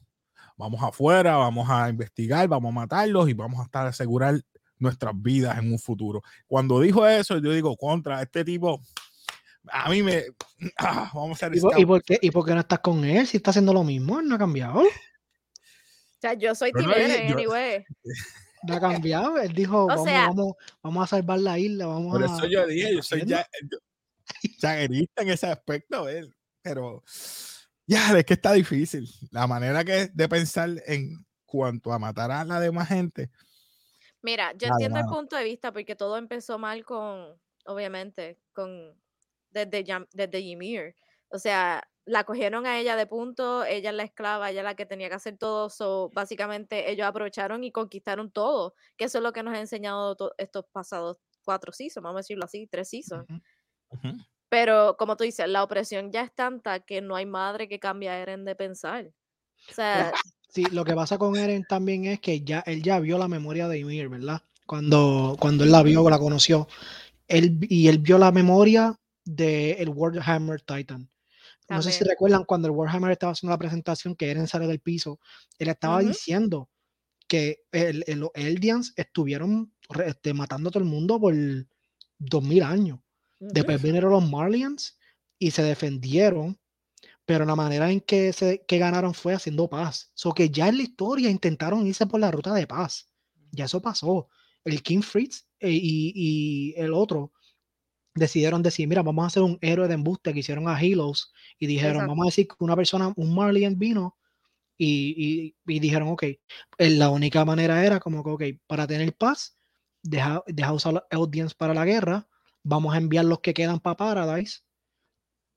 Vamos 0.57 0.81
afuera, 0.81 1.37
vamos 1.37 1.69
a 1.69 1.89
investigar, 1.89 2.47
vamos 2.47 2.71
a 2.71 2.75
matarlos 2.75 3.29
y 3.29 3.33
vamos 3.33 3.59
a 3.59 3.63
estar 3.63 3.85
a 3.85 3.89
asegurar 3.89 4.41
nuestras 4.77 5.13
vidas 5.15 5.57
en 5.59 5.71
un 5.71 5.79
futuro. 5.79 6.21
Cuando 6.47 6.79
dijo 6.79 7.07
eso, 7.07 7.37
yo 7.37 7.51
digo, 7.51 7.77
contra 7.77 8.21
este 8.21 8.43
tipo, 8.43 8.81
a 9.69 9.89
mí 9.89 10.03
me... 10.03 10.25
Ah, 10.77 11.09
vamos 11.13 11.41
a 11.41 11.47
¿Y, 11.47 11.81
¿Y, 11.81 11.85
por 11.85 12.03
qué, 12.03 12.19
¿Y 12.21 12.29
por 12.29 12.45
qué 12.45 12.53
no 12.53 12.59
estás 12.59 12.79
con 12.79 13.03
él? 13.03 13.25
Si 13.25 13.37
está 13.37 13.49
haciendo 13.49 13.73
lo 13.73 13.83
mismo, 13.83 14.19
él 14.19 14.27
no 14.27 14.35
ha 14.35 14.39
cambiado. 14.39 14.81
O 16.13 16.21
sea, 16.21 16.35
yo 16.35 16.53
soy 16.53 16.71
Tim 16.71 16.87
anyway. 16.87 17.83
No 18.63 18.75
ha 18.75 18.79
cambiado. 18.79 19.39
Él 19.39 19.53
dijo, 19.53 19.87
vamos, 19.87 20.05
vamos, 20.05 20.53
vamos, 20.83 21.03
a 21.03 21.07
salvar 21.07 21.39
la 21.39 21.57
isla. 21.57 21.87
Vamos 21.87 22.11
por 22.11 22.23
eso 22.23 22.45
yo 22.45 22.67
dije, 22.67 22.93
yo 22.93 23.01
soy 23.01 23.25
ya, 23.25 23.43
en 24.83 25.29
ese 25.29 25.47
aspecto, 25.47 26.07
él. 26.07 26.31
pero 26.61 27.03
ya, 27.87 28.15
es 28.15 28.23
que 28.23 28.35
está 28.35 28.53
difícil. 28.53 29.09
La 29.31 29.47
manera 29.47 29.83
que 29.83 30.11
de 30.13 30.29
pensar 30.29 30.69
en 30.85 31.25
cuanto 31.47 31.91
a 31.91 31.97
matar 31.97 32.29
a 32.29 32.45
la 32.45 32.59
demás 32.59 32.89
gente, 32.89 33.31
Mira, 34.21 34.53
yo 34.55 34.67
entiendo 34.67 34.99
el 34.99 35.05
punto 35.05 35.35
de 35.35 35.43
vista 35.43 35.71
porque 35.71 35.95
todo 35.95 36.17
empezó 36.17 36.59
mal 36.59 36.85
con, 36.85 37.39
obviamente, 37.65 38.37
con 38.53 38.95
desde, 39.51 39.85
desde 40.13 40.39
Ymir. 40.39 40.95
O 41.29 41.39
sea, 41.39 41.83
la 42.05 42.23
cogieron 42.23 42.65
a 42.65 42.79
ella 42.79 42.95
de 42.95 43.05
punto, 43.05 43.63
ella 43.63 43.91
es 43.91 43.95
la 43.95 44.03
esclava, 44.03 44.49
ella 44.49 44.61
es 44.61 44.65
la 44.65 44.75
que 44.75 44.85
tenía 44.85 45.09
que 45.09 45.15
hacer 45.15 45.37
todo. 45.37 45.69
So, 45.69 46.09
básicamente 46.13 46.91
ellos 46.91 47.07
aprovecharon 47.07 47.63
y 47.63 47.71
conquistaron 47.71 48.31
todo, 48.31 48.75
que 48.97 49.05
eso 49.05 49.19
es 49.19 49.23
lo 49.23 49.31
que 49.33 49.43
nos 49.43 49.53
ha 49.53 49.59
enseñado 49.59 50.17
estos 50.37 50.65
pasados 50.71 51.17
cuatro 51.43 51.71
seasons, 51.71 52.03
vamos 52.03 52.19
a 52.19 52.21
decirlo 52.21 52.45
así, 52.45 52.67
tres 52.67 52.89
seasons. 52.89 53.25
Pero 54.49 54.95
como 54.97 55.15
tú 55.15 55.23
dices, 55.23 55.47
la 55.47 55.63
opresión 55.63 56.11
ya 56.11 56.21
es 56.21 56.33
tanta 56.33 56.81
que 56.81 57.01
no 57.01 57.15
hay 57.15 57.25
madre 57.25 57.67
que 57.67 57.79
cambie 57.79 58.09
a 58.09 58.19
Eren 58.19 58.45
de 58.45 58.55
pensar. 58.55 59.11
O 59.69 59.73
sea, 59.73 60.11
Sí, 60.53 60.65
lo 60.65 60.83
que 60.83 60.93
pasa 60.93 61.17
con 61.17 61.37
Eren 61.37 61.63
también 61.63 62.05
es 62.05 62.19
que 62.19 62.41
ya 62.41 62.59
él 62.65 62.83
ya 62.83 62.99
vio 62.99 63.17
la 63.17 63.29
memoria 63.29 63.69
de 63.69 63.79
Ymir, 63.79 64.09
¿verdad? 64.09 64.41
Cuando, 64.65 65.37
cuando 65.39 65.63
él 65.63 65.71
la 65.71 65.81
vio, 65.81 66.09
la 66.09 66.19
conoció. 66.19 66.67
Él, 67.29 67.57
y 67.69 67.87
él 67.87 67.99
vio 67.99 68.17
la 68.17 68.33
memoria 68.33 68.99
del 69.25 69.77
el 69.79 69.89
Warhammer 69.89 70.61
Titan. 70.61 71.09
No 71.69 71.81
sé 71.81 71.91
si 71.91 72.03
recuerdan 72.03 72.43
cuando 72.43 72.67
el 72.67 72.73
Warhammer 72.73 73.11
estaba 73.11 73.31
haciendo 73.31 73.53
la 73.53 73.57
presentación 73.57 74.15
que 74.15 74.29
Eren 74.29 74.47
sale 74.47 74.67
del 74.67 74.81
piso, 74.81 75.19
él 75.57 75.69
estaba 75.69 76.01
diciendo 76.01 76.69
que 77.27 77.63
el, 77.71 78.03
los 78.17 78.29
Eldians 78.33 78.93
estuvieron 78.97 79.73
este, 80.05 80.33
matando 80.33 80.67
a 80.67 80.71
todo 80.71 80.83
el 80.83 80.89
mundo 80.89 81.17
por 81.17 81.33
2000 82.19 82.63
años. 82.63 82.99
Después 83.39 83.81
vinieron 83.81 84.11
los 84.11 84.29
Marlians 84.29 84.99
y 85.39 85.51
se 85.51 85.63
defendieron 85.63 86.59
pero 87.25 87.45
la 87.45 87.55
manera 87.55 87.89
en 87.89 88.01
que, 88.01 88.33
se, 88.33 88.65
que 88.67 88.77
ganaron 88.77 89.13
fue 89.13 89.33
haciendo 89.33 89.69
paz. 89.69 90.11
So 90.13 90.33
que 90.33 90.49
ya 90.49 90.67
en 90.67 90.75
la 90.75 90.83
historia 90.83 91.29
intentaron 91.29 91.87
irse 91.87 92.05
por 92.05 92.19
la 92.19 92.29
ruta 92.29 92.53
de 92.53 92.67
paz. 92.67 93.09
Ya 93.51 93.65
eso 93.65 93.81
pasó. 93.81 94.27
El 94.65 94.81
King 94.83 95.01
Fritz 95.01 95.47
eh, 95.59 95.71
y, 95.71 96.73
el 96.75 96.93
otro 96.93 97.31
decidieron 98.13 98.63
decir, 98.63 98.87
mira, 98.87 99.03
vamos 99.03 99.23
a 99.23 99.27
hacer 99.27 99.43
un 99.43 99.57
héroe 99.61 99.87
de 99.87 99.93
embuste 99.95 100.33
que 100.33 100.39
hicieron 100.39 100.67
a 100.67 100.79
Helos 100.81 101.33
y 101.57 101.67
dijeron, 101.67 102.07
vamos 102.07 102.25
a 102.25 102.27
decir 102.27 102.47
que 102.47 102.55
una 102.59 102.75
persona, 102.75 103.13
un 103.15 103.33
Marlian 103.35 103.77
vino 103.77 104.17
y, 104.77 105.55
y, 105.67 105.79
dijeron, 105.79 106.09
ok, 106.09 106.23
la 106.77 107.09
única 107.09 107.45
manera 107.45 107.85
era 107.85 107.99
como 107.99 108.23
que, 108.23 108.29
ok, 108.31 108.43
para 108.67 108.87
tener 108.87 109.15
paz, 109.15 109.57
deja, 110.03 110.43
deja 110.47 110.73
usar 110.73 111.05
audience 111.11 111.55
para 111.55 111.73
la 111.73 111.85
guerra, 111.85 112.27
vamos 112.63 112.93
a 112.93 112.97
enviar 112.97 113.25
los 113.25 113.39
que 113.39 113.53
quedan 113.53 113.79
para 113.79 113.97
Paradise 113.97 114.61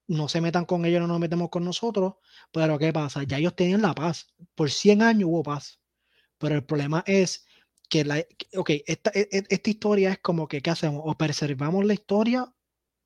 no 0.06 0.28
se 0.28 0.40
metan 0.40 0.64
con 0.64 0.84
ellos, 0.84 1.00
no 1.00 1.06
nos 1.06 1.20
metemos 1.20 1.48
con 1.50 1.64
nosotros, 1.64 2.14
pero 2.52 2.78
¿qué 2.78 2.92
pasa? 2.92 3.22
Ya 3.24 3.38
ellos 3.38 3.56
tenían 3.56 3.82
la 3.82 3.94
paz. 3.94 4.28
Por 4.54 4.70
100 4.70 5.02
años 5.02 5.28
hubo 5.30 5.42
paz. 5.42 5.80
Pero 6.38 6.56
el 6.56 6.64
problema 6.64 7.02
es 7.06 7.46
que, 7.94 8.04
la, 8.04 8.24
ok, 8.56 8.70
esta, 8.86 9.12
e, 9.14 9.28
e, 9.30 9.44
esta, 9.48 9.70
historia 9.70 10.10
es 10.10 10.18
como 10.18 10.48
que, 10.48 10.60
¿qué 10.60 10.70
hacemos? 10.70 11.02
O 11.04 11.14
preservamos 11.16 11.84
la 11.84 11.94
historia 11.94 12.52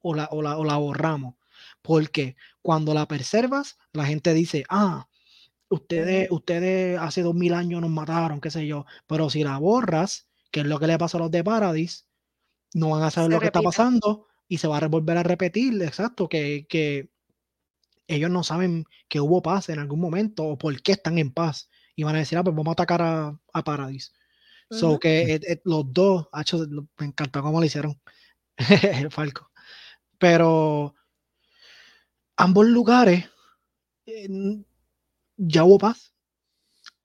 o 0.00 0.14
la, 0.14 0.28
o 0.32 0.64
la, 0.64 0.76
borramos. 0.78 1.34
Porque 1.82 2.36
cuando 2.62 2.94
la 2.94 3.06
preservas, 3.06 3.76
la 3.92 4.06
gente 4.06 4.32
dice, 4.32 4.64
ah, 4.70 5.06
ustedes, 5.68 6.30
ustedes 6.30 6.98
hace 6.98 7.20
dos 7.20 7.34
mil 7.34 7.52
años 7.52 7.82
nos 7.82 7.90
mataron, 7.90 8.40
qué 8.40 8.50
sé 8.50 8.66
yo. 8.66 8.86
Pero 9.06 9.28
si 9.28 9.44
la 9.44 9.58
borras, 9.58 10.26
que 10.50 10.60
es 10.60 10.66
lo 10.66 10.78
que 10.78 10.86
le 10.86 10.96
pasa 10.96 11.18
a 11.18 11.20
los 11.20 11.30
de 11.30 11.44
Paradis, 11.44 12.06
no 12.72 12.88
van 12.88 13.02
a 13.02 13.10
saber 13.10 13.30
lo 13.30 13.40
que 13.40 13.46
está 13.46 13.60
pasando 13.60 14.26
y 14.48 14.56
se 14.56 14.68
va 14.68 14.78
a 14.78 14.88
volver 14.88 15.18
a 15.18 15.22
repetir, 15.22 15.82
exacto, 15.82 16.30
que, 16.30 16.66
que 16.66 17.10
ellos 18.06 18.30
no 18.30 18.42
saben 18.42 18.86
que 19.08 19.20
hubo 19.20 19.42
paz 19.42 19.68
en 19.68 19.80
algún 19.80 20.00
momento 20.00 20.44
o 20.44 20.56
por 20.56 20.80
qué 20.80 20.92
están 20.92 21.18
en 21.18 21.30
paz. 21.30 21.68
Y 21.94 22.04
van 22.04 22.16
a 22.16 22.20
decir, 22.20 22.38
ah, 22.38 22.44
pues 22.44 22.56
vamos 22.56 22.72
a 22.72 22.72
atacar 22.72 23.02
a, 23.02 23.38
a 23.52 23.64
Paradise. 23.64 24.12
So 24.70 24.98
que 24.98 25.34
eh, 25.34 25.40
eh, 25.46 25.60
los 25.64 25.92
dos, 25.92 26.28
hecho, 26.38 26.66
me 26.98 27.06
encantó 27.06 27.42
cómo 27.42 27.60
lo 27.60 27.66
hicieron 27.66 27.98
el 28.82 29.10
Falco. 29.10 29.50
Pero 30.18 30.94
ambos 32.36 32.66
lugares 32.66 33.24
ya 35.36 35.64
hubo 35.64 35.78
paz. 35.78 36.14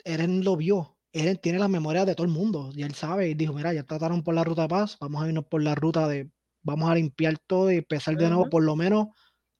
Eren 0.03 0.43
lo 0.43 0.57
vio. 0.57 0.97
Eren 1.13 1.37
tiene 1.37 1.59
la 1.59 1.67
memoria 1.67 2.05
de 2.05 2.15
todo 2.15 2.25
el 2.25 2.33
mundo. 2.33 2.71
Y 2.73 2.83
él 2.83 2.95
sabe 2.95 3.29
y 3.29 3.33
dijo, 3.33 3.53
mira, 3.53 3.73
ya 3.73 3.83
trataron 3.83 4.23
por 4.23 4.33
la 4.33 4.43
ruta 4.43 4.63
de 4.63 4.69
paz, 4.69 4.97
vamos 4.99 5.23
a 5.23 5.27
irnos 5.27 5.45
por 5.45 5.61
la 5.63 5.75
ruta 5.75 6.07
de 6.07 6.29
vamos 6.63 6.89
a 6.89 6.95
limpiar 6.95 7.37
todo 7.45 7.71
y 7.71 7.77
empezar 7.77 8.15
de 8.15 8.29
nuevo, 8.29 8.49
por 8.49 8.63
lo 8.63 8.75
menos 8.75 9.07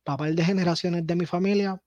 par 0.04 0.34
de 0.34 0.44
generaciones 0.44 1.06
de 1.06 1.16
mi 1.16 1.26
familia 1.26 1.82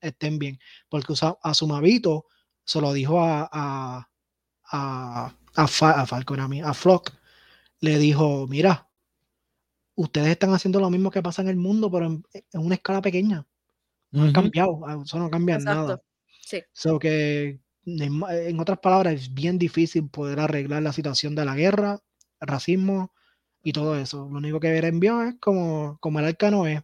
estén 0.00 0.38
bien. 0.38 0.58
Porque 0.88 1.14
a 1.42 1.54
Sumavito 1.54 2.26
se 2.64 2.80
lo 2.80 2.92
dijo 2.92 3.20
a, 3.20 3.48
a, 3.52 4.08
a, 4.70 5.36
a, 5.54 5.66
Fa- 5.66 6.00
a 6.00 6.06
Falcon, 6.06 6.40
a 6.40 6.48
mí, 6.48 6.60
a 6.60 6.74
Flock, 6.74 7.12
le 7.80 7.98
dijo, 7.98 8.46
mira, 8.48 8.88
ustedes 9.94 10.28
están 10.28 10.52
haciendo 10.52 10.80
lo 10.80 10.90
mismo 10.90 11.10
que 11.10 11.22
pasa 11.22 11.42
en 11.42 11.48
el 11.48 11.56
mundo, 11.56 11.90
pero 11.90 12.06
en, 12.06 12.24
en 12.32 12.60
una 12.60 12.74
escala 12.74 13.02
pequeña. 13.02 13.46
No 14.12 14.24
han 14.24 14.32
cambiado, 14.32 14.80
eso 15.04 15.18
no 15.18 15.30
cambia 15.30 15.58
nada. 15.58 16.00
Sí. 16.40 16.62
So 16.72 16.98
que, 16.98 17.60
en 17.86 18.60
otras 18.60 18.78
palabras, 18.80 19.14
es 19.14 19.32
bien 19.32 19.56
difícil 19.56 20.08
poder 20.08 20.40
arreglar 20.40 20.82
la 20.82 20.92
situación 20.92 21.34
de 21.34 21.44
la 21.44 21.54
guerra, 21.54 22.00
el 22.40 22.48
racismo 22.48 23.12
y 23.62 23.72
todo 23.72 23.96
eso. 23.96 24.28
Lo 24.30 24.38
único 24.38 24.58
que 24.58 24.76
Eren 24.76 24.98
vio 24.98 25.22
es 25.22 25.36
como, 25.40 25.96
como 26.00 26.18
el 26.18 26.24
arca 26.24 26.50
Noé. 26.50 26.82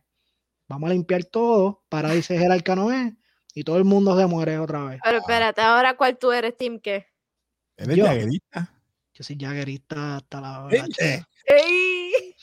Vamos 0.69 0.91
a 0.91 0.93
limpiar 0.93 1.25
todo, 1.25 1.83
para 1.89 2.13
dice 2.13 2.37
el 2.37 2.53
arca 2.53 2.77
Noé, 2.77 3.17
y 3.55 3.65
todo 3.65 3.77
el 3.77 3.85
mundo 3.85 4.17
se 4.17 4.27
muere 4.27 4.59
otra 4.59 4.85
vez. 4.85 5.01
Pero 5.03 5.19
espérate, 5.19 5.63
ahora 5.63 5.97
cuál 5.97 6.19
tú 6.19 6.31
eres, 6.31 6.57
Team 6.57 6.79
qué? 6.79 7.07
Eres 7.77 7.97
Yo. 7.97 8.07
jaguerista. 8.07 8.73
Yo 9.15 9.25
soy 9.25 9.37
jaggerista 9.39 10.17
hasta 10.17 10.41
la, 10.41 10.69
chingada. 10.71 11.29
¡Ey! 11.47 12.35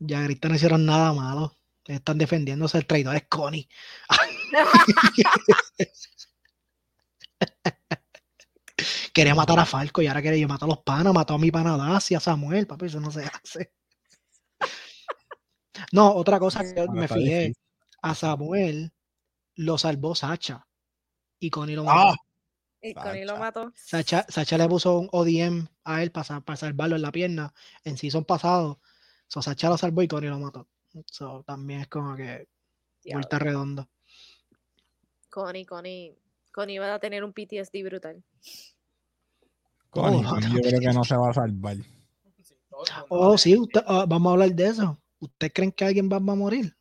Jaggeristas 0.00 0.50
no 0.50 0.56
hicieron 0.56 0.86
nada 0.86 1.12
malo. 1.12 1.54
Están 1.86 2.18
defendiéndose, 2.18 2.78
el 2.78 2.86
traidor 2.86 3.16
es 3.16 3.26
Connie. 3.28 3.68
Quería 9.14 9.34
matar 9.34 9.58
a 9.58 9.66
Falco 9.66 10.02
y 10.02 10.06
ahora 10.06 10.20
quiere 10.20 10.38
yo 10.38 10.46
matar 10.46 10.68
a 10.68 10.72
los 10.72 10.82
panas, 10.82 11.14
mató 11.14 11.34
a 11.34 11.38
mi 11.38 11.50
pana 11.50 11.76
Dacia, 11.76 12.18
a 12.18 12.20
Samuel, 12.20 12.66
papi, 12.66 12.86
eso 12.86 13.00
no 13.00 13.10
se 13.10 13.24
hace. 13.24 13.72
No, 15.92 16.12
otra 16.12 16.40
cosa 16.40 16.62
que 16.62 16.88
me 16.88 17.06
fijé, 17.06 17.40
difícil. 17.40 17.54
a 18.02 18.14
Samuel 18.14 18.92
lo 19.54 19.78
salvó 19.78 20.16
Sacha 20.16 20.66
y 21.38 21.50
Connie 21.50 21.76
lo 21.76 21.84
mató. 21.84 22.10
Ah, 22.10 22.16
Y 22.80 22.94
Connie 22.94 23.24
lo 23.24 23.36
mató. 23.38 23.72
Sacha, 23.74 24.24
Sacha 24.28 24.56
le 24.56 24.68
puso 24.68 24.98
un 24.98 25.08
ODM 25.10 25.66
a 25.84 26.02
él 26.02 26.10
para, 26.12 26.40
para 26.40 26.56
salvarlo 26.56 26.96
en 26.96 27.02
la 27.02 27.10
pierna 27.12 27.52
en 27.84 27.96
season 27.96 28.24
pasado. 28.24 28.80
So, 29.26 29.42
Sacha 29.42 29.68
lo 29.68 29.76
salvó 29.76 30.02
y 30.02 30.08
Connie 30.08 30.28
lo 30.30 30.38
mató. 30.38 30.68
So, 31.06 31.42
también 31.44 31.80
es 31.80 31.88
como 31.88 32.14
que 32.16 32.48
Diablo. 33.02 33.20
vuelta 33.20 33.38
redonda. 33.38 33.88
Connie, 35.28 35.66
Connie. 35.66 36.16
Connie 36.52 36.78
va 36.78 36.94
a 36.94 36.98
tener 36.98 37.24
un 37.24 37.32
PTSD 37.32 37.82
brutal. 37.84 38.22
Connie, 39.90 40.24
Oh, 40.24 40.30
Connie, 40.30 40.48
yo 40.54 40.60
creo 40.60 40.80
que 40.80 40.92
no 40.92 41.04
se 41.04 41.16
va 41.16 41.30
a 41.30 41.34
salvar. 41.34 41.76
Oh, 43.08 43.30
va 43.32 43.38
sí, 43.38 43.56
usted- 43.56 43.82
ah, 43.86 44.04
vamos 44.08 44.30
a 44.30 44.32
hablar 44.34 44.50
de 44.54 44.66
eso. 44.68 45.00
¿Ustedes 45.18 45.52
creen 45.52 45.72
que 45.72 45.84
alguien 45.84 46.08
va, 46.08 46.18
va 46.20 46.32
a 46.32 46.36
morir? 46.36 46.76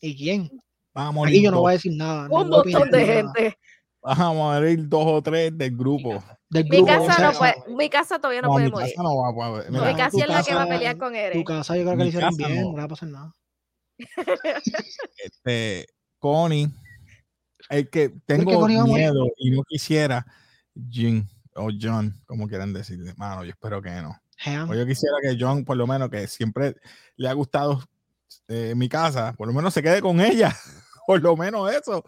¿Y 0.00 0.16
quién? 0.16 0.62
Van 0.94 1.08
a 1.08 1.10
morir 1.10 1.34
Aquí 1.34 1.44
yo 1.44 1.50
no 1.50 1.60
voy 1.60 1.70
a 1.70 1.72
decir 1.74 1.92
nada. 1.96 2.28
Un 2.30 2.48
montón 2.48 2.90
de 2.90 3.00
nada. 3.06 3.32
gente. 3.34 3.58
Van 4.02 4.20
a 4.20 4.32
morir 4.32 4.88
dos 4.88 5.04
o 5.06 5.22
tres 5.22 5.56
del 5.56 5.72
Mi 5.72 5.78
grupo. 5.78 6.14
casa. 6.14 6.38
Del 6.48 6.64
Mi 6.64 6.70
grupo, 6.78 6.86
casa, 6.86 7.28
o 7.28 7.32
no 7.32 7.38
puede, 7.38 7.54
mi 7.76 7.90
casa 7.90 8.18
todavía 8.18 8.40
no, 8.42 8.48
No, 8.48 8.54
puede 8.54 8.66
mi 8.66 8.72
morir. 8.72 8.88
casa 8.90 9.02
no 9.02 9.16
va 9.18 9.28
a 9.28 9.32
poder. 9.34 9.70
No, 9.70 9.78
Mira, 9.80 9.92
mi 9.92 9.96
casa 9.98 10.10
tu 10.10 10.18
es 10.22 10.28
la 10.28 10.42
que 10.42 10.54
va 10.54 10.62
a 10.62 10.64
casa- 10.66 10.76
pelear 10.78 10.96
con 10.98 11.12
Tu 11.12 11.18
Eren. 11.18 11.44
casa 11.44 11.76
yo 11.76 11.82
creo 11.82 11.92
que 11.92 11.96
Mi 11.98 12.02
le 12.04 12.08
hicieron 12.08 12.36
casa 12.36 12.48
bien, 12.48 12.62
no. 12.62 12.70
no 12.72 12.76
va 12.78 12.82
a 12.84 12.88
pasar 12.88 13.08
nada. 13.08 13.32
este, 15.24 15.86
Connie, 16.18 16.68
el 17.68 17.88
que 17.90 18.10
que 18.12 18.18
tengo 18.26 18.52
va 18.52 18.60
morir? 18.60 18.82
miedo 18.84 19.26
y 19.36 19.50
no 19.50 19.62
quisiera, 19.64 20.24
Jin 20.90 21.28
o 21.54 21.68
John, 21.78 22.14
como 22.26 22.48
quieran 22.48 22.72
decirle, 22.72 23.12
mano, 23.16 23.44
yo 23.44 23.50
espero 23.50 23.82
que 23.82 23.90
no. 23.90 24.16
O 24.68 24.74
yo 24.74 24.86
quisiera 24.86 25.16
que 25.22 25.36
John, 25.38 25.64
por 25.64 25.76
lo 25.76 25.86
menos, 25.86 26.08
que 26.08 26.26
siempre 26.26 26.74
le 27.16 27.28
ha 27.28 27.32
gustado 27.34 27.82
eh, 28.48 28.72
mi 28.74 28.88
casa, 28.88 29.34
por 29.36 29.46
lo 29.46 29.52
menos 29.54 29.74
se 29.74 29.82
quede 29.82 30.00
con 30.00 30.20
ella. 30.20 30.56
Por 31.06 31.20
lo 31.22 31.36
menos 31.36 31.68
eso. 31.74 32.04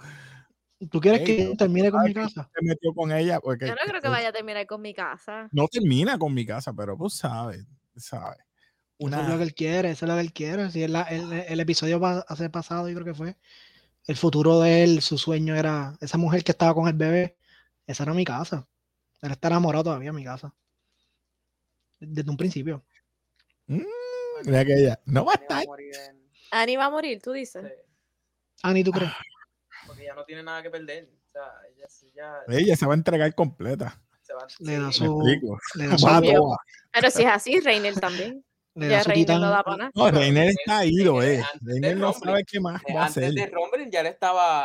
¿Tú 0.91 1.01
quieres 1.01 1.21
Ey, 1.21 1.27
que 1.27 1.45
yo- 1.45 1.57
termine 1.57 1.91
con 1.91 2.03
mi 2.05 2.15
casa? 2.15 2.51
Se 2.55 2.65
metió 2.65 2.93
con 2.95 3.13
ella 3.13 3.41
porque 3.41 3.67
Yo 3.67 3.73
no 3.75 3.81
creo 3.87 4.01
que 4.01 4.09
vaya 4.09 4.29
a 4.29 4.33
terminar 4.33 4.67
con 4.67 4.81
mi 4.81 4.95
casa. 4.95 5.49
no 5.53 5.69
termina 5.69 6.19
con 6.19 6.35
mi 6.35 6.45
casa, 6.45 6.73
pero 6.73 6.97
tú 6.97 7.09
sabes, 7.09 7.65
sabes. 7.97 8.39
Eso 8.99 9.09
es 9.09 9.17
lo 9.17 9.27
Una, 9.27 9.37
que 9.37 9.43
él 9.43 9.55
quiere, 9.55 9.91
eso 9.91 10.05
es 10.05 10.09
lo 10.09 10.15
que 10.15 10.21
él 10.21 10.33
quiere. 10.33 10.71
Si 10.71 10.83
el, 10.83 10.95
el, 10.95 11.33
el 11.33 11.61
episodio 11.61 12.01
hace 12.29 12.51
pasado, 12.51 12.89
yo 12.89 12.95
creo 12.95 13.05
que 13.07 13.15
fue, 13.15 13.37
el 14.07 14.17
futuro 14.17 14.61
de 14.61 14.85
él, 14.85 15.03
su 15.03 15.19
sueño 15.19 15.55
era 15.57 15.97
esa 16.01 16.19
mujer 16.19 16.45
que 16.45 16.53
estaba 16.53 16.75
con 16.75 16.89
el 16.89 16.95
bebé, 16.95 17.37
esa 17.87 18.05
era 18.05 18.15
mi 18.15 18.25
casa. 18.25 18.67
Él 19.21 19.33
está 19.33 19.49
enamorado 19.49 19.85
todavía 19.85 20.11
de 20.11 20.17
mi 20.17 20.25
casa. 20.25 20.55
Desde 22.01 22.31
un 22.31 22.37
principio. 22.37 22.85
mira 23.67 24.65
que 24.65 24.75
ella 24.75 25.01
no 25.05 25.25
va 25.25 25.33
a 25.33 25.37
Annie 25.37 25.47
va 25.49 25.57
a 25.57 25.61
estar. 25.61 26.15
Annie 26.51 26.77
va 26.77 26.85
a 26.87 26.91
morir, 26.91 27.21
tú 27.23 27.33
dices. 27.33 27.65
sí, 27.65 28.63
Ani, 28.63 28.83
¿tú 28.85 28.91
crees? 28.91 29.13
Porque 29.93 30.05
ya 30.05 30.15
no 30.15 30.25
tiene 30.25 30.43
nada 30.43 30.63
que 30.63 30.71
perder. 30.71 31.09
O 31.29 31.33
sea, 31.33 31.45
ella, 31.75 31.89
se- 31.89 32.11
ya 32.15 32.35
Ella 32.49 32.77
se 32.77 32.87
va 32.87 32.93
a 32.93 32.97
entregar 32.97 33.35
completa. 33.35 34.01
se 34.23 34.35
va. 34.35 34.47
Le 34.61 34.79
da 34.79 34.87
Me 34.87 34.93
su-. 34.93 35.23
Le 35.75 35.87
da 35.87 35.99
su, 35.99 36.07
Va 36.07 36.17
a. 36.19 36.21
Pero 36.93 37.11
si 37.11 37.23
es 37.23 37.29
así, 37.29 37.61
Reiner 37.61 37.95
también. 37.99 38.45
le 38.75 38.89
Ya 38.89 39.03
Reiner 39.03 39.39
no 39.41 39.51
da 39.51 39.63
para 39.63 39.77
nada. 39.77 39.91
No, 39.95 40.11
Reiner 40.11 40.49
está 40.49 40.85
ido, 40.85 41.23
eh. 41.23 41.43
Reiner 41.61 41.97
no 41.97 42.13
sabe 42.13 42.45
qué 42.45 42.61
más 42.61 42.83
va 42.95 43.03
a 43.03 43.07
hacer. 43.07 43.25
Antes 43.25 43.45
de 43.45 43.51
Rumble 43.51 43.89
ya 43.91 44.03
le 44.03 44.09
estaba. 44.11 44.63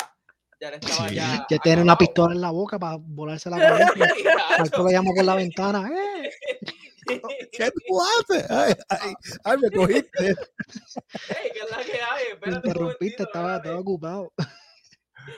Ya 0.60 0.72
le 0.72 0.78
estaba 0.78 1.08
Sí. 1.10 1.16
ya. 1.16 1.46
Ya 1.50 1.58
tiene 1.60 1.82
una 1.84 1.98
pistola 1.98 2.34
en 2.34 2.42
la 2.42 2.52
boca 2.52 2.80
para 2.80 2.98
volarse 3.00 3.50
la 3.50 3.60
cabeza. 3.60 3.94
Falco 4.58 4.84
lo 4.84 4.90
llama 4.90 5.12
por 5.16 5.24
la 5.26 5.36
ventana. 5.36 5.88
¡Eh! 5.94 6.32
¿Qué 7.54 7.72
tú 7.88 8.02
haces? 8.02 8.50
Ay, 8.52 8.74
ay, 8.90 9.14
ay, 9.46 9.58
me 9.62 9.72
cogiste. 9.72 10.28
Ey, 10.28 10.36
¿qué 11.54 11.60
es 11.64 11.72
la 11.72 11.78
que 11.78 11.94
hay? 11.94 12.24
Me 12.26 12.34
Espérate 12.34 12.50
un 12.50 12.56
interrumpiste, 12.68 13.24
estaba, 13.24 13.58
estaba 13.58 13.80
ocupado. 13.80 14.34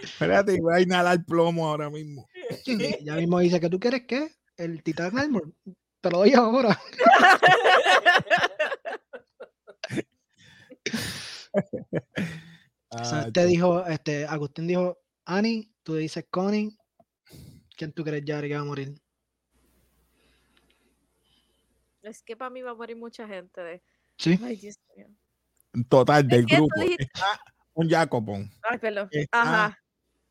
Espérate, 0.02 0.60
voy 0.62 0.74
a 0.76 0.82
inhalar 0.82 1.24
plomo 1.26 1.68
ahora 1.68 1.90
mismo. 1.90 2.28
Ya 3.02 3.16
mismo 3.16 3.40
dice 3.40 3.60
que 3.60 3.70
tú 3.70 3.80
quieres 3.80 4.04
qué? 4.08 4.32
El 4.58 4.84
Titan 4.84 5.18
Armor. 5.18 5.54
Te 6.02 6.10
lo 6.12 6.20
doy 6.20 6.34
ahora. 6.34 6.80
O 12.90 13.04
sea, 13.04 13.24
Ay, 13.26 13.32
te 13.32 13.46
dijo, 13.46 13.86
este, 13.86 14.26
Agustín 14.26 14.68
dijo, 14.68 14.98
Ani, 15.26 15.72
tú 15.84 15.96
dices 15.96 16.26
Connie. 16.30 16.76
¿Quién 17.78 17.94
tú 17.94 18.04
crees, 18.04 18.26
Yari, 18.26 18.50
que 18.50 18.56
va 18.56 18.62
a 18.62 18.66
morir? 18.66 19.00
Es 22.02 22.24
que 22.24 22.36
para 22.36 22.50
mí 22.50 22.62
va 22.62 22.72
a 22.72 22.76
morir 22.76 22.98
mucha 22.98 23.28
gente. 23.28 23.62
De... 23.62 23.84
Sí. 24.18 24.40
Ay, 24.44 24.56
Dios 24.58 24.80
mío. 24.96 25.08
Total, 25.88 26.28
del 26.28 26.46
grupo. 26.46 26.68
dijiste- 26.82 27.10
Está 27.80 27.86
un 27.86 27.90
Jacobon, 27.90 28.52
Ay, 28.64 28.78
perdón. 28.78 29.08
Está 29.12 29.42
Ajá. 29.42 29.78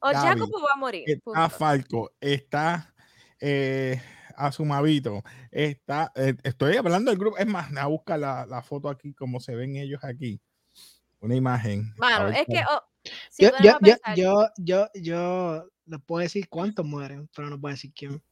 O 0.01 0.11
Gaby, 0.13 0.27
Jacopo 0.29 0.61
va 0.63 0.73
a 0.75 0.77
morir. 0.77 1.05
está 1.07 1.25
punto. 1.25 1.51
Falco, 1.51 2.13
está 2.21 2.95
eh, 3.41 4.01
Azumabito, 4.37 5.23
está. 5.51 6.13
eh, 6.15 6.35
estoy 6.45 6.77
hablando 6.77 7.11
del 7.11 7.19
grupo. 7.19 7.37
Es 7.39 7.47
más, 7.47 7.75
a 7.77 7.87
buscar 7.87 8.19
la, 8.21 8.47
la 8.47 8.63
foto 8.63 8.89
aquí, 8.89 9.13
como 9.15 9.41
se 9.41 9.55
ven 9.57 9.77
ellos 9.77 10.03
aquí. 10.05 10.41
Una 11.21 11.35
imagen. 11.35 11.93
ver 11.99 12.35
es 12.37 12.47
cómo- 12.47 12.59
que 12.59 12.65
oh, 12.71 12.83
si 13.31 13.43
Yo, 13.45 13.51
yo, 13.61 13.79
yo, 13.81 13.95
yo, 14.15 14.49
yo, 14.57 14.89
yo 14.95 15.69
les 15.87 16.01
puedo 16.03 16.23
decir 16.23 16.49
cuántos 16.49 16.85
mueren, 16.87 17.29
pero 17.35 17.51
no 17.51 17.61
puedo 17.61 17.75
decir 17.75 17.93
quién. 17.95 18.23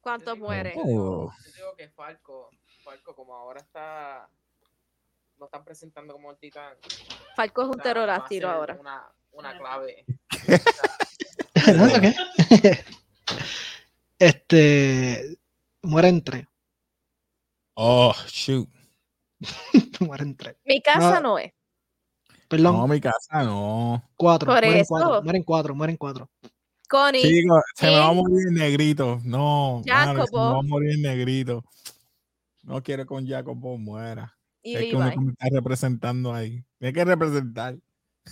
¿cuántos 0.00 0.38
mueren? 0.38 0.72
Yo 0.76 0.84
digo, 0.84 1.24
Oh. 1.26 1.32
yo 1.44 1.52
digo 1.52 1.76
que 1.76 1.88
Falco, 1.90 2.50
Falco, 2.82 3.14
como 3.14 3.34
ahora 3.34 3.60
está. 3.60 4.28
Lo 5.38 5.46
están 5.46 5.64
presentando 5.64 6.14
como 6.14 6.30
el 6.30 6.38
titán. 6.38 6.74
Falco 7.34 7.62
es 7.62 7.68
un 7.68 7.74
pterodáctilo 7.76 8.48
ahora. 8.48 8.76
Una, 8.80 9.06
una 9.32 9.58
clave. 9.58 10.04
¿No? 11.76 12.00
¿Qué? 12.00 12.14
este, 14.18 15.38
mueren 15.82 16.22
tres. 16.22 16.46
Oh, 17.74 18.14
shoot. 18.28 18.68
mueren 20.00 20.36
tres. 20.36 20.56
Mi 20.64 20.80
casa 20.80 21.20
No. 21.20 21.30
no 21.30 21.38
es. 21.38 21.52
Perdón, 22.48 22.76
No, 22.76 22.86
mi 22.86 23.00
casa 23.00 23.42
no. 23.42 24.08
cuatro. 24.16 24.46
Por 24.46 24.54
mueren 24.62 24.76
eso. 24.80 24.86
cuatro. 24.88 25.22
Mueren 25.22 25.42
cuatro, 25.42 25.74
mueren 25.74 25.96
cuatro. 25.96 26.30
Connie, 26.88 27.42
se 27.74 27.86
me 27.86 27.98
va 27.98 28.06
a 28.08 28.12
morir 28.12 28.46
el 28.46 28.54
negrito. 28.54 29.18
No, 29.24 29.82
mano, 29.84 30.12
se 30.12 30.14
me 30.18 30.20
Jacobo. 30.24 30.52
va 30.54 30.58
a 30.60 30.62
morir 30.62 30.90
el 30.92 31.02
negrito. 31.02 31.64
No 32.62 32.80
quiero 32.82 33.02
que 33.02 33.06
con 33.08 33.26
Jacobo 33.26 33.76
muera. 33.76 34.35
Y 34.72 34.94
uno 34.94 35.04
Levi. 35.04 35.16
que 35.16 35.20
me 35.24 35.30
está 35.32 35.46
representando 35.52 36.32
ahí. 36.32 36.64
Tiene 36.78 36.92
que 36.92 37.04
representar. 37.04 37.76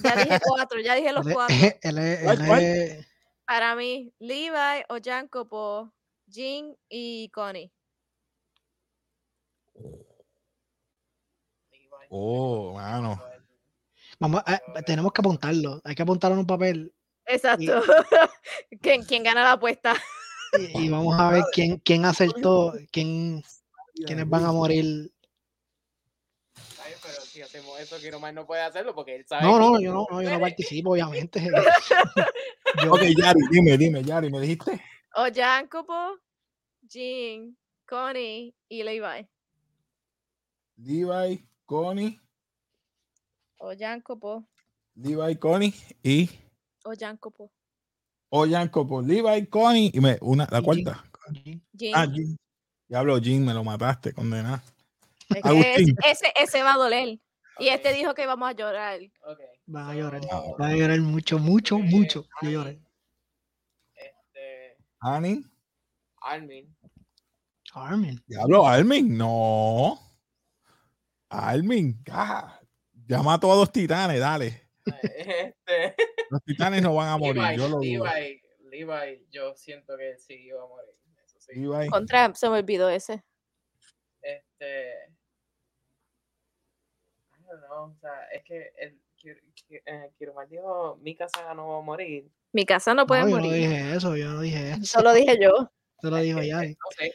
Ya 0.03 0.17
dije 0.17 0.41
cuatro, 0.45 0.81
ya 0.81 0.95
dije 0.95 1.13
los 1.13 1.27
cuatro. 1.27 1.57
Para 3.47 3.77
mí, 3.77 4.13
Levi 4.19 4.83
o 4.89 4.97
Jacopo, 5.05 5.93
Jean 6.27 6.77
y 6.89 7.29
Connie. 7.29 7.71
Oh, 12.09 12.75
mano. 12.75 13.21
Vamos, 14.19 14.43
a- 14.47 14.61
tenemos 14.87 15.13
que 15.13 15.21
apuntarlo. 15.21 15.81
Hay 15.85 15.95
que 15.95 16.03
apuntarlo 16.03 16.35
en 16.35 16.41
un 16.41 16.47
papel 16.47 16.95
Exacto. 17.27 17.83
¿Quién, 18.83 19.03
quién 19.05 19.23
gana 19.23 19.43
la 19.43 19.53
apuesta? 19.53 19.95
y, 20.59 20.85
y 20.85 20.89
vamos 20.89 21.19
a 21.19 21.31
ver 21.31 21.43
quién, 21.53 21.79
quién 21.79 22.05
acertó, 22.05 22.75
quién, 22.93 23.43
quiénes 24.07 24.29
van 24.29 24.45
a 24.45 24.53
morir. 24.53 25.11
Hacemos 27.55 27.79
eso, 27.79 28.01
que 28.01 28.11
nomás 28.11 28.35
no 28.35 28.45
puede 28.45 28.63
hacerlo 28.63 28.93
porque 28.97 29.15
él 29.15 29.25
sabe. 29.29 29.45
No, 29.45 29.61
no, 29.61 29.79
que- 29.79 29.85
yo 29.85 29.93
no, 29.93 30.07
no, 30.11 30.21
yo 30.21 30.29
no 30.31 30.41
participo, 30.41 30.91
obviamente. 30.91 31.39
Yo- 32.83 32.93
Ok, 32.93 33.03
Yari, 33.17 33.41
dime, 33.49 33.79
dime, 33.79 34.03
Yari, 34.03 34.29
¿me 34.29 34.41
dijiste? 34.41 34.83
O 35.15 35.27
Jacopo, 35.33 36.19
Jean, 36.83 37.57
Connie 37.87 38.53
y 38.69 38.83
Levi. 38.83 39.29
Levi, 40.79 41.47
Connie, 41.65 42.21
O 43.59 43.73
Jacopo, 43.79 44.45
Levi, 44.97 45.37
Connie 45.37 45.73
y 46.03 46.29
o 46.85 46.93
Jacopo. 46.99 47.53
Oyanko 48.31 48.85
por 48.85 49.05
Levi, 49.05 49.47
Connie 49.47 49.93
y 49.95 50.01
me, 50.01 50.19
una, 50.23 50.49
la 50.51 50.61
cuarta. 50.61 51.05
Jean. 51.73 51.93
Ah, 51.95 52.09
Jim. 52.13 52.37
Diablo, 52.89 53.21
Jim, 53.21 53.45
me 53.47 53.55
lo 53.55 53.63
mataste, 53.63 54.13
condenado. 54.13 54.61
Es 55.31 55.43
que 55.43 55.85
ese, 56.11 56.33
ese 56.35 56.63
va 56.65 56.75
a 56.75 56.79
doler. 56.79 57.21
Y 57.59 57.69
este 57.69 57.93
dijo 57.93 58.15
que 58.15 58.23
íbamos 58.23 58.49
a 58.49 58.53
llorar. 58.53 59.01
ok. 59.23 59.41
Van 59.67 59.91
a 59.91 59.95
llorar. 59.95 60.23
So, 60.23 60.57
Van 60.59 60.71
a 60.73 60.77
llorar 60.77 61.01
mucho, 61.01 61.39
mucho, 61.39 61.77
eh, 61.77 61.83
mucho. 61.83 62.27
Armin, 62.41 62.53
lloré. 62.53 62.81
Este, 63.95 64.77
Annie. 65.01 65.45
Armin. 66.21 66.77
Armin. 67.73 68.23
Diablo, 68.27 68.67
Armin, 68.67 69.17
no. 69.17 69.99
Armin, 71.29 72.01
ah, 72.13 72.61
llama 73.07 73.35
a 73.35 73.41
todos 73.41 73.59
los 73.59 73.73
titanes, 73.73 74.21
dale. 74.21 74.71
Este, 74.87 75.97
Los 76.31 76.43
titanes 76.45 76.83
no 76.83 76.95
van 76.95 77.09
a 77.09 77.19
morir, 77.19 77.43
Levi, 77.43 77.57
yo 77.57 77.69
lo 77.69 77.81
digo. 77.81 78.05
Levi, 78.07 78.41
Levi, 78.71 79.27
yo 79.31 79.55
siento 79.57 79.97
que 79.97 80.17
sí 80.19 80.35
iba 80.35 80.63
a 80.63 80.67
morir. 80.67 80.95
Eso 81.25 81.39
sí. 81.41 81.89
Contra, 81.91 82.35
se 82.35 82.49
me 82.49 82.59
olvidó 82.59 82.89
ese. 82.89 83.25
Este. 84.23 84.93
I 87.55 87.61
don't 87.61 87.67
know, 87.69 87.85
o 87.85 87.97
sea, 88.01 88.29
es 88.33 88.45
que 88.45 88.73
el 88.79 89.01
eh, 89.87 90.11
Kirumal 90.19 90.49
dijo: 90.49 90.99
Mi 91.03 91.15
casa 91.15 91.55
no 91.55 91.69
va 91.69 91.79
a 91.79 91.83
morir. 91.83 92.29
Mi 92.53 92.65
casa 92.65 92.95
no 92.95 93.07
puede 93.07 93.23
No, 93.23 93.29
yo 93.29 93.37
no 93.37 93.43
morir. 93.43 93.69
dije 93.69 93.97
eso, 93.97 94.17
yo 94.17 94.29
no 94.31 94.41
dije 94.41 94.71
eso. 94.73 94.83
Eso 94.83 95.03
lo 95.03 95.13
dije 95.13 95.39
yo. 95.41 95.71
Eso 96.03 96.11
lo 96.11 96.17
dijo 96.19 96.43
Yari. 96.43 96.69
No 96.69 96.77
sé, 96.99 97.15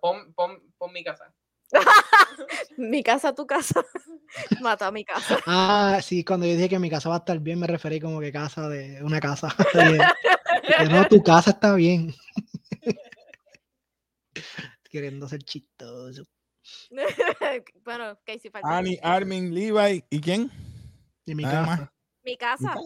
pon, 0.00 0.32
pon, 0.32 0.72
pon 0.78 0.92
mi 0.92 1.04
casa. 1.04 1.34
Mi 2.78 3.02
casa, 3.02 3.34
tu 3.34 3.46
casa. 3.46 3.84
Mata 4.62 4.86
a 4.86 4.90
mi 4.90 5.04
casa. 5.04 5.38
Ah, 5.46 6.00
sí, 6.02 6.24
cuando 6.24 6.46
yo 6.46 6.54
dije 6.54 6.70
que 6.70 6.78
mi 6.78 6.88
casa 6.88 7.10
va 7.10 7.16
a 7.16 7.18
estar 7.18 7.38
bien, 7.38 7.58
me 7.58 7.66
referí 7.66 8.00
como 8.00 8.18
que 8.20 8.32
casa 8.32 8.68
de 8.68 9.02
una 9.02 9.20
casa. 9.20 9.54
Que 9.72 10.84
no, 10.86 11.06
tu 11.08 11.22
casa 11.22 11.50
está 11.50 11.74
bien. 11.74 12.14
Queriendo 14.90 15.28
ser 15.28 15.42
chistoso. 15.42 16.24
bueno, 17.84 18.18
Casey 18.24 18.50
falta. 18.50 18.76
Annie, 18.76 18.98
Armin, 19.02 19.54
Levi 19.54 20.04
y 20.10 20.20
quién? 20.20 20.50
Y 21.24 21.34
mi 21.34 21.44
Nada 21.44 21.64
casa. 21.64 21.92
Mi 22.24 22.30
Mi 22.32 22.36
casa. 22.36 22.68
casa. 22.68 22.80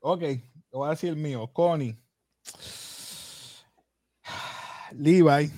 Ok, 0.00 0.20
te 0.20 0.42
voy 0.72 0.86
a 0.86 0.90
decir 0.90 1.10
el 1.10 1.16
mío. 1.16 1.46
Connie. 1.52 1.96
Levi. 4.92 5.50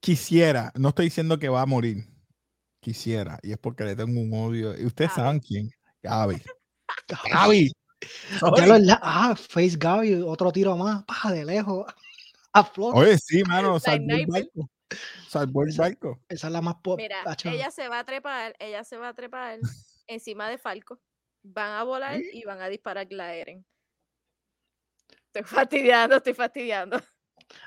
Quisiera, 0.00 0.72
no 0.74 0.88
estoy 0.88 1.06
diciendo 1.06 1.38
que 1.38 1.48
va 1.48 1.62
a 1.62 1.66
morir. 1.66 2.04
Quisiera, 2.80 3.38
y 3.42 3.52
es 3.52 3.58
porque 3.58 3.84
le 3.84 3.94
tengo 3.94 4.20
un 4.20 4.32
odio. 4.34 4.76
Y 4.76 4.84
ustedes 4.84 5.10
Gaby. 5.12 5.22
saben 5.22 5.40
quién. 5.40 5.70
Gaby. 6.02 6.42
Gaby. 7.30 7.72
Ah, 9.00 9.36
Face 9.36 9.76
Gaby, 9.78 10.14
otro 10.22 10.50
tiro 10.50 10.76
más, 10.76 11.04
paja 11.04 11.30
de 11.30 11.44
lejos. 11.44 11.86
A 12.54 12.64
flor. 12.64 12.96
Oye, 12.96 13.16
sí, 13.18 13.42
mano, 13.44 13.78
salvó 13.80 14.14
el 14.14 14.26
barco. 14.26 14.70
Salvó 15.28 15.62
el 15.64 15.74
barco. 15.76 16.20
Esa 16.28 16.46
es 16.48 16.52
la 16.52 16.60
más 16.60 16.76
pop. 16.82 16.98
Mira, 16.98 17.24
ella 17.44 17.70
se 17.70 17.88
va 17.88 18.00
a 18.00 18.04
trepar, 18.04 18.54
ella 18.58 18.84
se 18.84 18.96
va 18.98 19.08
a 19.08 19.14
trepar 19.14 19.58
encima 20.06 20.48
de 20.50 20.58
Falco. 20.58 21.00
Van 21.42 21.70
a 21.72 21.82
volar 21.82 22.20
y 22.20 22.44
van 22.44 22.60
a 22.60 22.68
disparar 22.68 23.06
la 23.10 23.34
Eren. 23.34 23.64
Estoy 25.26 25.42
fastidiando, 25.44 26.16
estoy 26.16 26.34
fastidiando. 26.34 27.00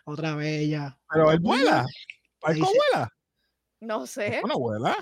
Otra 0.06 0.36
vez 0.36 0.62
ella. 0.62 0.98
Pero 1.12 1.32
él 1.32 1.40
vuela. 1.40 1.80
Ahí 2.44 2.60
¿Barco 2.60 2.66
se- 2.72 2.78
vuela? 2.78 3.10
No 3.82 4.06
sé, 4.08 4.42
No 4.48 4.60
vuela. 4.60 4.96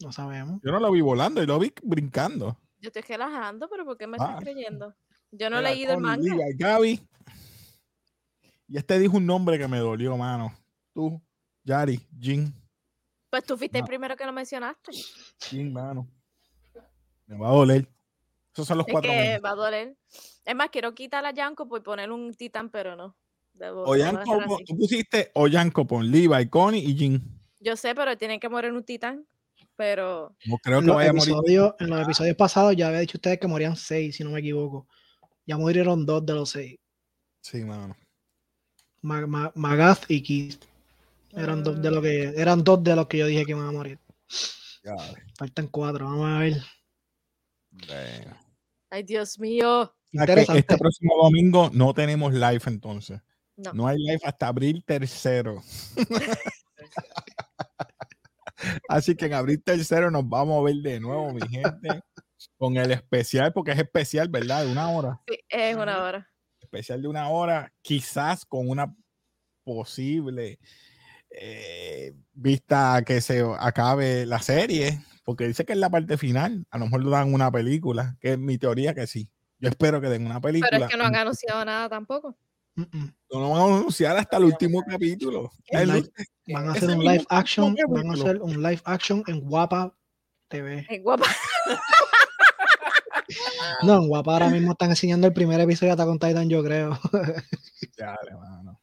No 0.00 0.12
sabemos. 0.12 0.60
Yo 0.64 0.70
no 0.72 0.80
lo 0.80 0.90
vi 0.92 1.00
volando 1.00 1.42
y 1.42 1.46
lo 1.46 1.58
vi 1.58 1.72
brincando. 1.82 2.58
yo 2.78 2.88
estoy 2.88 3.02
relajando, 3.02 3.68
pero 3.68 3.84
¿por 3.84 3.96
qué 3.96 4.06
me 4.06 4.16
Ah. 4.20 4.24
estás 4.24 4.40
creyendo? 4.44 4.94
Yo 5.30 5.50
no 5.50 5.58
he 5.58 5.62
leído 5.62 5.94
el 5.94 6.00
manga. 6.00 6.34
Gaby. 6.56 7.00
Y 8.74 8.78
este 8.78 8.98
dijo 8.98 9.16
un 9.18 9.24
nombre 9.24 9.56
que 9.56 9.68
me 9.68 9.78
dolió, 9.78 10.16
mano. 10.16 10.52
Tú, 10.92 11.22
Yari, 11.62 12.00
Jin. 12.18 12.52
Pues 13.30 13.44
tú 13.44 13.56
fuiste 13.56 13.78
el 13.78 13.82
No. 13.82 13.86
primero 13.86 14.16
que 14.16 14.26
lo 14.26 14.32
mencionaste. 14.32 14.90
Jin, 15.48 15.72
mano. 15.72 16.08
Me 17.26 17.38
va 17.38 17.50
a 17.50 17.52
doler. 17.52 17.88
Esos 18.52 18.66
son 18.66 18.78
los 18.78 18.86
Es 18.88 18.92
cuatro 18.92 19.12
que 19.12 19.16
míos. 19.28 19.40
va 19.44 19.50
a 19.50 19.54
doler. 19.54 19.96
Es 20.44 20.54
más, 20.56 20.70
quiero 20.70 20.92
quitar 20.92 21.24
a 21.24 21.30
Yanko 21.32 21.68
por 21.68 21.84
poner 21.84 22.10
un 22.10 22.34
titán, 22.34 22.68
pero 22.68 22.96
no. 22.96 23.16
Debo- 23.52 23.84
hacer 23.94 24.18
así. 24.18 24.64
tú 24.64 24.76
pusiste 24.76 25.30
Oyanko 25.34 25.86
con 25.86 26.10
Levi, 26.10 26.48
Connie 26.48 26.80
y 26.84 26.96
Jin. 26.96 27.40
Yo 27.60 27.76
sé, 27.76 27.94
pero 27.94 28.18
tiene 28.18 28.40
que 28.40 28.48
morir 28.48 28.72
un 28.72 28.82
titán. 28.82 29.24
Pero 29.76 30.34
No 30.46 30.58
creo 30.58 30.80
que 30.80 30.90
vaya 30.90 31.10
a 31.10 31.12
morir. 31.12 31.72
en 31.78 31.90
los 31.90 32.02
episodios 32.02 32.36
pasados 32.36 32.74
ya 32.74 32.88
había 32.88 32.98
dicho 32.98 33.18
ustedes 33.18 33.38
que 33.38 33.46
morían 33.46 33.76
seis, 33.76 34.16
si 34.16 34.24
no 34.24 34.30
me 34.30 34.40
equivoco. 34.40 34.88
Ya 35.46 35.56
murieron 35.56 36.04
dos 36.04 36.26
de 36.26 36.32
los 36.34 36.50
seis. 36.50 36.76
Sí, 37.40 37.64
mano. 37.64 37.94
Ma- 39.04 39.26
Ma- 39.26 39.52
Magath 39.54 40.10
y 40.10 40.22
Keith. 40.22 40.64
Eran 41.32 41.62
dos 41.62 41.80
de 41.82 41.90
los 41.90 42.02
que 42.02 42.22
eran 42.36 42.62
dos 42.64 42.82
de 42.82 42.96
los 42.96 43.06
que 43.06 43.18
yo 43.18 43.26
dije 43.26 43.44
que 43.44 43.50
iban 43.52 43.66
a 43.68 43.72
morir. 43.72 43.98
Ya, 44.82 44.94
Faltan 45.36 45.66
cuatro, 45.68 46.06
vamos 46.06 46.28
a 46.30 46.38
ver. 46.38 46.62
bueno. 47.70 48.36
Ay, 48.90 49.02
Dios 49.02 49.38
mío. 49.38 49.94
Este 50.12 50.78
próximo 50.78 51.14
domingo 51.22 51.70
no 51.72 51.92
tenemos 51.92 52.32
live 52.32 52.62
entonces. 52.66 53.20
No. 53.56 53.72
No 53.72 53.86
hay 53.88 53.98
live 53.98 54.20
hasta 54.24 54.46
abril 54.48 54.82
tercero. 54.86 55.60
Así 58.88 59.14
que 59.16 59.26
en 59.26 59.34
abril 59.34 59.62
tercero 59.62 60.10
nos 60.10 60.28
vamos 60.28 60.60
a 60.60 60.64
ver 60.64 60.76
de 60.76 61.00
nuevo, 61.00 61.32
mi 61.32 61.46
gente, 61.48 62.00
con 62.56 62.76
el 62.76 62.92
especial, 62.92 63.52
porque 63.52 63.72
es 63.72 63.78
especial, 63.78 64.28
¿verdad? 64.28 64.64
De 64.64 64.72
una 64.72 64.88
hora. 64.90 65.20
Sí, 65.26 65.38
es 65.48 65.76
una 65.76 66.02
hora. 66.04 66.28
Especial 66.74 67.02
de 67.02 67.06
una 67.08 67.28
hora, 67.28 67.72
quizás 67.82 68.44
con 68.44 68.68
una 68.68 68.92
posible 69.62 70.58
eh, 71.30 72.12
vista 72.32 73.00
que 73.06 73.20
se 73.20 73.44
acabe 73.60 74.26
la 74.26 74.40
serie, 74.40 75.00
porque 75.22 75.46
dice 75.46 75.64
que 75.64 75.72
es 75.74 75.78
la 75.78 75.88
parte 75.88 76.18
final. 76.18 76.66
A 76.70 76.78
lo 76.78 76.86
mejor 76.86 77.04
lo 77.04 77.10
dan 77.10 77.32
una 77.32 77.48
película, 77.52 78.16
que 78.20 78.32
es 78.32 78.38
mi 78.40 78.58
teoría 78.58 78.92
que 78.92 79.06
sí. 79.06 79.30
Yo 79.60 79.68
espero 79.68 80.00
que 80.00 80.08
den 80.08 80.26
una 80.26 80.40
película. 80.40 80.68
Pero 80.68 80.84
es 80.86 80.90
que 80.90 80.96
no 80.96 81.04
han 81.04 81.14
anunciado 81.14 81.64
nada 81.64 81.88
tampoco. 81.88 82.36
Mm, 82.74 82.82
mm. 82.82 83.14
No 83.30 83.40
lo 83.40 83.50
van 83.50 83.60
a 83.60 83.76
anunciar 83.78 84.16
hasta 84.16 84.36
el 84.38 84.44
último 84.44 84.82
capítulo. 84.84 85.52
El 85.68 85.82
El- 85.90 85.94
live- 85.94 86.10
Van 86.48 86.68
a 86.68 86.72
hacer 86.72 86.90
un 86.90 87.04
live 87.04 87.24
action, 87.28 87.76
van 87.88 88.10
a 88.10 88.12
hacer 88.14 88.42
un 88.42 88.60
live 88.60 88.82
action 88.84 89.22
en 89.28 89.40
Guapa 89.42 89.96
TV. 90.48 90.84
Es 90.90 91.00
guapa. 91.04 91.24
No, 93.82 93.96
en 93.96 94.08
Guapa 94.08 94.32
ahora 94.32 94.48
mismo 94.48 94.72
están 94.72 94.90
enseñando 94.90 95.26
el 95.26 95.32
primer 95.32 95.60
episodio 95.60 95.94
de 95.94 96.02
Attack 96.02 96.08
on 96.08 96.18
Titan, 96.18 96.48
yo 96.48 96.62
creo. 96.62 96.98
Dale, 97.96 98.34
mano. 98.34 98.80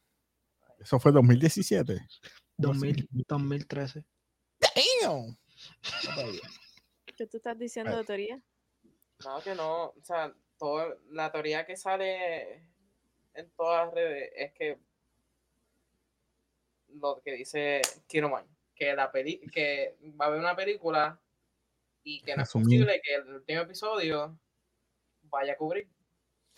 Eso 0.78 0.98
fue 0.98 1.12
2017. 1.12 2.00
2000, 2.56 3.08
2013. 3.10 4.04
Damn. 4.60 5.36
¿Qué 7.16 7.26
tú 7.26 7.36
estás 7.36 7.58
diciendo 7.58 7.96
de 7.96 8.04
teoría? 8.04 8.42
No, 9.24 9.40
que 9.42 9.54
no. 9.54 9.84
O 9.86 10.02
sea, 10.02 10.34
todo, 10.58 10.98
la 11.10 11.30
teoría 11.30 11.64
que 11.66 11.76
sale 11.76 12.64
en 13.34 13.50
todas 13.56 13.86
las 13.86 13.94
redes 13.94 14.30
es 14.36 14.52
que 14.52 14.78
lo 16.88 17.22
que 17.24 17.32
dice 17.32 17.80
Kiroman, 18.06 18.46
que 18.74 18.94
la 18.94 19.10
peli 19.10 19.40
que 19.52 19.96
va 20.20 20.26
a 20.26 20.28
haber 20.28 20.40
una 20.40 20.56
película 20.56 21.20
y 22.04 22.20
que 22.20 22.36
no 22.36 22.42
es 22.42 22.50
posible 22.50 23.00
que 23.02 23.14
el 23.14 23.34
último 23.34 23.60
episodio 23.60 24.38
vaya 25.32 25.54
a 25.54 25.56
cubrir. 25.56 25.88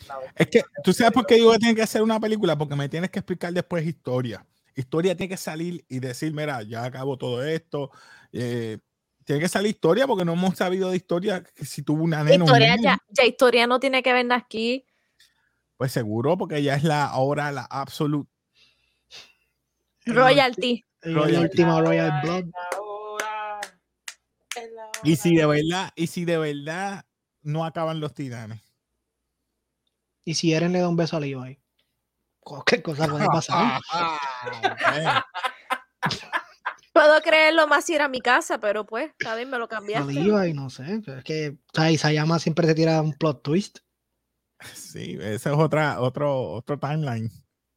la 0.07 0.19
Es 0.35 0.47
que, 0.47 0.61
¿tú 0.83 0.93
sabes 0.93 1.13
por 1.13 1.25
qué 1.25 1.39
yo 1.39 1.57
tengo 1.57 1.73
que 1.75 1.81
hacer 1.81 2.01
una 2.03 2.19
película? 2.19 2.57
Porque 2.57 2.75
me 2.75 2.89
tienes 2.89 3.09
que 3.09 3.19
explicar 3.19 3.51
después 3.53 3.85
historia. 3.85 4.45
Historia 4.75 5.15
tiene 5.15 5.29
que 5.29 5.37
salir 5.37 5.85
y 5.87 5.99
decir, 5.99 6.33
mira, 6.33 6.61
ya 6.63 6.83
acabo 6.83 7.17
todo 7.17 7.43
esto. 7.43 7.89
eh, 8.33 8.77
tiene 9.23 9.41
que 9.41 9.47
salir 9.49 9.71
historia 9.71 10.05
porque 10.05 10.23
no 10.25 10.33
hemos 10.33 10.55
sabido 10.55 10.91
de 10.91 10.97
historia 10.97 11.41
que 11.43 11.65
si 11.65 11.81
tuvo 11.81 12.03
una 12.03 12.23
nena 12.23 12.43
un 12.43 12.49
Historia 12.49 12.75
ya, 12.79 12.99
ya 13.09 13.23
historia 13.25 13.65
no 13.65 13.79
tiene 13.79 14.03
que 14.03 14.13
ver 14.13 14.31
aquí. 14.31 14.85
Pues 15.77 15.91
seguro, 15.91 16.37
porque 16.37 16.61
ya 16.61 16.75
es 16.75 16.83
la 16.83 17.05
ahora 17.05 17.51
la 17.51 17.63
absolute. 17.63 18.29
Royalty. 20.05 20.83
Y 21.03 21.09
la 21.09 21.79
Royal- 21.79 22.21
Blood. 22.21 22.45
Y 25.03 25.15
si 25.15 25.35
de 25.35 25.45
verdad, 25.45 25.91
y 25.95 26.07
si 26.07 26.25
de 26.25 26.37
verdad 26.37 27.05
no 27.41 27.65
acaban 27.65 27.99
los 27.99 28.13
titanes. 28.13 28.61
Y 30.25 30.33
si 30.33 30.53
Eren 30.53 30.73
le 30.73 30.79
da 30.79 30.89
un 30.89 30.97
beso 30.97 31.15
a 31.15 31.19
Levi. 31.19 31.59
Cualquier 32.39 32.81
cosa 32.81 33.07
puede 33.07 33.25
pasar. 33.27 33.79
Puedo 36.93 37.21
creerlo 37.21 37.67
más 37.67 37.85
si 37.85 37.93
era 37.93 38.07
mi 38.07 38.21
casa, 38.21 38.57
pero 38.59 38.85
pues, 38.85 39.11
está 39.19 39.35
bien, 39.35 39.49
me 39.49 39.57
lo 39.57 39.65
A 39.65 39.69
cambiaste. 39.69 40.13
Levi, 40.13 40.53
no 40.53 40.69
sé. 40.69 41.01
pero 41.05 41.17
es 41.17 41.23
que 41.23 41.57
Isayama 41.91 42.39
siempre 42.39 42.65
se 42.67 42.73
tira 42.73 43.01
un 43.01 43.13
plot 43.13 43.43
twist. 43.43 43.79
Sí, 44.73 45.17
ese 45.19 45.49
es 45.49 45.55
otra, 45.57 45.99
otro, 45.99 46.53
otro 46.53 46.79
timeline. 46.79 47.29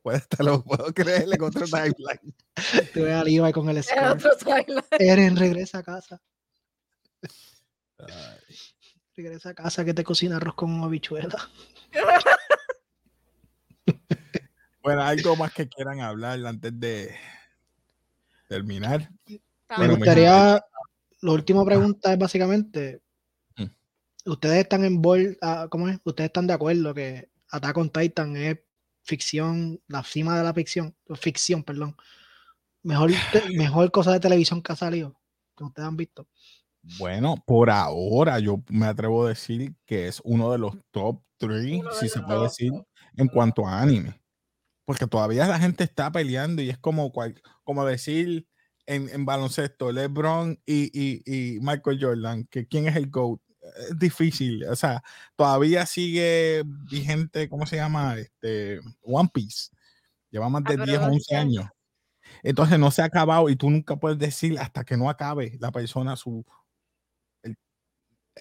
Puede 0.03 0.21
te 0.21 0.45
lo 0.45 0.63
puedo 0.63 0.95
creerle 0.95 1.37
con 1.37 1.49
otro 1.49 1.67
timeline. 1.67 2.35
Te 2.95 3.03
ve 3.03 3.13
a 3.13 3.25
Levi 3.25 3.53
con 3.53 3.69
el 3.69 3.85
timeline. 3.85 4.83
Eren, 4.99 5.37
regresa 5.37 5.79
a 5.79 5.83
casa. 5.83 6.23
Ay, 7.99 8.57
Regresa 9.17 9.49
a 9.51 9.55
casa 9.55 9.85
que 9.85 9.95
te 9.95 10.05
cocina 10.05 10.37
arroz 10.37 10.55
con 10.55 10.81
habichuela. 10.85 11.51
Bueno, 14.83 15.03
algo 15.03 15.37
más 15.37 15.53
que 15.53 15.69
quieran 15.69 16.01
hablar 16.01 16.45
antes 16.47 16.79
de 16.79 17.15
terminar. 18.49 19.11
Me 19.27 19.41
Bueno, 19.77 19.93
me 19.93 19.97
gustaría, 19.97 20.65
la 21.21 21.33
última 21.33 21.65
pregunta 21.65 22.13
es 22.13 22.19
básicamente, 22.19 23.01
Mm. 23.57 23.67
¿ustedes 24.31 24.59
están 24.59 24.85
en 24.85 25.03
bol, 25.03 25.37
ah, 25.43 25.67
¿cómo 25.71 25.89
es? 25.89 25.99
¿Ustedes 26.05 26.29
están 26.29 26.47
de 26.47 26.55
acuerdo 26.55 26.95
que 26.95 27.29
Attack 27.51 27.77
on 27.77 27.91
Titan 27.91 28.37
es 28.37 28.59
ficción, 29.03 29.81
la 29.89 30.03
cima 30.05 30.39
de 30.39 30.45
la 30.45 30.55
ficción, 30.55 30.95
ficción, 31.17 31.63
perdón? 31.65 31.97
Mejor, 32.83 33.11
te- 33.33 33.43
mejor 33.57 33.91
cosa 33.91 34.13
de 34.13 34.21
televisión 34.21 34.63
que 34.63 34.73
ha 34.73 34.77
salido, 34.77 35.19
que 35.57 35.65
ustedes 35.65 35.89
han 35.89 35.97
visto. 35.97 36.27
Bueno, 36.99 37.35
por 37.47 37.69
ahora 37.69 38.39
yo 38.39 38.63
me 38.71 38.87
atrevo 38.87 39.27
a 39.27 39.31
decir 39.31 39.75
que 39.85 40.07
es 40.07 40.21
uno 40.25 40.51
de 40.53 40.59
los 40.59 40.75
top 40.93 41.21
3, 41.37 41.81
Uno 41.81 41.91
de 41.91 41.97
si 41.97 42.09
se 42.09 42.21
puede 42.23 42.39
top. 42.39 42.43
decir, 42.49 42.73
en 43.17 43.29
cuanto 43.29 43.67
a 43.67 43.83
anime. 43.83 44.19
Porque 44.89 45.07
todavía 45.07 45.47
la 45.47 45.59
gente 45.59 45.85
está 45.85 46.11
peleando 46.11 46.63
y 46.63 46.71
es 46.71 46.79
como, 46.79 47.13
cual- 47.13 47.39
como 47.63 47.85
decir 47.85 48.47
en, 48.87 49.11
en 49.11 49.27
baloncesto, 49.27 49.93
LeBron 49.93 50.59
y, 50.65 50.85
y- 50.99 51.23
y 51.27 51.61
Michael 51.61 51.99
Jordan, 52.01 52.45
que 52.47 52.67
quién 52.67 52.89
es 52.89 52.97
el 52.97 53.11
GOAT. 53.11 53.39
Es 53.91 53.99
difícil, 53.99 54.65
o 54.65 54.75
sea, 54.77 55.03
todavía 55.37 55.85
sigue 55.85 56.63
vigente, 56.91 57.51
¿cómo 57.51 57.67
se 57.67 57.77
llama? 57.77 58.17
Este, 58.17 58.81
One 59.03 59.29
Piece. 59.31 59.69
Lleva 60.31 60.49
más 60.49 60.63
Ah, 60.65 60.71
de 60.71 60.77
pero 60.79 60.87
10 60.87 60.99
o 61.01 61.03
es 61.03 61.09
11 61.09 61.27
que- 61.29 61.37
años. 61.37 61.67
Entonces 62.43 62.79
no 62.79 62.91
se 62.91 63.03
ha 63.03 63.07
acabado 63.07 63.51
y 63.51 63.57
tú 63.57 63.69
nunca 63.69 63.97
puedes 63.97 64.19
decir 64.19 64.59
hasta 64.59 64.85
que 64.85 64.97
no 64.97 65.11
acabe 65.11 65.59
la 65.61 65.71
persona 65.71 66.17
su... 66.17 66.47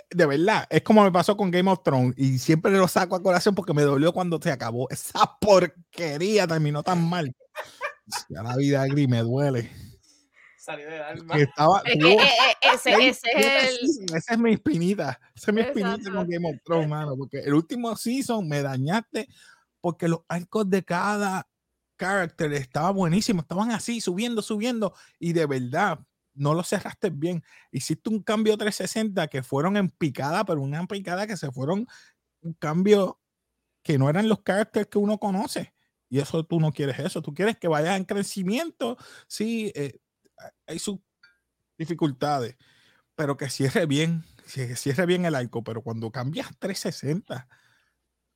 de 0.09 0.25
verdad, 0.25 0.67
es 0.69 0.81
como 0.81 1.03
me 1.03 1.11
pasó 1.11 1.37
con 1.37 1.51
Game 1.51 1.69
of 1.69 1.83
Thrones 1.83 2.13
y 2.17 2.37
siempre 2.39 2.71
lo 2.71 2.87
saco 2.87 3.15
a 3.15 3.23
corazón 3.23 3.55
porque 3.55 3.73
me 3.73 3.83
dolió 3.83 4.13
cuando 4.13 4.39
se 4.41 4.51
acabó. 4.51 4.89
Esa 4.91 5.37
porquería 5.39 6.47
terminó 6.47 6.83
tan 6.83 7.07
mal. 7.07 7.35
Ya 8.29 8.43
la 8.43 8.55
vida 8.55 8.85
gris 8.87 9.07
me 9.07 9.19
duele. 9.19 9.69
Salió 10.57 10.89
del 10.89 11.01
alma. 11.01 11.35
Que 11.35 11.43
estaba, 11.43 11.81
eh, 11.85 11.97
eh, 11.97 12.17
ese, 12.73 13.07
es 13.07 13.21
el. 13.23 14.15
esa 14.15 14.33
es 14.33 14.39
mi 14.39 14.53
espinita. 14.53 15.19
Esa 15.35 15.51
es 15.51 15.55
mi 15.55 15.61
espinita 15.61 16.11
con 16.11 16.27
Game 16.27 16.49
of 16.49 16.61
Thrones, 16.63 16.89
mano. 16.89 17.15
Porque 17.17 17.39
el 17.39 17.53
último 17.53 17.95
season 17.95 18.47
me 18.47 18.61
dañaste 18.61 19.27
porque 19.81 20.07
los 20.07 20.21
arcos 20.27 20.69
de 20.69 20.83
cada 20.83 21.47
character 21.97 22.51
estaban 22.53 22.95
buenísimos. 22.95 23.43
Estaban 23.43 23.71
así, 23.71 24.01
subiendo, 24.01 24.41
subiendo. 24.41 24.93
Y 25.19 25.33
de 25.33 25.45
verdad, 25.45 25.99
no 26.37 26.53
lo 26.53 26.63
cerraste 26.63 27.09
bien. 27.09 27.43
Hiciste 27.71 28.09
un 28.09 28.21
cambio 28.23 28.57
360 28.57 29.27
que 29.27 29.43
fueron 29.43 29.77
en 29.77 29.89
picada, 29.89 30.45
pero 30.45 30.61
una 30.61 30.85
picada 30.87 31.27
que 31.27 31.37
se 31.37 31.51
fueron 31.51 31.87
un 32.41 32.53
cambio 32.53 33.19
que 33.83 33.97
no 33.97 34.09
eran 34.09 34.29
los 34.29 34.43
characters 34.43 34.87
que 34.87 34.99
uno 34.99 35.17
conoce. 35.19 35.73
Y 36.09 36.19
eso 36.19 36.45
tú 36.45 36.59
no 36.59 36.71
quieres 36.71 36.99
eso. 36.99 37.21
Tú 37.21 37.33
quieres 37.33 37.57
que 37.57 37.67
vaya 37.67 37.95
en 37.97 38.05
crecimiento. 38.05 38.97
Sí, 39.27 39.71
eh, 39.75 39.99
hay 40.67 40.79
sus 40.79 40.99
dificultades, 41.77 42.55
pero 43.15 43.37
que 43.37 43.49
cierre 43.49 43.85
bien, 43.85 44.23
que 44.53 44.75
cierre 44.75 45.05
bien 45.05 45.25
el 45.25 45.35
arco. 45.35 45.63
Pero 45.63 45.81
cuando 45.83 46.11
cambias 46.11 46.49
360, 46.59 47.47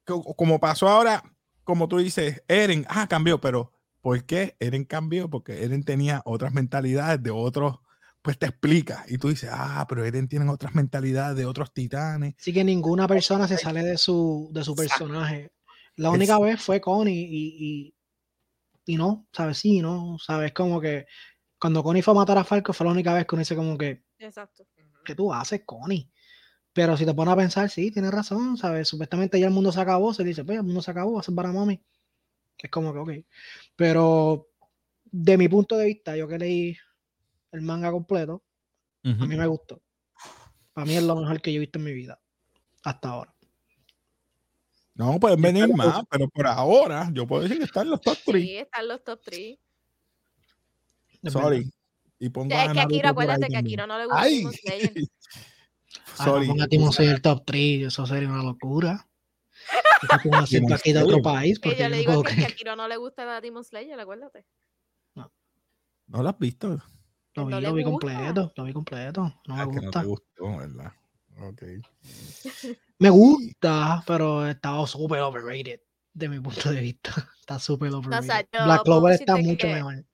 co- 0.06 0.24
como 0.36 0.60
pasó 0.60 0.88
ahora, 0.89 1.24
como 1.64 1.88
tú 1.88 1.97
dices, 1.99 2.43
Eren, 2.47 2.86
ah, 2.89 3.08
cambió, 3.08 3.39
pero 3.41 3.74
¿por 4.02 4.26
qué 4.26 4.56
Eren 4.60 4.86
cambió? 4.86 5.30
Porque 5.30 5.64
Eren 5.64 5.84
tenía 5.84 6.22
otras 6.26 6.54
mentalidades 6.54 7.22
de 7.24 7.32
otros, 7.32 7.80
pues 8.22 8.38
te 8.38 8.45
explica. 8.47 9.05
Y 9.07 9.17
tú 9.17 9.30
dices, 9.30 9.49
ah, 9.51 9.86
pero 9.88 10.05
Eren 10.05 10.28
tiene 10.28 10.49
otras 10.49 10.76
mentalidades 10.76 11.38
de 11.38 11.45
otros 11.45 11.74
titanes. 11.74 12.36
Así 12.39 12.53
que 12.53 12.63
ninguna 12.63 13.07
persona 13.07 13.47
se 13.47 13.57
sale 13.57 13.84
de 13.84 13.97
su, 13.97 14.49
de 14.53 14.63
su 14.63 14.76
personaje. 14.76 15.51
La 15.95 16.11
única 16.11 16.39
vez 16.39 16.61
fue 16.61 16.80
Connie 16.80 17.28
y, 17.30 17.55
y, 17.59 18.93
y 18.93 18.95
no, 18.97 19.28
¿sabes? 19.32 19.57
Sí, 19.57 19.82
no, 19.82 20.17
¿sabes? 20.19 20.53
Como 20.53 20.80
que 20.80 21.05
cuando 21.59 21.84
Connie 21.84 22.01
fue 22.01 22.13
a 22.13 22.15
matar 22.15 22.38
a 22.38 22.43
Falco 22.43 22.74
fue 22.74 22.86
la 22.86 22.93
única 22.93 23.13
vez 23.13 23.26
que 23.26 23.36
uno 23.36 23.41
dice 23.41 23.55
como 23.55 23.78
que, 23.78 24.03
Exacto. 24.17 24.65
¿qué 25.05 25.15
tú 25.15 25.34
haces, 25.34 25.61
Connie? 25.65 26.09
Pero 26.74 26.95
si 26.95 27.05
te 27.05 27.13
pones 27.13 27.34
a 27.34 27.38
pensar, 27.38 27.69
sí, 27.69 27.91
tienes 27.91 28.11
razón, 28.11 28.57
¿sabes? 28.57 28.88
Supuestamente 28.88 29.39
ya 29.39 29.47
el 29.47 29.53
mundo 29.53 29.72
se 29.72 29.82
acabó, 29.82 30.13
se 30.13 30.24
dice, 30.24 30.45
pues 30.45 30.57
el 30.57 30.63
mundo 30.63 30.82
se 30.82 30.91
acabó, 30.91 31.13
va 31.13 31.19
a 31.19 31.24
ser 31.24 31.36
para 31.36 31.51
mami. 31.51 31.84
Es 32.57 32.72
como 32.72 32.93
que, 32.93 32.99
ok. 32.99 33.26
Pero 33.76 34.47
de 35.03 35.38
mi 35.38 35.49
punto 35.49 35.78
de 35.78 35.88
vista, 35.88 36.15
yo 36.15 36.28
que 36.28 36.38
leí 36.38 36.78
el 37.52 37.62
manga 37.62 37.91
completo, 37.91 38.43
a 39.04 39.10
mí 39.10 39.36
me 39.36 39.47
gustó. 39.47 39.82
Para 40.74 40.86
mí 40.86 40.95
es 40.95 41.04
lo 41.04 41.16
mejor 41.16 41.41
que 41.41 41.52
yo 41.52 41.58
he 41.58 41.60
visto 41.62 41.80
en 41.80 41.86
mi 41.86 41.93
vida, 41.93 42.20
hasta 42.84 43.10
ahora. 43.10 43.36
No, 44.93 45.20
pueden 45.20 45.41
venir 45.41 45.74
más, 45.74 46.04
pero 46.10 46.28
por 46.30 46.47
ahora 46.47 47.10
yo 47.14 47.26
puedo 47.26 47.43
decir 47.43 47.58
que 47.58 47.64
están 47.66 47.89
los 47.89 48.02
top 48.02 48.18
3. 48.26 48.43
Sí, 48.43 48.58
están 48.58 48.88
los 48.88 49.04
top 49.04 49.20
3. 49.24 49.58
Es 51.24 51.34
Sorry. 51.34 51.72
Y 52.20 52.30
pongo 52.30 52.54
Es 52.54 52.70
a 52.70 52.74
que 52.74 52.80
Akira, 52.82 53.10
ahí 53.10 53.12
acuérdate 53.12 53.47
que 53.47 53.56
a. 53.56 53.60
Akira 53.60 53.88
no 53.88 53.97
le 53.97 54.06
gusta 54.06 54.22
Ay. 54.22 54.43
Ah, 56.18 56.24
Sorry. 56.26 56.47
no 56.47 56.54
ponga 56.68 57.04
el 57.04 57.22
top 57.22 57.43
3, 57.45 57.88
eso 57.88 58.06
sería 58.06 58.30
una 58.30 58.43
locura. 58.43 59.08
Un 60.26 60.34
aquí 60.74 60.93
de 60.93 61.04
otro 61.04 61.22
país, 61.22 61.60
Que 61.60 61.70
porque 61.70 61.78
yo 61.80 61.84
yo 61.86 61.89
le 61.89 61.95
no 61.95 61.99
digo 61.99 62.14
puedo 62.14 62.24
que, 62.24 62.36
que 62.36 62.45
a. 62.45 62.47
Akira 62.49 62.76
no 62.76 62.88
le 62.88 62.97
gusta 62.97 63.38
a 63.38 63.41
Demon 63.41 63.64
Slayer, 63.64 63.99
acuérdate. 63.99 64.45
¿No 65.16 66.22
lo 66.22 66.30
has 66.30 66.38
visto? 66.38 66.78
Lo 67.36 67.45
vi, 67.45 67.51
no 67.53 67.61
lo 67.61 67.73
vi 67.73 67.84
gusta. 67.84 68.07
completo, 68.07 68.53
lo 68.55 68.63
vi 68.65 68.73
completo. 68.73 69.21
No 69.47 69.55
me 69.55 69.61
Ah, 69.61 69.65
que 69.67 69.75
no 69.77 69.82
gusta. 69.84 70.01
te 70.01 70.05
gustó, 70.07 70.57
¿verdad? 70.57 70.91
Ok. 71.41 71.63
Me 72.99 73.09
gusta, 73.09 74.03
pero 74.05 74.45
estaba 74.47 74.86
súper 74.86 75.19
overrated, 75.21 75.79
de 76.13 76.29
mi 76.29 76.39
punto 76.39 76.71
de 76.71 76.82
vista. 76.82 77.11
Está 77.39 77.57
súper 77.59 77.93
overrated. 77.93 78.27
sea, 78.27 78.41
yo 78.41 78.65
Black 78.65 78.84
Clover 78.84 79.13
está 79.13 79.36
mucho 79.38 79.67
que 79.67 79.73
mejor. 79.73 80.05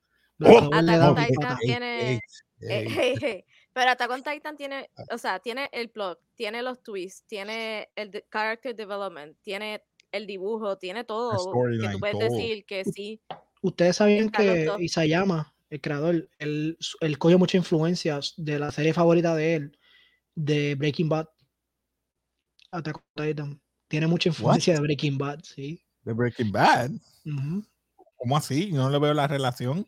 Oh, 0.41 0.69
Attack 0.73 1.01
on 1.01 1.15
Titan 1.25 1.57
tiene- 1.59 2.19
hey, 2.61 2.87
hey. 2.89 3.43
Pero 3.73 3.91
Attack 3.91 4.09
on 4.09 4.23
Titan 4.23 4.55
tiene, 4.57 4.89
o 5.11 5.17
sea, 5.19 5.39
tiene 5.39 5.69
el 5.71 5.89
plot, 5.91 6.19
tiene 6.35 6.61
los 6.63 6.81
twists, 6.81 7.25
tiene 7.27 7.89
el 7.95 8.09
de- 8.11 8.25
character 8.31 8.75
development, 8.75 9.37
tiene 9.43 9.83
el 10.11 10.25
dibujo, 10.25 10.77
tiene 10.77 11.03
todo 11.03 11.31
que 11.79 11.89
tú 11.91 11.99
puedes 11.99 12.17
todo. 12.17 12.29
decir 12.29 12.65
que 12.65 12.85
sí. 12.85 13.21
Ustedes 13.61 13.97
sabían 13.97 14.29
que. 14.29 14.67
Isayama, 14.79 15.53
el 15.69 15.81
creador, 15.81 16.29
él, 16.39 16.77
él 17.01 17.17
cogió 17.17 17.37
muchas 17.37 17.59
influencias 17.59 18.33
de 18.37 18.59
la 18.59 18.71
serie 18.71 18.93
favorita 18.93 19.35
de 19.35 19.55
él, 19.55 19.79
de 20.35 20.75
Breaking 20.75 21.09
Bad. 21.09 21.27
Attack 22.71 22.97
on 22.97 23.25
Titan. 23.25 23.61
Tiene 23.87 24.07
mucha 24.07 24.29
influencia 24.29 24.73
de 24.73 24.81
Breaking 24.81 25.17
Bad, 25.17 25.39
sí. 25.43 25.81
De 26.03 26.13
Breaking 26.13 26.51
Bad. 26.51 26.91
¿Cómo 28.15 28.37
así? 28.37 28.69
Yo 28.71 28.77
no 28.77 28.89
le 28.89 28.99
veo 28.99 29.13
la 29.13 29.27
relación. 29.27 29.87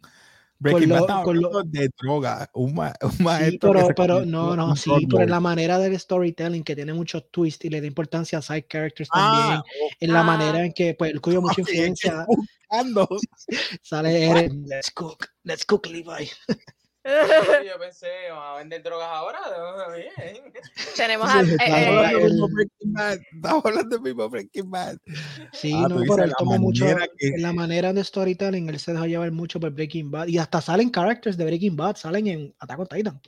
Con 0.61 0.71
Breaking 0.73 0.89
Bad 0.89 1.25
lo- 1.39 1.51
con 1.51 1.71
de 1.71 1.89
droga. 2.01 2.49
Un, 2.53 2.73
ma- 2.75 2.93
un 3.01 3.11
Sí, 3.11 3.23
maestro. 3.23 3.71
que 3.71 3.79
pero, 3.79 3.95
pero 3.95 4.25
no, 4.25 4.55
no, 4.57 4.75
sí, 4.75 4.91
pero 5.09 5.23
en 5.23 5.29
la 5.29 5.39
manera 5.39 5.79
del 5.79 5.97
storytelling 5.97 6.63
que 6.63 6.75
tiene 6.75 6.93
muchos 6.93 7.31
twists 7.31 7.63
y 7.63 7.69
le 7.69 7.79
da 7.79 7.87
importancia 7.87 8.39
a 8.39 8.41
side 8.41 8.65
characters 8.67 9.07
también, 9.09 9.59
Ah, 9.59 9.63
en 10.01 10.11
la 10.13 10.19
Ah. 10.19 10.23
manera 10.23 10.65
en 10.65 10.73
que 10.73 10.95
pues 10.95 11.11
él 11.11 11.21
cogió 11.21 11.41
mucha 11.41 11.61
influencia, 11.61 12.25
sale 13.81 14.25
Eren, 14.29 14.63
let's 14.67 14.91
cook, 14.91 15.27
let's 15.43 15.65
cook 15.65 15.87
Levi. 15.87 16.29
Yo 17.65 17.79
pensé, 17.79 18.07
¿van 18.29 18.55
a 18.55 18.57
vender 18.57 18.83
drogas 18.83 19.07
ahora? 19.09 19.39
Bien. 19.95 20.53
Tenemos 20.95 21.29
a, 21.29 21.43
sí, 21.45 21.51
eh, 21.53 21.57
claro, 21.65 22.19
eh, 22.19 22.25
Estamos 22.25 22.25
hablando 22.25 22.25
el- 22.25 22.31
mismo 22.31 22.47
Breaking 22.49 22.93
Bad. 22.93 23.19
Estamos 23.33 23.65
hablando 23.65 23.89
del 23.95 24.01
mismo 24.01 24.29
Breaking 24.29 24.71
Bad. 24.71 24.97
Sí, 25.53 25.71
Ah, 25.75 25.87
no, 25.89 25.95
pero 26.01 26.23
él 26.23 26.29
la 26.29 26.35
tomó 26.37 26.57
mucho, 26.59 26.85
que- 27.17 27.27
en 27.27 27.41
la 27.41 27.53
manera 27.53 27.93
de 27.93 28.03
storytelling, 28.03 28.67
él 28.69 28.79
se 28.79 28.91
dejó 28.93 29.05
llevar 29.05 29.31
mucho 29.31 29.59
por 29.59 29.71
Breaking 29.71 30.11
Bad, 30.11 30.27
y 30.27 30.37
hasta 30.37 30.59
salen 30.61 30.89
characters 30.89 31.37
de 31.37 31.45
Breaking 31.45 31.75
Bad, 31.77 31.95
salen 31.95 32.27
en 32.27 32.55
Attack 32.59 32.79
on 32.79 32.87
Titan. 32.87 33.21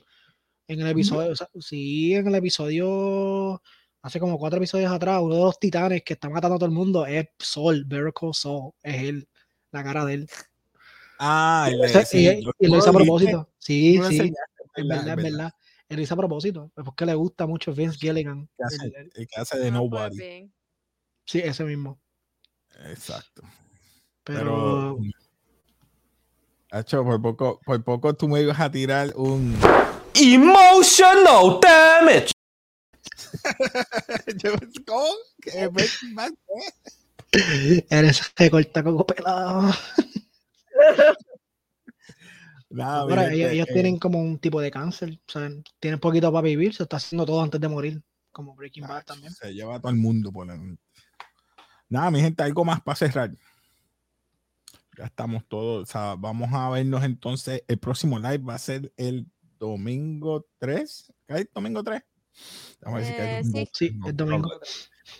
En 0.68 0.80
el 0.80 0.86
episodio, 0.88 1.32
o 1.32 1.36
sea, 1.36 1.48
sí, 1.60 2.14
en 2.14 2.28
el 2.28 2.34
episodio, 2.34 3.60
hace 4.02 4.20
como 4.20 4.38
cuatro 4.38 4.58
episodios 4.58 4.92
atrás, 4.92 5.20
uno 5.22 5.34
de 5.34 5.40
los 5.42 5.58
titanes 5.58 6.02
que 6.04 6.12
está 6.12 6.28
matando 6.28 6.56
a 6.56 6.58
todo 6.58 6.66
el 6.68 6.74
mundo 6.74 7.04
es 7.06 7.26
Sol, 7.38 7.84
Better 7.86 8.12
Call 8.12 8.34
Saul, 8.34 8.72
es 8.82 9.02
él, 9.02 9.28
la 9.72 9.82
cara 9.82 10.04
de 10.04 10.14
él. 10.14 10.28
Ah, 11.18 11.68
y, 11.70 12.42
lo- 12.42 12.52
hizo 12.78 12.90
a 12.90 12.92
propósito. 12.92 13.48
Sí, 13.62 13.92
sí, 13.92 13.96
enseñaste, 13.98 14.62
es 14.74 14.86
verdad, 14.88 15.08
es 15.18 15.22
verdad. 15.24 15.52
Él 15.88 16.00
hizo 16.00 16.14
a 16.14 16.16
propósito, 16.16 16.72
es 16.76 16.84
porque 16.84 17.06
le 17.06 17.14
gusta 17.14 17.46
mucho 17.46 17.72
Vince 17.72 17.96
Gilligan. 17.98 18.48
Que 18.56 18.64
hace- 18.64 18.86
el- 18.86 18.96
el- 18.96 19.10
el 19.14 19.26
que 19.28 19.40
hace 19.40 19.58
de 19.58 19.70
no, 19.70 19.88
pues, 19.88 20.02
Nobody. 20.16 20.50
sí, 21.24 21.38
ese 21.38 21.62
mismo. 21.64 22.00
Exacto. 22.86 23.42
Pero, 24.24 24.96
Pero. 24.98 24.98
Hacho, 26.72 27.04
por 27.04 27.20
poco, 27.22 27.60
por 27.64 27.84
poco 27.84 28.14
tú 28.14 28.26
me 28.28 28.40
ibas 28.40 28.58
a 28.58 28.70
tirar 28.70 29.12
un. 29.14 29.56
Emotional 30.14 31.60
damage. 31.60 32.32
Yo, 34.42 34.52
¿Cómo? 34.86 35.06
¿Qué? 35.40 35.70
Eres 37.90 38.32
recorta 38.36 38.82
coco 38.82 39.06
pelado. 39.06 39.70
Nada, 42.72 43.00
Ahora, 43.00 43.22
gente, 43.22 43.36
ellos, 43.36 43.52
ellos 43.52 43.68
eh, 43.68 43.72
tienen 43.72 43.98
como 43.98 44.20
un 44.20 44.38
tipo 44.38 44.60
de 44.60 44.70
cáncer, 44.70 45.20
o 45.28 45.30
sea, 45.30 45.50
tienen 45.78 46.00
poquito 46.00 46.32
para 46.32 46.42
vivir, 46.42 46.74
se 46.74 46.84
está 46.84 46.96
haciendo 46.96 47.26
todo 47.26 47.42
antes 47.42 47.60
de 47.60 47.68
morir, 47.68 48.02
como 48.30 48.54
Breaking 48.54 48.86
Bad 48.86 49.04
también. 49.04 49.32
Se 49.32 49.52
lleva 49.52 49.76
a 49.76 49.80
todo 49.80 49.90
el 49.90 49.98
mundo 49.98 50.32
por 50.32 50.50
el... 50.50 50.78
Nada, 51.88 52.10
mi 52.10 52.20
gente, 52.20 52.42
algo 52.42 52.64
más 52.64 52.80
para 52.80 52.96
cerrar. 52.96 53.30
Ya 54.96 55.04
estamos 55.04 55.46
todos. 55.46 55.82
O 55.82 55.92
sea, 55.92 56.14
vamos 56.18 56.50
a 56.52 56.68
vernos 56.70 57.04
entonces. 57.04 57.62
El 57.68 57.78
próximo 57.78 58.18
live 58.18 58.38
va 58.38 58.54
a 58.54 58.58
ser 58.58 58.92
el 58.96 59.26
domingo 59.58 60.46
3. 60.58 61.12
¿Qué 61.26 61.34
hay? 61.34 61.48
¿Domingo 61.54 61.82
3? 61.82 62.02
Vamos 62.82 62.96
a 62.96 63.00
decir 63.00 63.16
que 63.16 63.22
hay 63.22 63.28
Eh, 63.28 63.42
domingo 63.42 63.68
sí. 63.74 63.88
Sí, 63.88 64.00
es 64.06 64.16
domingo. 64.16 64.50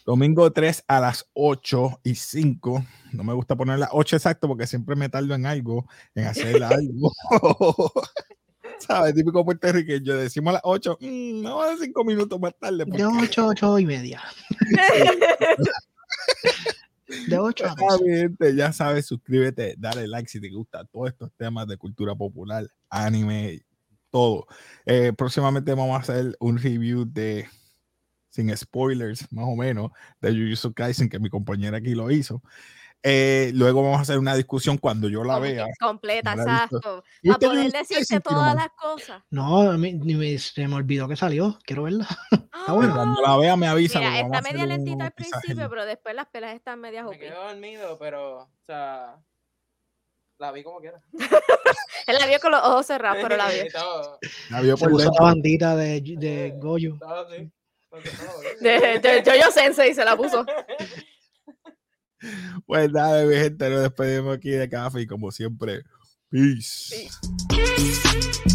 Domingo 0.06 0.50
3 0.52 0.84
a 0.88 1.00
las 1.00 1.26
8 1.34 2.00
y 2.04 2.14
5. 2.14 2.84
No 3.12 3.24
me 3.24 3.32
gusta 3.34 3.56
poner 3.56 3.78
las 3.78 3.90
8 3.92 4.16
exacto 4.16 4.48
porque 4.48 4.66
siempre 4.66 4.96
me 4.96 5.08
tardo 5.08 5.34
en 5.34 5.46
algo, 5.46 5.86
en 6.14 6.26
hacer 6.26 6.62
algo. 6.64 7.12
¿Sabes? 8.78 9.14
Típico 9.14 9.44
puertorriqueño. 9.44 10.16
Decimos 10.16 10.50
a 10.50 10.54
las 10.54 10.62
8, 10.64 10.98
mm, 11.00 11.42
no, 11.42 11.62
a 11.62 11.76
5 11.76 12.04
minutos 12.04 12.40
más 12.40 12.54
tarde. 12.58 12.78
De 12.78 12.86
porque- 12.86 13.04
8 13.04 13.42
a 13.42 13.46
8 13.48 13.78
y 13.78 13.86
media. 13.86 14.22
De 17.28 17.38
8 17.38 17.66
a 17.66 17.70
Ah, 17.72 17.74
12. 17.90 18.04
mi 18.04 18.16
gente, 18.16 18.56
ya 18.56 18.72
sabes, 18.72 19.04
suscríbete, 19.06 19.74
dale 19.76 20.06
like 20.08 20.28
si 20.30 20.40
te 20.40 20.48
gusta 20.50 20.84
todos 20.86 21.10
estos 21.10 21.30
temas 21.36 21.66
de 21.66 21.76
cultura 21.76 22.14
popular, 22.14 22.66
anime, 22.88 23.60
todo. 24.10 24.46
Eh, 24.86 25.12
próximamente 25.16 25.74
vamos 25.74 25.94
a 25.96 26.00
hacer 26.00 26.34
un 26.40 26.56
review 26.58 27.04
de, 27.04 27.46
sin 28.32 28.56
spoilers, 28.56 29.30
más 29.32 29.44
o 29.46 29.54
menos, 29.54 29.90
de 30.20 30.30
Jujutsu 30.32 30.72
Kaisen, 30.74 31.08
que 31.08 31.18
mi 31.20 31.28
compañera 31.30 31.76
aquí 31.78 31.94
lo 31.94 32.10
hizo. 32.10 32.42
Eh, 33.04 33.50
luego 33.54 33.82
vamos 33.82 33.98
a 33.98 34.02
hacer 34.02 34.16
una 34.18 34.34
discusión 34.36 34.78
cuando 34.78 35.08
yo 35.08 35.24
la 35.24 35.34
Como 35.34 35.40
vea. 35.46 35.66
completa, 35.80 36.34
exacto. 36.34 37.02
¿Viste 37.20 37.38
Para 37.40 37.52
poder 37.52 37.72
decirte 37.72 37.94
Kaisen, 37.96 38.22
todas 38.22 38.54
las 38.54 38.68
cosas. 38.80 39.22
No, 39.30 39.70
a 39.72 39.76
mí 39.76 39.92
ni 39.94 40.14
me, 40.14 40.38
se 40.38 40.66
me 40.68 40.76
olvidó 40.76 41.08
que 41.08 41.16
salió. 41.16 41.58
Quiero 41.64 41.84
verla. 41.84 42.08
Ah, 42.64 42.74
bueno. 42.74 42.94
Cuando 42.94 43.20
la 43.22 43.36
vea 43.38 43.56
me 43.56 43.66
avisa. 43.66 43.98
Mira, 43.98 44.12
a 44.12 44.20
está 44.20 44.40
media 44.40 44.66
lentita 44.66 45.06
al 45.06 45.10
pisaje. 45.12 45.32
principio, 45.40 45.68
pero 45.68 45.84
después 45.84 46.14
las 46.14 46.28
pelas 46.28 46.54
están 46.54 46.78
medias 46.80 47.02
Me 47.04 47.10
OP. 47.10 47.18
quedé 47.18 47.34
dormido, 47.34 47.98
pero, 47.98 48.38
o 48.42 48.48
sea, 48.66 49.16
la 50.38 50.52
vi 50.52 50.62
como 50.62 50.78
quiera. 50.78 51.00
Él 52.06 52.16
la 52.20 52.26
vio 52.28 52.38
con 52.38 52.52
los 52.52 52.60
ojos 52.62 52.86
cerrados, 52.86 53.18
pero 53.20 53.36
la 53.36 53.48
vio. 53.48 53.64
La 54.50 54.60
vio 54.60 54.76
Se 54.76 54.84
por 54.84 54.92
puso 54.92 55.10
la 55.10 55.24
bandita 55.24 55.74
de, 55.74 56.00
de 56.02 56.54
Goyo. 56.56 56.94
estaba 56.94 57.22
así. 57.22 57.50
De, 58.60 58.98
de 59.00 59.22
Jojo 59.24 59.52
Sensei 59.52 59.94
se 59.94 60.04
la 60.04 60.16
puso. 60.16 60.44
Pues 62.66 62.88
nada, 62.92 63.24
mi 63.24 63.34
gente, 63.34 63.68
nos 63.68 63.82
despedimos 63.82 64.36
aquí 64.36 64.50
de 64.50 64.68
café 64.68 65.00
y 65.00 65.08
como 65.08 65.32
siempre, 65.32 65.82
peace. 66.30 67.10
Peace. 67.48 68.51